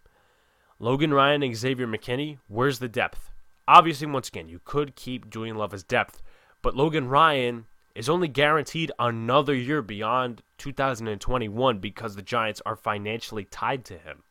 Logan 0.79 1.15
Ryan 1.15 1.55
Xavier 1.55 1.87
McKinney, 1.87 2.39
where's 2.47 2.79
the 2.79 2.89
depth? 2.89 3.31
Obviously, 3.67 4.07
once 4.07 4.29
again, 4.29 4.49
you 4.49 4.61
could 4.65 4.95
keep 4.95 5.31
Julian 5.31 5.57
Love 5.57 5.73
as 5.73 5.83
depth, 5.83 6.23
but 6.63 6.77
Logan 6.77 7.09
Ryan 7.09 7.67
is 7.95 8.09
only 8.09 8.29
guaranteed 8.29 8.91
another 8.99 9.55
year 9.55 9.81
beyond 9.81 10.43
2021 10.59 11.79
because 11.79 12.17
the 12.17 12.23
Giants 12.23 12.61
are 12.67 12.77
financially 12.77 13.45
tied 13.45 13.85
to 13.87 13.97
him. 13.97 14.23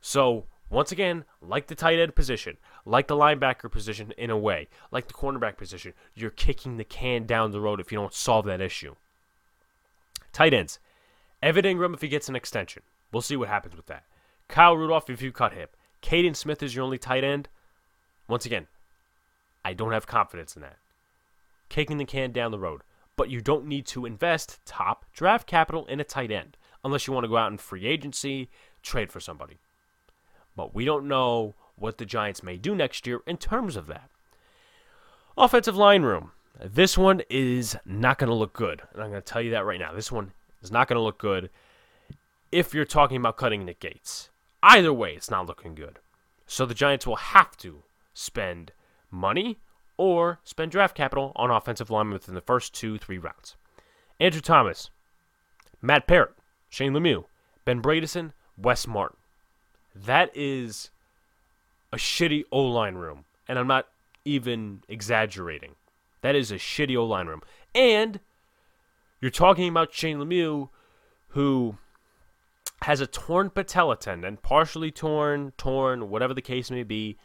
So, 0.00 0.44
once 0.70 0.92
again, 0.92 1.24
like 1.40 1.66
the 1.66 1.74
tight 1.74 1.98
end 1.98 2.14
position, 2.14 2.58
like 2.84 3.08
the 3.08 3.16
linebacker 3.16 3.70
position 3.70 4.12
in 4.18 4.30
a 4.30 4.36
way, 4.36 4.68
like 4.90 5.08
the 5.08 5.14
cornerback 5.14 5.56
position, 5.56 5.94
you're 6.14 6.30
kicking 6.30 6.76
the 6.76 6.84
can 6.84 7.26
down 7.26 7.50
the 7.50 7.60
road 7.60 7.80
if 7.80 7.90
you 7.90 7.98
don't 7.98 8.12
solve 8.12 8.44
that 8.46 8.60
issue. 8.60 8.94
Tight 10.32 10.52
ends. 10.52 10.78
Evan 11.42 11.64
Engram 11.64 11.94
if 11.94 12.00
he 12.00 12.08
gets 12.08 12.28
an 12.28 12.36
extension. 12.36 12.82
We'll 13.12 13.22
see 13.22 13.36
what 13.36 13.48
happens 13.48 13.76
with 13.76 13.86
that. 13.86 14.04
Kyle 14.48 14.76
Rudolph 14.76 15.08
if 15.08 15.22
you 15.22 15.32
cut 15.32 15.52
him. 15.52 15.68
Kaden 16.02 16.36
Smith 16.36 16.62
is 16.62 16.74
your 16.74 16.84
only 16.84 16.98
tight 16.98 17.24
end. 17.24 17.48
Once 18.28 18.46
again, 18.46 18.66
I 19.64 19.72
don't 19.72 19.92
have 19.92 20.06
confidence 20.06 20.56
in 20.56 20.62
that. 20.62 20.76
Kicking 21.68 21.98
the 21.98 22.04
can 22.04 22.32
down 22.32 22.50
the 22.50 22.58
road. 22.58 22.82
But 23.16 23.30
you 23.30 23.40
don't 23.40 23.66
need 23.66 23.86
to 23.86 24.06
invest 24.06 24.58
top 24.66 25.04
draft 25.12 25.46
capital 25.46 25.86
in 25.86 26.00
a 26.00 26.04
tight 26.04 26.32
end 26.32 26.56
unless 26.82 27.06
you 27.06 27.12
want 27.12 27.24
to 27.24 27.28
go 27.28 27.36
out 27.36 27.50
in 27.50 27.58
free 27.58 27.86
agency, 27.86 28.50
trade 28.82 29.12
for 29.12 29.20
somebody. 29.20 29.58
But 30.56 30.74
we 30.74 30.84
don't 30.84 31.08
know 31.08 31.54
what 31.76 31.98
the 31.98 32.04
Giants 32.04 32.42
may 32.42 32.56
do 32.56 32.74
next 32.74 33.06
year 33.06 33.20
in 33.26 33.36
terms 33.36 33.76
of 33.76 33.86
that. 33.86 34.10
Offensive 35.36 35.76
line 35.76 36.02
room. 36.02 36.32
This 36.62 36.96
one 36.96 37.22
is 37.28 37.76
not 37.84 38.18
going 38.18 38.28
to 38.28 38.34
look 38.34 38.52
good. 38.52 38.82
And 38.92 39.02
I'm 39.02 39.10
going 39.10 39.22
to 39.22 39.32
tell 39.32 39.42
you 39.42 39.50
that 39.52 39.64
right 39.64 39.80
now. 39.80 39.92
This 39.92 40.12
one 40.12 40.32
is 40.62 40.70
not 40.70 40.88
going 40.88 40.96
to 40.96 41.02
look 41.02 41.18
good 41.18 41.50
if 42.52 42.74
you're 42.74 42.84
talking 42.84 43.16
about 43.16 43.36
cutting 43.36 43.64
Nick 43.64 43.80
Gates. 43.80 44.30
Either 44.62 44.92
way, 44.92 45.14
it's 45.14 45.30
not 45.30 45.46
looking 45.46 45.74
good. 45.74 45.98
So 46.46 46.66
the 46.66 46.74
Giants 46.74 47.06
will 47.06 47.16
have 47.16 47.56
to 47.58 47.82
spend 48.14 48.72
money 49.10 49.58
or 49.96 50.40
spend 50.44 50.70
draft 50.70 50.96
capital 50.96 51.32
on 51.36 51.50
offensive 51.50 51.90
linemen 51.90 52.14
within 52.14 52.34
the 52.34 52.40
first 52.40 52.72
two, 52.72 52.98
three 52.98 53.18
rounds. 53.18 53.56
Andrew 54.18 54.40
Thomas, 54.40 54.90
Matt 55.82 56.06
Peart, 56.06 56.36
Shane 56.68 56.92
Lemieux, 56.92 57.24
Ben 57.64 57.82
Bredeson, 57.82 58.32
Wes 58.56 58.86
Martin. 58.86 59.18
That 59.94 60.30
is 60.34 60.90
a 61.92 61.96
shitty 61.96 62.44
O 62.50 62.62
line 62.62 62.94
room. 62.94 63.24
And 63.46 63.58
I'm 63.58 63.66
not 63.66 63.88
even 64.24 64.82
exaggerating. 64.88 65.74
That 66.22 66.34
is 66.34 66.50
a 66.50 66.56
shitty 66.56 66.96
O 66.96 67.04
line 67.04 67.26
room. 67.26 67.42
And 67.74 68.20
you're 69.20 69.30
talking 69.30 69.68
about 69.68 69.92
Shane 69.92 70.18
Lemieux, 70.18 70.70
who 71.28 71.76
has 72.82 73.00
a 73.00 73.06
torn 73.06 73.50
patella 73.50 73.96
tendon, 73.96 74.36
partially 74.38 74.90
torn, 74.90 75.52
torn, 75.56 76.10
whatever 76.10 76.34
the 76.34 76.42
case 76.42 76.70
may 76.70 76.82
be. 76.82 77.16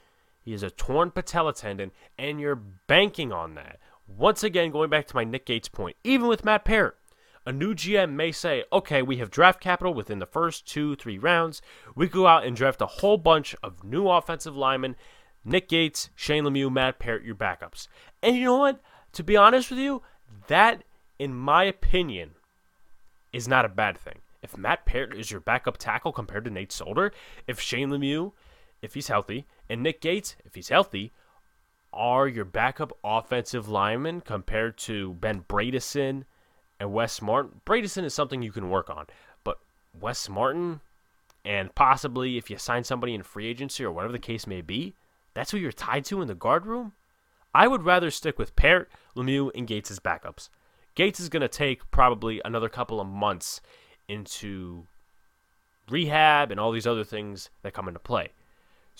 He 0.49 0.53
has 0.53 0.63
a 0.63 0.71
torn 0.71 1.11
patella 1.11 1.53
tendon, 1.53 1.91
and 2.17 2.41
you're 2.41 2.55
banking 2.55 3.31
on 3.31 3.53
that. 3.53 3.77
Once 4.07 4.43
again, 4.43 4.71
going 4.71 4.89
back 4.89 5.05
to 5.05 5.15
my 5.15 5.23
Nick 5.23 5.45
Gates 5.45 5.69
point, 5.69 5.95
even 6.03 6.27
with 6.27 6.43
Matt 6.43 6.65
Peart, 6.65 6.97
a 7.45 7.51
new 7.51 7.75
GM 7.75 8.13
may 8.13 8.31
say, 8.31 8.63
okay, 8.73 9.03
we 9.03 9.17
have 9.17 9.29
draft 9.29 9.61
capital 9.61 9.93
within 9.93 10.17
the 10.17 10.25
first 10.25 10.67
two, 10.67 10.95
three 10.95 11.19
rounds. 11.19 11.61
We 11.93 12.07
go 12.07 12.25
out 12.25 12.47
and 12.47 12.55
draft 12.55 12.81
a 12.81 12.87
whole 12.87 13.17
bunch 13.17 13.55
of 13.61 13.83
new 13.83 14.09
offensive 14.09 14.57
linemen. 14.57 14.95
Nick 15.45 15.69
Gates, 15.69 16.09
Shane 16.15 16.45
Lemieux, 16.45 16.73
Matt 16.73 16.97
Peart, 16.97 17.23
your 17.23 17.35
backups. 17.35 17.87
And 18.23 18.35
you 18.35 18.45
know 18.45 18.57
what? 18.57 18.81
To 19.13 19.23
be 19.23 19.37
honest 19.37 19.69
with 19.69 19.77
you, 19.77 20.01
that, 20.47 20.83
in 21.19 21.35
my 21.35 21.65
opinion, 21.65 22.31
is 23.31 23.47
not 23.47 23.65
a 23.65 23.69
bad 23.69 23.99
thing. 23.99 24.21
If 24.41 24.57
Matt 24.57 24.87
Peart 24.87 25.15
is 25.15 25.29
your 25.29 25.41
backup 25.41 25.77
tackle 25.77 26.11
compared 26.11 26.45
to 26.45 26.49
Nate 26.49 26.71
Solder, 26.71 27.11
if 27.45 27.59
Shane 27.59 27.91
Lemieux, 27.91 28.31
if 28.81 28.93
he's 28.93 29.07
healthy, 29.07 29.45
and 29.69 29.83
Nick 29.83 30.01
Gates, 30.01 30.35
if 30.45 30.55
he's 30.55 30.69
healthy, 30.69 31.11
are 31.91 32.27
your 32.27 32.45
backup 32.45 32.91
offensive 33.03 33.67
linemen 33.67 34.21
compared 34.21 34.77
to 34.77 35.13
Ben 35.15 35.41
Bredeson 35.41 36.23
and 36.79 36.93
Wes 36.93 37.21
Martin. 37.21 37.61
Bredeson 37.65 38.03
is 38.03 38.13
something 38.13 38.41
you 38.41 38.51
can 38.51 38.69
work 38.69 38.89
on, 38.89 39.07
but 39.43 39.59
Wes 39.99 40.29
Martin 40.29 40.81
and 41.45 41.73
possibly 41.73 42.37
if 42.37 42.49
you 42.49 42.57
sign 42.57 42.83
somebody 42.83 43.13
in 43.13 43.23
free 43.23 43.47
agency 43.47 43.83
or 43.83 43.91
whatever 43.91 44.11
the 44.11 44.19
case 44.19 44.45
may 44.45 44.61
be, 44.61 44.93
that's 45.33 45.51
who 45.51 45.57
you're 45.57 45.71
tied 45.71 46.05
to 46.05 46.21
in 46.21 46.27
the 46.27 46.35
guard 46.35 46.65
room. 46.65 46.93
I 47.53 47.67
would 47.67 47.83
rather 47.83 48.11
stick 48.11 48.37
with 48.37 48.55
Peart, 48.55 48.91
Lemieux, 49.15 49.51
and 49.55 49.67
Gates 49.67 49.89
as 49.89 49.99
backups. 49.99 50.49
Gates 50.95 51.19
is 51.19 51.29
going 51.29 51.41
to 51.41 51.47
take 51.47 51.89
probably 51.91 52.41
another 52.43 52.69
couple 52.69 52.99
of 52.99 53.07
months 53.07 53.61
into 54.07 54.85
rehab 55.89 56.51
and 56.51 56.59
all 56.59 56.71
these 56.71 56.87
other 56.87 57.03
things 57.03 57.49
that 57.63 57.73
come 57.73 57.87
into 57.87 57.99
play. 57.99 58.29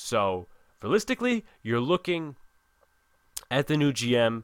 So, 0.01 0.47
realistically, 0.81 1.45
you're 1.61 1.81
looking 1.81 2.37
at 3.51 3.67
the 3.67 3.75
new 3.75 3.91
GM 3.91 4.43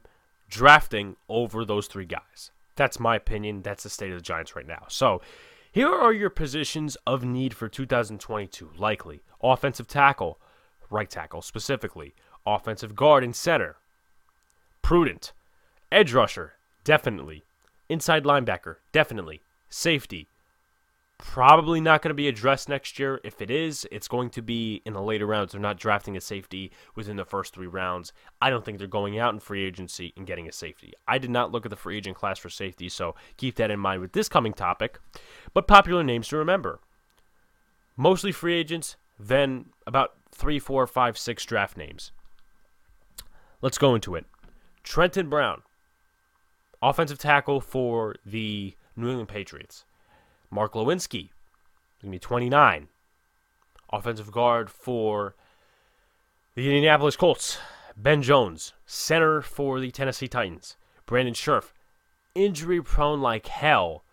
drafting 0.50 1.16
over 1.30 1.64
those 1.64 1.86
three 1.86 2.04
guys. 2.04 2.50
That's 2.76 3.00
my 3.00 3.16
opinion. 3.16 3.62
That's 3.62 3.82
the 3.82 3.88
state 3.88 4.10
of 4.10 4.18
the 4.18 4.22
Giants 4.22 4.54
right 4.54 4.66
now. 4.66 4.84
So, 4.88 5.22
here 5.72 5.88
are 5.88 6.12
your 6.12 6.28
positions 6.28 6.98
of 7.06 7.24
need 7.24 7.54
for 7.54 7.70
2022. 7.70 8.72
Likely 8.76 9.22
offensive 9.42 9.88
tackle, 9.88 10.38
right 10.90 11.08
tackle 11.08 11.40
specifically, 11.40 12.14
offensive 12.46 12.94
guard 12.94 13.24
and 13.24 13.34
center. 13.34 13.76
Prudent. 14.82 15.32
Edge 15.90 16.12
rusher, 16.12 16.54
definitely. 16.84 17.46
Inside 17.88 18.24
linebacker, 18.24 18.76
definitely. 18.92 19.40
Safety, 19.70 20.28
probably 21.18 21.80
not 21.80 22.02
going 22.02 22.10
to 22.10 22.14
be 22.14 22.28
addressed 22.28 22.68
next 22.68 22.98
year. 22.98 23.20
If 23.24 23.40
it 23.40 23.50
is, 23.50 23.86
it's 23.90 24.08
going 24.08 24.30
to 24.30 24.42
be 24.42 24.82
in 24.84 24.92
the 24.92 25.00
later 25.02 25.26
rounds. 25.26 25.52
They're 25.52 25.60
not 25.60 25.78
drafting 25.78 26.16
a 26.16 26.20
safety 26.20 26.72
within 26.94 27.16
the 27.16 27.24
first 27.24 27.54
three 27.54 27.66
rounds. 27.66 28.12
I 28.40 28.50
don't 28.50 28.64
think 28.64 28.78
they're 28.78 28.86
going 28.86 29.18
out 29.18 29.32
in 29.32 29.40
free 29.40 29.64
agency 29.64 30.12
and 30.16 30.26
getting 30.26 30.48
a 30.48 30.52
safety. 30.52 30.92
I 31.08 31.18
did 31.18 31.30
not 31.30 31.52
look 31.52 31.64
at 31.64 31.70
the 31.70 31.76
free 31.76 31.96
agent 31.96 32.16
class 32.16 32.38
for 32.38 32.50
safety, 32.50 32.88
so 32.88 33.14
keep 33.36 33.56
that 33.56 33.70
in 33.70 33.80
mind 33.80 34.02
with 34.02 34.12
this 34.12 34.28
coming 34.28 34.52
topic. 34.52 34.98
But 35.54 35.66
popular 35.66 36.04
names 36.04 36.28
to 36.28 36.36
remember 36.36 36.80
mostly 37.96 38.30
free 38.30 38.54
agents, 38.54 38.96
then 39.18 39.66
about 39.86 40.12
three, 40.30 40.58
four, 40.58 40.86
five, 40.86 41.16
six 41.16 41.44
draft 41.44 41.76
names. 41.76 42.12
Let's 43.62 43.78
go 43.78 43.94
into 43.94 44.14
it. 44.14 44.26
Trenton 44.84 45.30
Brown, 45.30 45.62
offensive 46.82 47.18
tackle 47.18 47.60
for 47.60 48.16
the 48.24 48.76
New 48.94 49.08
England 49.08 49.28
Patriots. 49.28 49.85
Mark 50.50 50.74
Glowinski, 50.74 51.30
going 52.00 52.04
to 52.04 52.10
be 52.10 52.18
29. 52.18 52.88
Offensive 53.92 54.32
guard 54.32 54.70
for 54.70 55.34
the 56.54 56.66
Indianapolis 56.66 57.16
Colts. 57.16 57.58
Ben 57.96 58.20
Jones, 58.20 58.74
center 58.84 59.40
for 59.40 59.80
the 59.80 59.90
Tennessee 59.90 60.28
Titans. 60.28 60.76
Brandon 61.06 61.34
Scherff, 61.34 61.72
injury 62.34 62.82
prone 62.82 63.22
like 63.22 63.46
hell, 63.46 64.04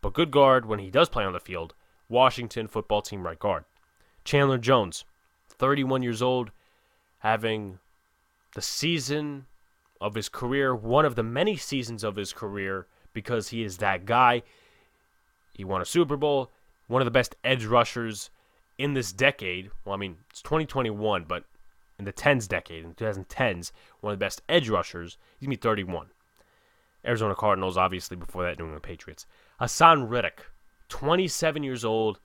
but 0.00 0.14
good 0.14 0.30
guard 0.30 0.64
when 0.64 0.78
he 0.78 0.90
does 0.90 1.08
play 1.08 1.24
on 1.24 1.32
the 1.32 1.40
field. 1.40 1.74
Washington 2.08 2.66
football 2.66 3.02
team 3.02 3.24
right 3.24 3.38
guard. 3.38 3.64
Chandler 4.24 4.58
Jones, 4.58 5.04
31 5.48 6.02
years 6.02 6.22
old, 6.22 6.50
having 7.18 7.78
the 8.54 8.62
season 8.62 9.46
of 10.00 10.14
his 10.14 10.28
career, 10.28 10.74
one 10.74 11.04
of 11.04 11.14
the 11.14 11.22
many 11.22 11.56
seasons 11.56 12.02
of 12.02 12.16
his 12.16 12.32
career, 12.32 12.86
because 13.12 13.48
he 13.48 13.62
is 13.62 13.78
that 13.78 14.06
guy. 14.06 14.42
He 15.60 15.64
won 15.64 15.82
a 15.82 15.84
Super 15.84 16.16
Bowl, 16.16 16.50
one 16.86 17.02
of 17.02 17.04
the 17.04 17.10
best 17.10 17.36
edge 17.44 17.66
rushers 17.66 18.30
in 18.78 18.94
this 18.94 19.12
decade. 19.12 19.70
Well, 19.84 19.94
I 19.94 19.98
mean, 19.98 20.16
it's 20.30 20.40
2021, 20.40 21.26
but 21.28 21.44
in 21.98 22.06
the 22.06 22.14
10s 22.14 22.48
decade, 22.48 22.82
in 22.82 22.94
2010s, 22.94 23.70
one 24.00 24.14
of 24.14 24.18
the 24.18 24.24
best 24.24 24.40
edge 24.48 24.70
rushers. 24.70 25.18
He's 25.38 25.46
going 25.46 25.58
to 25.58 25.60
be 25.60 25.68
31. 25.68 26.06
Arizona 27.04 27.34
Cardinals, 27.34 27.76
obviously, 27.76 28.16
before 28.16 28.42
that, 28.42 28.58
New 28.58 28.64
England 28.64 28.82
Patriots. 28.84 29.26
Haason 29.60 30.08
Reddick, 30.08 30.46
27 30.88 31.62
years 31.62 31.84
old, 31.84 32.20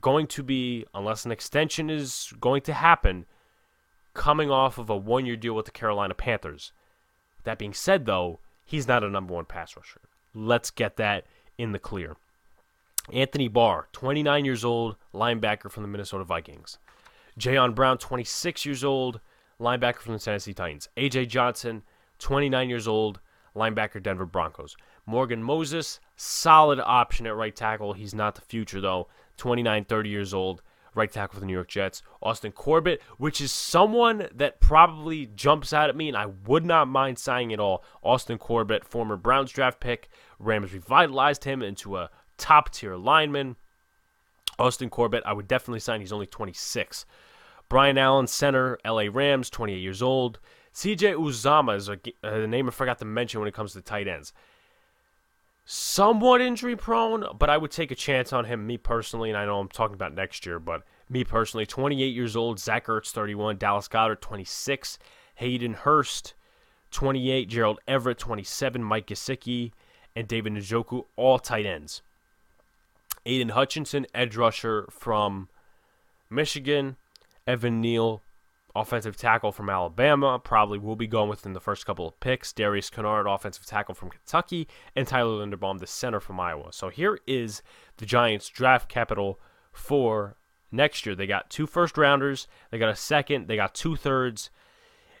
going 0.00 0.26
to 0.26 0.42
be, 0.42 0.84
unless 0.92 1.24
an 1.24 1.30
extension 1.30 1.90
is 1.90 2.32
going 2.40 2.62
to 2.62 2.72
happen, 2.72 3.24
coming 4.14 4.50
off 4.50 4.78
of 4.78 4.90
a 4.90 4.96
one 4.96 5.26
year 5.26 5.36
deal 5.36 5.54
with 5.54 5.66
the 5.66 5.70
Carolina 5.70 6.14
Panthers. 6.14 6.72
That 7.44 7.56
being 7.56 7.72
said, 7.72 8.04
though, 8.04 8.40
he's 8.64 8.88
not 8.88 9.04
a 9.04 9.08
number 9.08 9.32
one 9.32 9.44
pass 9.44 9.76
rusher. 9.76 10.00
Let's 10.34 10.72
get 10.72 10.96
that 10.96 11.24
in 11.56 11.70
the 11.70 11.78
clear. 11.78 12.16
Anthony 13.12 13.48
Barr, 13.48 13.88
29 13.92 14.44
years 14.44 14.64
old, 14.64 14.96
linebacker 15.12 15.70
from 15.70 15.82
the 15.82 15.88
Minnesota 15.88 16.24
Vikings. 16.24 16.78
Jayon 17.38 17.74
Brown, 17.74 17.98
26 17.98 18.64
years 18.64 18.82
old, 18.82 19.20
linebacker 19.60 19.98
from 19.98 20.14
the 20.14 20.18
Tennessee 20.18 20.54
Titans. 20.54 20.88
AJ 20.96 21.28
Johnson, 21.28 21.82
29 22.18 22.68
years 22.68 22.88
old, 22.88 23.20
linebacker, 23.54 24.02
Denver 24.02 24.24
Broncos. 24.24 24.76
Morgan 25.04 25.42
Moses, 25.42 26.00
solid 26.16 26.80
option 26.80 27.26
at 27.26 27.36
right 27.36 27.54
tackle. 27.54 27.92
He's 27.92 28.14
not 28.14 28.36
the 28.36 28.40
future, 28.40 28.80
though. 28.80 29.08
29, 29.36 29.84
30 29.84 30.08
years 30.08 30.32
old, 30.32 30.62
right 30.94 31.10
tackle 31.10 31.34
for 31.34 31.40
the 31.40 31.46
New 31.46 31.52
York 31.52 31.68
Jets. 31.68 32.02
Austin 32.22 32.52
Corbett, 32.52 33.02
which 33.18 33.40
is 33.40 33.52
someone 33.52 34.28
that 34.34 34.60
probably 34.60 35.26
jumps 35.26 35.72
out 35.72 35.90
at 35.90 35.96
me, 35.96 36.08
and 36.08 36.16
I 36.16 36.26
would 36.46 36.64
not 36.64 36.88
mind 36.88 37.18
signing 37.18 37.52
at 37.52 37.60
all. 37.60 37.84
Austin 38.02 38.38
Corbett, 38.38 38.84
former 38.84 39.16
Browns 39.16 39.50
draft 39.50 39.80
pick. 39.80 40.08
Rams 40.38 40.72
revitalized 40.72 41.44
him 41.44 41.62
into 41.62 41.96
a 41.98 42.10
top 42.36 42.70
tier 42.70 42.96
lineman. 42.96 43.56
Austin 44.58 44.90
Corbett, 44.90 45.22
I 45.26 45.32
would 45.32 45.48
definitely 45.48 45.80
sign. 45.80 46.00
He's 46.00 46.12
only 46.12 46.26
26. 46.26 47.06
Brian 47.68 47.98
Allen, 47.98 48.26
center, 48.26 48.78
LA 48.84 49.06
Rams, 49.12 49.50
28 49.50 49.76
years 49.76 50.02
old. 50.02 50.38
CJ 50.74 51.14
Uzomah 51.14 51.76
is 51.76 51.88
a, 51.88 51.98
a 52.22 52.44
uh, 52.44 52.46
name 52.46 52.68
I 52.68 52.70
forgot 52.70 52.98
to 52.98 53.04
mention 53.04 53.40
when 53.40 53.48
it 53.48 53.54
comes 53.54 53.72
to 53.72 53.80
tight 53.80 54.08
ends. 54.08 54.32
Somewhat 55.64 56.40
injury 56.40 56.76
prone, 56.76 57.24
but 57.38 57.48
I 57.48 57.56
would 57.56 57.70
take 57.70 57.90
a 57.90 57.96
chance 57.96 58.32
on 58.32 58.44
him, 58.44 58.66
me 58.66 58.76
personally. 58.76 59.30
And 59.30 59.38
I 59.38 59.46
know 59.46 59.60
I'm 59.60 59.68
talking 59.68 59.94
about 59.94 60.14
next 60.14 60.44
year, 60.44 60.58
but 60.58 60.82
me 61.08 61.24
personally, 61.24 61.64
28 61.64 62.14
years 62.14 62.36
old. 62.36 62.58
Zach 62.58 62.86
Ertz, 62.86 63.12
31. 63.12 63.56
Dallas 63.56 63.88
Goedert, 63.88 64.20
26. 64.20 64.98
Hayden 65.36 65.74
Hurst, 65.74 66.34
28. 66.90 67.48
Gerald 67.48 67.78
Everett, 67.88 68.18
27. 68.18 68.82
Mike 68.82 69.06
Gesicki, 69.06 69.72
and 70.14 70.28
David 70.28 70.52
Njoku, 70.52 71.06
all 71.16 71.38
tight 71.38 71.66
ends. 71.66 72.02
Aidan 73.26 73.50
Hutchinson, 73.50 74.06
edge 74.14 74.36
rusher 74.36 74.88
from 74.90 75.48
Michigan. 76.30 76.96
Evan 77.46 77.80
Neal, 77.80 78.22
offensive 78.74 79.16
tackle 79.16 79.52
from 79.52 79.68
Alabama, 79.68 80.38
probably 80.38 80.78
will 80.78 80.96
be 80.96 81.06
going 81.06 81.28
within 81.28 81.52
the 81.52 81.60
first 81.60 81.84
couple 81.84 82.08
of 82.08 82.18
picks. 82.20 82.52
Darian 82.52 82.82
Kinnard, 82.82 83.32
offensive 83.32 83.66
tackle 83.66 83.94
from 83.94 84.10
Kentucky, 84.10 84.66
and 84.96 85.06
Tyler 85.06 85.44
Linderbaum, 85.44 85.78
the 85.78 85.86
center 85.86 86.20
from 86.20 86.40
Iowa. 86.40 86.72
So 86.72 86.88
here 86.88 87.18
is 87.26 87.62
the 87.98 88.06
Giants' 88.06 88.48
draft 88.48 88.88
capital 88.88 89.38
for 89.72 90.36
next 90.72 91.04
year. 91.04 91.14
They 91.14 91.26
got 91.26 91.50
two 91.50 91.66
first 91.66 91.98
rounders, 91.98 92.48
they 92.70 92.78
got 92.78 92.88
a 92.88 92.96
second, 92.96 93.46
they 93.46 93.56
got 93.56 93.74
two 93.74 93.96
thirds. 93.96 94.50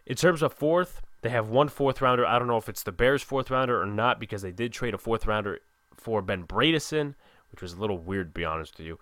In 0.06 0.16
terms 0.16 0.42
of 0.42 0.52
fourth, 0.52 1.02
they 1.22 1.30
have 1.30 1.48
one 1.48 1.68
fourth 1.68 2.02
rounder. 2.02 2.26
I 2.26 2.38
don't 2.38 2.48
know 2.48 2.58
if 2.58 2.68
it's 2.68 2.82
the 2.82 2.92
Bears' 2.92 3.22
fourth 3.22 3.50
rounder 3.50 3.80
or 3.80 3.86
not 3.86 4.20
because 4.20 4.42
they 4.42 4.52
did 4.52 4.72
trade 4.72 4.94
a 4.94 4.98
fourth 4.98 5.26
rounder 5.26 5.60
for 5.96 6.20
Ben 6.20 6.44
Bredeson, 6.44 7.14
which 7.54 7.62
was 7.62 7.74
a 7.74 7.80
little 7.80 7.98
weird, 7.98 8.34
to 8.34 8.38
be 8.40 8.44
honest 8.44 8.78
with 8.78 8.86
you. 8.86 8.98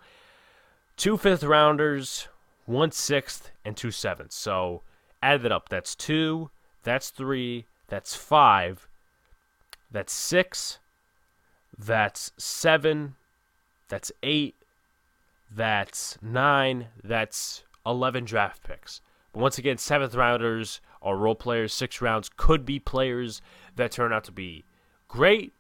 Two 0.99 1.17
fifth 1.17 1.43
rounders, 1.43 2.29
one 2.67 2.93
sixth, 2.93 3.51
and 3.65 3.77
two 3.77 3.91
sevenths. 3.91 4.37
So 4.37 4.83
add 5.23 5.43
that 5.43 5.53
up. 5.53 5.71
That's 5.71 5.95
two, 5.95 6.51
that's 6.83 7.09
three, 7.09 7.65
that's 7.89 8.15
five, 8.15 8.87
that's 9.91 10.13
six, 10.13 10.81
that's 11.79 12.33
seven, 12.37 13.15
that's 13.89 14.13
eight, 14.23 14.57
that's 15.51 16.19
nine, 16.21 16.89
that's 17.03 17.65
11 17.87 18.25
draft 18.25 18.63
picks. 18.63 19.01
But 19.33 19.41
once 19.41 19.59
again, 19.59 19.79
seventh 19.79 20.15
rounders 20.15 20.81
are 21.01 21.17
role 21.17 21.35
players. 21.35 21.73
Six 21.73 22.01
rounds 22.01 22.31
could 22.37 22.65
be 22.65 22.79
players 22.79 23.41
that 23.77 23.91
turn 23.91 24.13
out 24.13 24.25
to 24.25 24.33
be 24.33 24.65
great, 25.09 25.53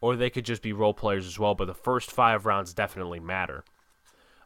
or 0.00 0.16
they 0.16 0.30
could 0.30 0.44
just 0.44 0.62
be 0.62 0.72
role 0.72 0.94
players 0.94 1.26
as 1.26 1.38
well. 1.38 1.54
But 1.54 1.66
the 1.66 1.74
first 1.74 2.10
five 2.10 2.46
rounds 2.46 2.74
definitely 2.74 3.20
matter. 3.20 3.64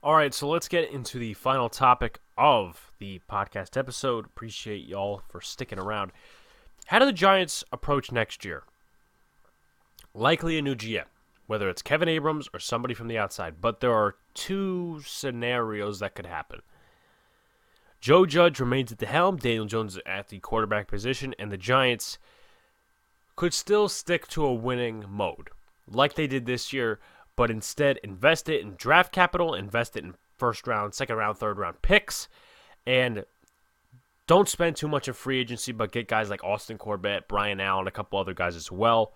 All 0.03 0.15
right, 0.15 0.33
so 0.33 0.49
let's 0.49 0.69
get 0.69 0.91
into 0.91 1.19
the 1.19 1.35
final 1.35 1.69
topic 1.69 2.21
of 2.39 2.91
the 2.99 3.21
podcast 3.31 3.77
episode. 3.77 4.25
Appreciate 4.25 4.87
y'all 4.87 5.23
for 5.29 5.43
sticking 5.43 5.79
around. 5.79 6.13
How 6.87 6.99
do 6.99 7.05
the 7.05 7.13
Giants 7.13 7.65
approach 7.71 8.11
next 8.11 8.45
year? 8.45 8.63
Likely 10.15 10.57
a 10.57 10.63
new 10.63 10.75
GM, 10.75 11.05
whether 11.47 11.69
it's 11.69 11.83
Kevin 11.83 12.09
Abrams 12.09 12.49
or 12.55 12.61
somebody 12.61 12.95
from 12.95 13.09
the 13.09 13.19
outside, 13.19 13.61
but 13.61 13.81
there 13.81 13.93
are 13.93 14.17
two 14.33 15.03
scenarios 15.05 16.01
that 16.01 16.15
could 16.15 16.27
happen. 16.27 16.63
Joe 18.01 18.25
Judge 18.25 18.59
remains 18.59 18.91
at 18.91 18.99
the 18.99 19.07
helm, 19.07 19.37
Daniel 19.37 19.67
Jones 19.67 19.99
at 20.07 20.31
the 20.31 20.39
quarterback 20.39 20.89
position, 20.89 21.35
and 21.39 21.53
the 21.53 21.59
Giants 21.59 22.19
could 23.41 23.55
still 23.55 23.89
stick 23.89 24.29
to 24.29 24.45
a 24.45 24.53
winning 24.53 25.03
mode, 25.09 25.49
like 25.89 26.13
they 26.13 26.27
did 26.27 26.45
this 26.45 26.75
year, 26.75 27.01
but 27.37 27.51
instead 27.51 27.99
invest 28.05 28.51
it 28.51 28.61
in 28.61 28.75
draft 28.75 29.13
capital, 29.13 29.55
invest 29.55 29.97
it 29.97 30.05
in 30.05 30.13
first 30.37 30.67
round, 30.67 30.93
second 30.93 31.17
round, 31.17 31.39
third 31.39 31.57
round 31.57 31.81
picks, 31.81 32.29
and 32.87 33.25
don't 34.27 34.47
spend 34.47 34.77
too 34.77 34.89
much 34.89 35.09
in 35.09 35.15
free 35.15 35.41
agency, 35.41 35.73
but 35.73 35.91
get 35.91 36.07
guys 36.07 36.29
like 36.29 36.45
Austin 36.45 36.77
Corbett, 36.77 37.29
Brian 37.29 37.61
Allen, 37.61 37.87
a 37.87 37.91
couple 37.91 38.19
other 38.19 38.35
guys 38.35 38.57
as 38.57 38.71
well. 38.71 39.15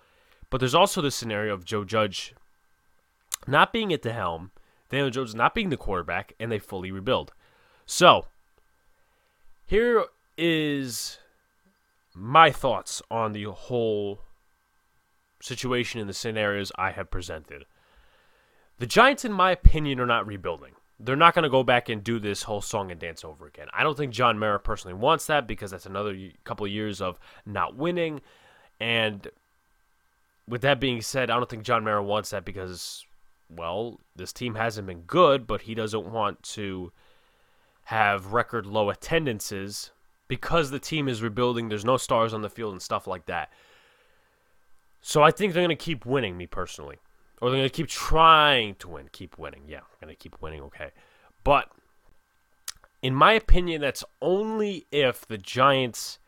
But 0.48 0.56
there's 0.56 0.74
also 0.74 1.02
the 1.02 1.10
scenario 1.10 1.52
of 1.52 1.66
Joe 1.66 1.84
Judge 1.84 2.34
not 3.46 3.74
being 3.74 3.92
at 3.92 4.00
the 4.00 4.14
helm, 4.14 4.52
Daniel 4.88 5.10
Jones 5.10 5.34
not 5.34 5.54
being 5.54 5.68
the 5.68 5.76
quarterback, 5.76 6.32
and 6.40 6.50
they 6.50 6.58
fully 6.58 6.90
rebuild. 6.90 7.34
So, 7.84 8.28
here 9.66 10.06
is 10.38 11.18
my 12.14 12.50
thoughts 12.50 13.02
on 13.10 13.32
the 13.32 13.44
whole 13.44 14.20
situation 15.40 16.00
in 16.00 16.06
the 16.06 16.14
scenarios 16.14 16.72
I 16.76 16.92
have 16.92 17.10
presented. 17.10 17.64
The 18.78 18.86
Giants, 18.86 19.24
in 19.24 19.32
my 19.32 19.50
opinion, 19.50 20.00
are 20.00 20.06
not 20.06 20.26
rebuilding. 20.26 20.72
They're 20.98 21.16
not 21.16 21.34
going 21.34 21.42
to 21.42 21.50
go 21.50 21.64
back 21.64 21.88
and 21.88 22.02
do 22.02 22.18
this 22.18 22.44
whole 22.44 22.60
song 22.60 22.90
and 22.90 23.00
dance 23.00 23.24
over 23.24 23.46
again. 23.46 23.66
I 23.72 23.82
don't 23.82 23.96
think 23.96 24.12
John 24.12 24.38
Mara 24.38 24.60
personally 24.60 24.94
wants 24.94 25.26
that 25.26 25.46
because 25.46 25.72
that's 25.72 25.86
another 25.86 26.16
couple 26.44 26.66
of 26.66 26.72
years 26.72 27.00
of 27.00 27.18
not 27.44 27.76
winning. 27.76 28.20
And 28.80 29.28
with 30.48 30.62
that 30.62 30.80
being 30.80 31.02
said, 31.02 31.30
I 31.30 31.36
don't 31.36 31.48
think 31.48 31.64
John 31.64 31.84
Mara 31.84 32.02
wants 32.02 32.30
that 32.30 32.44
because, 32.44 33.04
well, 33.48 34.00
this 34.14 34.32
team 34.32 34.54
hasn't 34.54 34.86
been 34.86 35.02
good, 35.02 35.46
but 35.46 35.62
he 35.62 35.74
doesn't 35.74 36.06
want 36.06 36.42
to 36.44 36.92
have 37.84 38.32
record 38.32 38.64
low 38.64 38.88
attendances 38.88 39.90
because 40.28 40.70
the 40.70 40.78
team 40.78 41.08
is 41.08 41.22
rebuilding. 41.22 41.68
There's 41.68 41.84
no 41.84 41.96
stars 41.96 42.34
on 42.34 42.42
the 42.42 42.50
field 42.50 42.72
and 42.72 42.82
stuff 42.82 43.06
like 43.06 43.26
that. 43.26 43.52
So 45.00 45.22
I 45.22 45.30
think 45.30 45.52
they're 45.52 45.62
going 45.62 45.76
to 45.76 45.84
keep 45.84 46.06
winning, 46.06 46.36
me 46.36 46.46
personally 46.46 46.98
or 47.44 47.50
they're 47.50 47.58
going 47.58 47.68
to 47.68 47.76
keep 47.76 47.88
trying 47.88 48.74
to 48.76 48.88
win, 48.88 49.08
keep 49.12 49.36
winning. 49.38 49.64
Yeah, 49.66 49.80
I'm 49.80 50.06
going 50.06 50.14
to 50.14 50.18
keep 50.18 50.40
winning, 50.40 50.62
okay. 50.62 50.92
But 51.42 51.70
in 53.02 53.14
my 53.14 53.32
opinion, 53.32 53.82
that's 53.82 54.02
only 54.22 54.86
if 54.90 55.26
the 55.26 55.36
Giants 55.36 56.18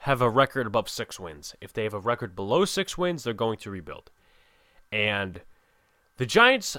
have 0.00 0.20
a 0.20 0.28
record 0.28 0.66
above 0.66 0.90
six 0.90 1.18
wins. 1.18 1.54
If 1.62 1.72
they 1.72 1.84
have 1.84 1.94
a 1.94 1.98
record 1.98 2.36
below 2.36 2.66
six 2.66 2.98
wins, 2.98 3.24
they're 3.24 3.32
going 3.32 3.56
to 3.60 3.70
rebuild. 3.70 4.10
And 4.92 5.40
the 6.18 6.26
Giants 6.26 6.76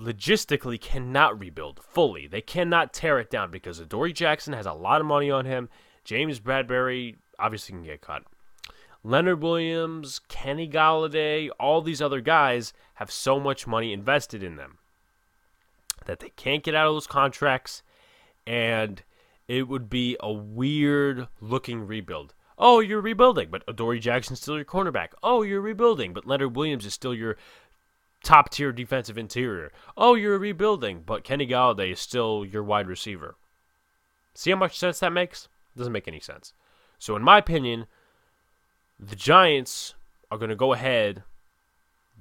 logistically 0.00 0.80
cannot 0.80 1.38
rebuild 1.38 1.80
fully. 1.82 2.26
They 2.26 2.40
cannot 2.40 2.92
tear 2.92 3.18
it 3.18 3.30
down 3.30 3.50
because 3.50 3.78
Adoree 3.78 4.12
Jackson 4.12 4.54
has 4.54 4.66
a 4.66 4.72
lot 4.72 5.00
of 5.00 5.06
money 5.06 5.30
on 5.30 5.44
him. 5.44 5.68
James 6.04 6.40
Bradberry 6.40 7.16
obviously 7.38 7.74
can 7.74 7.84
get 7.84 8.00
cut. 8.00 8.22
Leonard 9.02 9.42
Williams, 9.42 10.20
Kenny 10.28 10.68
Golladay, 10.68 11.48
all 11.58 11.80
these 11.80 12.02
other 12.02 12.20
guys 12.20 12.72
have 12.94 13.10
so 13.10 13.40
much 13.40 13.66
money 13.66 13.92
invested 13.92 14.42
in 14.42 14.56
them 14.56 14.78
that 16.06 16.20
they 16.20 16.30
can't 16.30 16.62
get 16.62 16.74
out 16.74 16.86
of 16.86 16.94
those 16.94 17.06
contracts, 17.06 17.82
and 18.46 19.02
it 19.48 19.68
would 19.68 19.88
be 19.88 20.16
a 20.20 20.32
weird 20.32 21.28
looking 21.40 21.86
rebuild. 21.86 22.34
Oh, 22.58 22.80
you're 22.80 23.00
rebuilding, 23.00 23.48
but 23.50 23.64
Adoree 23.66 24.00
Jackson's 24.00 24.40
still 24.40 24.56
your 24.56 24.66
cornerback. 24.66 25.08
Oh, 25.22 25.40
you're 25.42 25.62
rebuilding, 25.62 26.12
but 26.12 26.26
Leonard 26.26 26.54
Williams 26.54 26.84
is 26.84 26.92
still 26.92 27.14
your 27.14 27.38
top 28.22 28.50
tier 28.50 28.72
defensive 28.72 29.18
interior. 29.18 29.72
Oh, 29.96 30.14
you're 30.14 30.38
rebuilding, 30.38 31.02
but 31.04 31.24
Kenny 31.24 31.46
Golladay 31.46 31.92
is 31.92 32.00
still 32.00 32.44
your 32.44 32.62
wide 32.62 32.86
receiver. 32.86 33.36
See 34.34 34.50
how 34.50 34.56
much 34.56 34.78
sense 34.78 35.00
that 35.00 35.12
makes? 35.12 35.48
Doesn't 35.76 35.92
make 35.92 36.08
any 36.08 36.20
sense. 36.20 36.52
So, 36.98 37.16
in 37.16 37.22
my 37.22 37.38
opinion, 37.38 37.86
the 38.98 39.16
Giants 39.16 39.94
are 40.30 40.38
going 40.38 40.50
to 40.50 40.56
go 40.56 40.72
ahead 40.72 41.22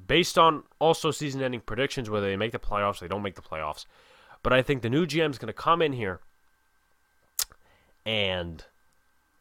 based 0.07 0.37
on 0.37 0.63
also 0.79 1.11
season 1.11 1.41
ending 1.41 1.61
predictions, 1.61 2.09
whether 2.09 2.27
they 2.27 2.37
make 2.37 2.51
the 2.51 2.59
playoffs, 2.59 2.99
they 2.99 3.07
don't 3.07 3.21
make 3.21 3.35
the 3.35 3.41
playoffs. 3.41 3.85
But 4.41 4.53
I 4.53 4.61
think 4.61 4.81
the 4.81 4.89
new 4.89 5.05
GM 5.05 5.29
is 5.31 5.37
going 5.37 5.47
to 5.47 5.53
come 5.53 5.81
in 5.81 5.93
here 5.93 6.21
and 8.05 8.63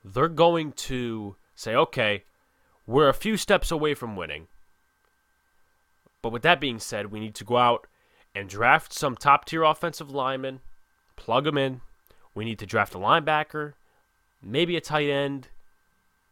they're 0.04 0.28
going 0.28 0.72
to 0.72 1.36
say, 1.54 1.74
okay, 1.74 2.24
we're 2.86 3.08
a 3.08 3.14
few 3.14 3.36
steps 3.36 3.70
away 3.70 3.94
from 3.94 4.16
winning. 4.16 4.48
But 6.22 6.32
with 6.32 6.42
that 6.42 6.60
being 6.60 6.78
said, 6.78 7.12
we 7.12 7.20
need 7.20 7.34
to 7.36 7.44
go 7.44 7.56
out 7.56 7.86
and 8.34 8.48
draft 8.48 8.92
some 8.92 9.16
top 9.16 9.44
tier 9.44 9.62
offensive 9.62 10.10
linemen, 10.10 10.60
plug 11.16 11.44
them 11.44 11.58
in. 11.58 11.80
We 12.34 12.44
need 12.44 12.58
to 12.58 12.66
draft 12.66 12.94
a 12.94 12.98
linebacker, 12.98 13.74
maybe 14.42 14.76
a 14.76 14.80
tight 14.80 15.08
end, 15.08 15.48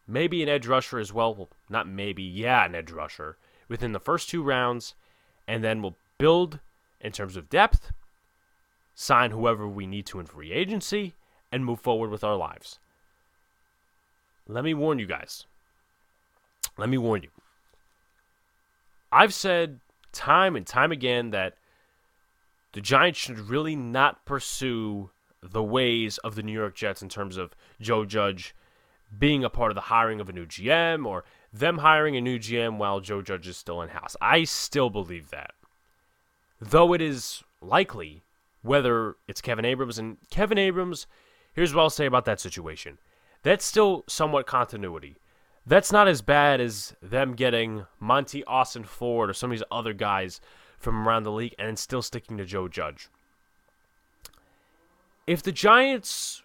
maybe 0.07 0.43
an 0.43 0.49
edge 0.49 0.66
rusher 0.66 0.99
as 0.99 1.12
well. 1.12 1.34
Well, 1.34 1.49
not 1.68 1.89
maybe, 1.89 2.22
yeah, 2.22 2.64
an 2.64 2.74
edge 2.74 2.91
rusher. 2.91 3.37
within 3.68 3.93
the 3.93 4.01
first 4.01 4.28
two 4.28 4.43
rounds, 4.43 4.95
and 5.47 5.62
then 5.62 5.82
we'll 5.82 5.97
build 6.18 6.61
in 7.01 7.12
terms 7.12 7.37
of 7.37 7.51
depth, 7.51 7.93
sign 8.95 9.30
whoever 9.30 9.68
we 9.68 9.87
need 9.87 10.07
to 10.07 10.20
in 10.20 10.26
free 10.26 10.53
agency, 10.53 11.14
and 11.53 11.64
move 11.64 11.80
forward 11.80 12.11
with 12.11 12.24
our 12.24 12.37
lives. 12.37 12.78
Let 14.49 14.64
me 14.64 14.74
warn 14.74 14.99
you 14.99 15.07
guys. 15.07 15.47
Let 16.78 16.89
me 16.89 16.99
warn 16.99 17.22
you. 17.22 17.30
I've 19.16 19.32
said 19.32 19.80
time 20.12 20.56
and 20.56 20.66
time 20.66 20.92
again 20.92 21.30
that 21.30 21.56
the 22.74 22.82
Giants 22.82 23.18
should 23.18 23.38
really 23.38 23.74
not 23.74 24.26
pursue 24.26 25.08
the 25.42 25.62
ways 25.62 26.18
of 26.18 26.34
the 26.34 26.42
New 26.42 26.52
York 26.52 26.74
Jets 26.74 27.00
in 27.00 27.08
terms 27.08 27.38
of 27.38 27.56
Joe 27.80 28.04
Judge 28.04 28.54
being 29.18 29.42
a 29.42 29.48
part 29.48 29.70
of 29.70 29.74
the 29.74 29.80
hiring 29.82 30.20
of 30.20 30.28
a 30.28 30.34
new 30.34 30.44
GM 30.44 31.06
or 31.06 31.24
them 31.50 31.78
hiring 31.78 32.14
a 32.14 32.20
new 32.20 32.38
GM 32.38 32.76
while 32.76 33.00
Joe 33.00 33.22
Judge 33.22 33.48
is 33.48 33.56
still 33.56 33.80
in 33.80 33.88
house. 33.88 34.16
I 34.20 34.44
still 34.44 34.90
believe 34.90 35.30
that. 35.30 35.52
Though 36.60 36.92
it 36.92 37.00
is 37.00 37.42
likely, 37.62 38.22
whether 38.60 39.16
it's 39.26 39.40
Kevin 39.40 39.64
Abrams, 39.64 39.98
and 39.98 40.18
Kevin 40.28 40.58
Abrams, 40.58 41.06
here's 41.54 41.74
what 41.74 41.80
I'll 41.80 41.88
say 41.88 42.04
about 42.04 42.26
that 42.26 42.40
situation. 42.40 42.98
That's 43.42 43.64
still 43.64 44.04
somewhat 44.08 44.46
continuity. 44.46 45.16
That's 45.66 45.90
not 45.90 46.06
as 46.06 46.22
bad 46.22 46.60
as 46.60 46.94
them 47.02 47.34
getting 47.34 47.86
Monti 47.98 48.44
Ossenfort 48.44 49.28
or 49.28 49.32
some 49.32 49.50
of 49.50 49.58
these 49.58 49.66
other 49.70 49.92
guys 49.92 50.40
from 50.78 51.06
around 51.06 51.24
the 51.24 51.32
league 51.32 51.54
and 51.58 51.78
still 51.78 52.02
sticking 52.02 52.36
to 52.36 52.44
Joe 52.44 52.68
Judge. 52.68 53.08
If 55.26 55.42
the 55.42 55.50
Giants 55.52 56.42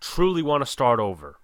truly 0.00 0.42
want 0.42 0.62
to 0.62 0.66
start 0.66 0.98
over, 0.98 1.36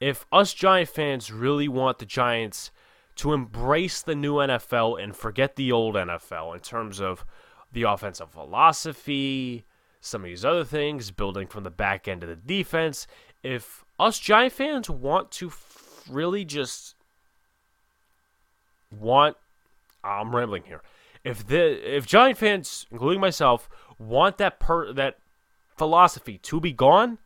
if 0.00 0.24
us 0.32 0.54
Giant 0.54 0.88
fans 0.88 1.30
really 1.30 1.68
want 1.68 1.98
the 1.98 2.06
Giants 2.06 2.70
to 3.16 3.32
embrace 3.32 4.02
the 4.02 4.14
new 4.14 4.34
NFL 4.34 5.02
and 5.02 5.16
forget 5.16 5.56
the 5.56 5.72
old 5.72 5.94
NFL 5.94 6.54
in 6.54 6.60
terms 6.60 7.00
of 7.00 7.24
the 7.72 7.82
offensive 7.82 8.30
philosophy, 8.30 9.64
some 10.00 10.22
of 10.22 10.26
these 10.26 10.44
other 10.44 10.64
things, 10.64 11.10
building 11.10 11.46
from 11.46 11.64
the 11.64 11.70
back 11.70 12.08
end 12.08 12.22
of 12.22 12.28
the 12.28 12.36
defense, 12.36 13.06
if 13.42 13.85
us 13.98 14.18
Giant 14.18 14.52
fans 14.52 14.90
want 14.90 15.30
to 15.32 15.52
really 16.10 16.44
just 16.44 16.94
want 18.90 19.36
ah, 20.04 20.20
I'm 20.20 20.34
rambling 20.34 20.64
here. 20.66 20.82
If 21.24 21.46
the 21.46 21.96
if 21.96 22.06
Giant 22.06 22.38
fans, 22.38 22.86
including 22.90 23.20
myself, 23.20 23.68
want 23.98 24.38
that 24.38 24.60
per 24.60 24.92
that 24.92 25.18
philosophy 25.76 26.38
to 26.38 26.60
be 26.60 26.72
gone, 26.72 27.18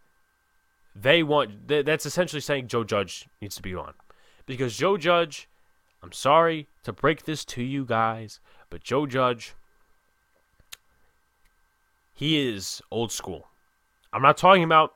they 0.94 1.22
want 1.22 1.68
that's 1.68 2.06
essentially 2.06 2.40
saying 2.40 2.68
Joe 2.68 2.84
Judge 2.84 3.28
needs 3.40 3.56
to 3.56 3.62
be 3.62 3.72
gone. 3.72 3.94
Because 4.46 4.76
Joe 4.76 4.96
Judge, 4.96 5.48
I'm 6.02 6.12
sorry 6.12 6.68
to 6.82 6.92
break 6.92 7.24
this 7.24 7.44
to 7.46 7.62
you 7.62 7.84
guys, 7.84 8.40
but 8.70 8.82
Joe 8.82 9.06
Judge 9.06 9.54
he 12.20 12.38
is 12.38 12.82
old 12.90 13.12
school. 13.12 13.48
I'm 14.12 14.20
not 14.20 14.36
talking 14.36 14.62
about 14.62 14.92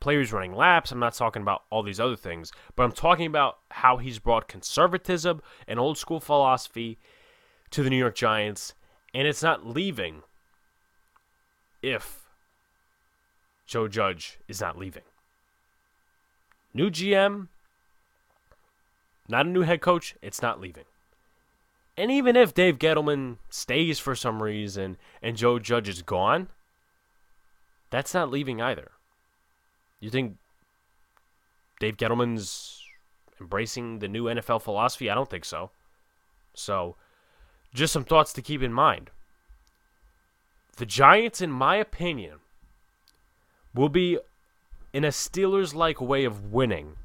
players 0.00 0.32
running 0.32 0.54
laps. 0.54 0.92
I'm 0.92 0.98
not 0.98 1.14
talking 1.14 1.42
about 1.42 1.62
all 1.70 1.82
these 1.82 2.00
other 2.00 2.16
things, 2.16 2.52
but 2.76 2.84
I'm 2.84 2.92
talking 2.92 3.26
about 3.26 3.58
how 3.70 3.96
he's 3.96 4.18
brought 4.18 4.48
conservatism 4.48 5.42
and 5.66 5.78
old 5.78 5.98
school 5.98 6.20
philosophy 6.20 6.98
to 7.70 7.82
the 7.82 7.90
New 7.90 7.96
York 7.98 8.14
Giants, 8.14 8.74
and 9.12 9.26
it's 9.26 9.42
not 9.42 9.66
leaving 9.66 10.22
if 11.82 12.20
Joe 13.66 13.88
Judge 13.88 14.38
is 14.48 14.60
not 14.60 14.78
leaving. 14.78 15.02
New 16.72 16.90
GM, 16.90 17.48
not 19.28 19.46
a 19.46 19.48
new 19.48 19.62
head 19.62 19.80
coach, 19.80 20.14
it's 20.22 20.42
not 20.42 20.60
leaving. 20.60 20.84
And 21.96 22.10
even 22.12 22.36
if 22.36 22.54
Dave 22.54 22.78
Gettleman 22.78 23.38
stays 23.50 23.98
for 23.98 24.14
some 24.14 24.42
reason 24.42 24.96
and 25.20 25.36
Joe 25.36 25.58
Judge 25.58 25.88
is 25.88 26.02
gone, 26.02 26.48
that's 27.90 28.14
not 28.14 28.30
leaving 28.30 28.62
either. 28.62 28.92
You 30.00 30.10
think 30.10 30.36
Dave 31.80 31.96
Gettleman's 31.96 32.82
embracing 33.40 33.98
the 33.98 34.08
new 34.08 34.24
NFL 34.24 34.62
philosophy? 34.62 35.10
I 35.10 35.14
don't 35.14 35.30
think 35.30 35.44
so. 35.44 35.70
So, 36.54 36.96
just 37.74 37.92
some 37.92 38.04
thoughts 38.04 38.32
to 38.34 38.42
keep 38.42 38.62
in 38.62 38.72
mind. 38.72 39.10
The 40.76 40.86
Giants, 40.86 41.40
in 41.40 41.50
my 41.50 41.76
opinion, 41.76 42.38
will 43.74 43.88
be 43.88 44.18
in 44.92 45.04
a 45.04 45.08
Steelers 45.08 45.74
like 45.74 46.00
way 46.00 46.24
of 46.24 46.52
winning 46.52 46.96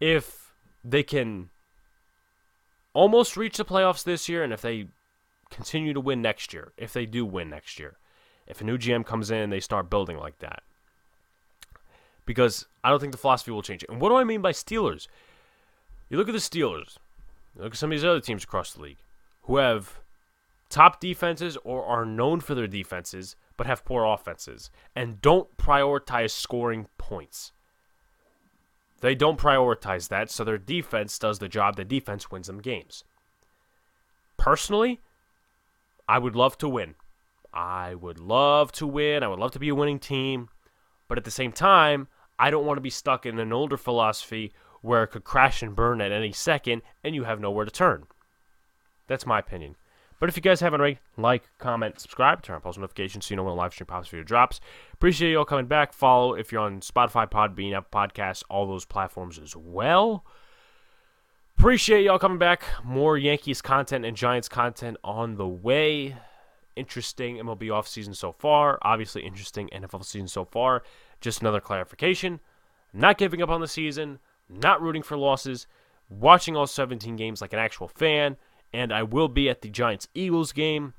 if 0.00 0.54
they 0.84 1.02
can 1.02 1.50
almost 2.94 3.36
reach 3.36 3.56
the 3.56 3.64
playoffs 3.64 4.04
this 4.04 4.28
year 4.28 4.42
and 4.42 4.52
if 4.52 4.62
they 4.62 4.88
continue 5.50 5.92
to 5.92 6.00
win 6.00 6.22
next 6.22 6.52
year, 6.52 6.72
if 6.76 6.92
they 6.92 7.06
do 7.06 7.24
win 7.24 7.50
next 7.50 7.78
year. 7.78 7.98
If 8.46 8.60
a 8.60 8.64
new 8.64 8.78
GM 8.78 9.04
comes 9.04 9.30
in 9.30 9.38
and 9.38 9.52
they 9.52 9.60
start 9.60 9.90
building 9.90 10.16
like 10.16 10.38
that. 10.38 10.62
Because 12.28 12.66
I 12.84 12.90
don't 12.90 13.00
think 13.00 13.12
the 13.12 13.18
philosophy 13.18 13.52
will 13.52 13.62
change. 13.62 13.86
And 13.88 14.02
what 14.02 14.10
do 14.10 14.16
I 14.16 14.24
mean 14.24 14.42
by 14.42 14.52
Steelers? 14.52 15.08
You 16.10 16.18
look 16.18 16.28
at 16.28 16.32
the 16.32 16.38
Steelers, 16.38 16.98
look 17.56 17.72
at 17.72 17.78
some 17.78 17.90
of 17.90 17.96
these 17.96 18.04
other 18.04 18.20
teams 18.20 18.44
across 18.44 18.74
the 18.74 18.82
league 18.82 18.98
who 19.44 19.56
have 19.56 19.98
top 20.68 21.00
defenses 21.00 21.56
or 21.64 21.86
are 21.86 22.04
known 22.04 22.40
for 22.40 22.54
their 22.54 22.66
defenses 22.66 23.34
but 23.56 23.66
have 23.66 23.82
poor 23.82 24.04
offenses 24.04 24.70
and 24.94 25.22
don't 25.22 25.56
prioritize 25.56 26.32
scoring 26.32 26.88
points. 26.98 27.52
They 29.00 29.14
don't 29.14 29.40
prioritize 29.40 30.08
that, 30.08 30.30
so 30.30 30.44
their 30.44 30.58
defense 30.58 31.18
does 31.18 31.38
the 31.38 31.48
job. 31.48 31.76
The 31.76 31.84
defense 31.84 32.30
wins 32.30 32.48
them 32.48 32.60
games. 32.60 33.04
Personally, 34.36 35.00
I 36.06 36.18
would 36.18 36.36
love 36.36 36.58
to 36.58 36.68
win. 36.68 36.94
I 37.54 37.94
would 37.94 38.18
love 38.18 38.70
to 38.72 38.86
win. 38.86 39.22
I 39.22 39.28
would 39.28 39.38
love 39.38 39.52
to 39.52 39.58
be 39.58 39.70
a 39.70 39.74
winning 39.74 39.98
team. 39.98 40.50
But 41.08 41.16
at 41.16 41.24
the 41.24 41.30
same 41.30 41.52
time, 41.52 42.06
I 42.38 42.50
don't 42.50 42.66
want 42.66 42.76
to 42.76 42.82
be 42.82 42.90
stuck 42.90 43.26
in 43.26 43.38
an 43.38 43.52
older 43.52 43.76
philosophy 43.76 44.52
where 44.80 45.02
it 45.02 45.08
could 45.08 45.24
crash 45.24 45.62
and 45.62 45.74
burn 45.74 46.00
at 46.00 46.12
any 46.12 46.32
second 46.32 46.82
and 47.02 47.14
you 47.14 47.24
have 47.24 47.40
nowhere 47.40 47.64
to 47.64 47.70
turn. 47.70 48.06
That's 49.06 49.26
my 49.26 49.38
opinion. 49.38 49.76
But 50.20 50.28
if 50.28 50.36
you 50.36 50.42
guys 50.42 50.60
haven't 50.60 50.80
already, 50.80 50.98
like, 51.16 51.48
comment, 51.58 52.00
subscribe, 52.00 52.42
turn 52.42 52.56
on 52.56 52.60
post 52.60 52.78
notifications 52.78 53.26
so 53.26 53.32
you 53.32 53.36
know 53.36 53.44
when 53.44 53.52
a 53.52 53.56
live 53.56 53.72
stream 53.72 53.86
pops 53.86 54.08
for 54.08 54.16
video 54.16 54.24
drops. 54.24 54.60
Appreciate 54.92 55.30
you 55.30 55.38
all 55.38 55.44
coming 55.44 55.66
back. 55.66 55.92
Follow 55.92 56.34
if 56.34 56.50
you're 56.50 56.60
on 56.60 56.80
Spotify, 56.80 57.30
Podbean, 57.30 57.76
Apple 57.76 58.00
Podcasts, 58.00 58.42
all 58.50 58.66
those 58.66 58.84
platforms 58.84 59.38
as 59.38 59.54
well. 59.54 60.24
Appreciate 61.56 62.04
y'all 62.04 62.18
coming 62.18 62.38
back. 62.38 62.64
More 62.84 63.16
Yankees 63.16 63.62
content 63.62 64.04
and 64.04 64.16
Giants 64.16 64.48
content 64.48 64.96
on 65.04 65.36
the 65.36 65.46
way. 65.46 66.16
Interesting 66.74 67.36
MLB 67.36 67.62
offseason 67.62 68.14
so 68.14 68.32
far. 68.32 68.78
Obviously, 68.82 69.24
interesting 69.24 69.68
NFL 69.72 70.04
season 70.04 70.28
so 70.28 70.44
far. 70.44 70.82
Just 71.20 71.40
another 71.40 71.60
clarification. 71.60 72.40
Not 72.92 73.18
giving 73.18 73.42
up 73.42 73.50
on 73.50 73.60
the 73.60 73.68
season, 73.68 74.18
not 74.48 74.80
rooting 74.80 75.02
for 75.02 75.16
losses, 75.16 75.66
watching 76.08 76.56
all 76.56 76.66
17 76.66 77.16
games 77.16 77.40
like 77.40 77.52
an 77.52 77.58
actual 77.58 77.88
fan 77.88 78.36
and 78.72 78.92
I 78.92 79.02
will 79.02 79.28
be 79.28 79.48
at 79.48 79.62
the 79.62 79.68
Giants 79.68 80.08
Eagles 80.14 80.52
game 80.52 80.94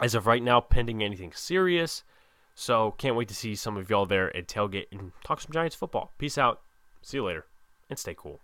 as 0.00 0.14
of 0.14 0.26
right 0.26 0.42
now, 0.42 0.60
pending 0.60 1.02
anything 1.02 1.32
serious. 1.32 2.02
So 2.54 2.92
can't 2.92 3.16
wait 3.16 3.28
to 3.28 3.34
see 3.34 3.54
some 3.54 3.76
of 3.76 3.88
y'all 3.88 4.06
there 4.06 4.34
at 4.36 4.48
tailgate 4.48 4.86
and 4.90 5.12
talk 5.24 5.40
some 5.40 5.52
Giants 5.52 5.76
football. 5.76 6.12
Peace 6.18 6.36
out. 6.36 6.60
See 7.00 7.16
you 7.16 7.24
later, 7.24 7.46
and 7.88 7.98
stay 7.98 8.14
cool. 8.16 8.40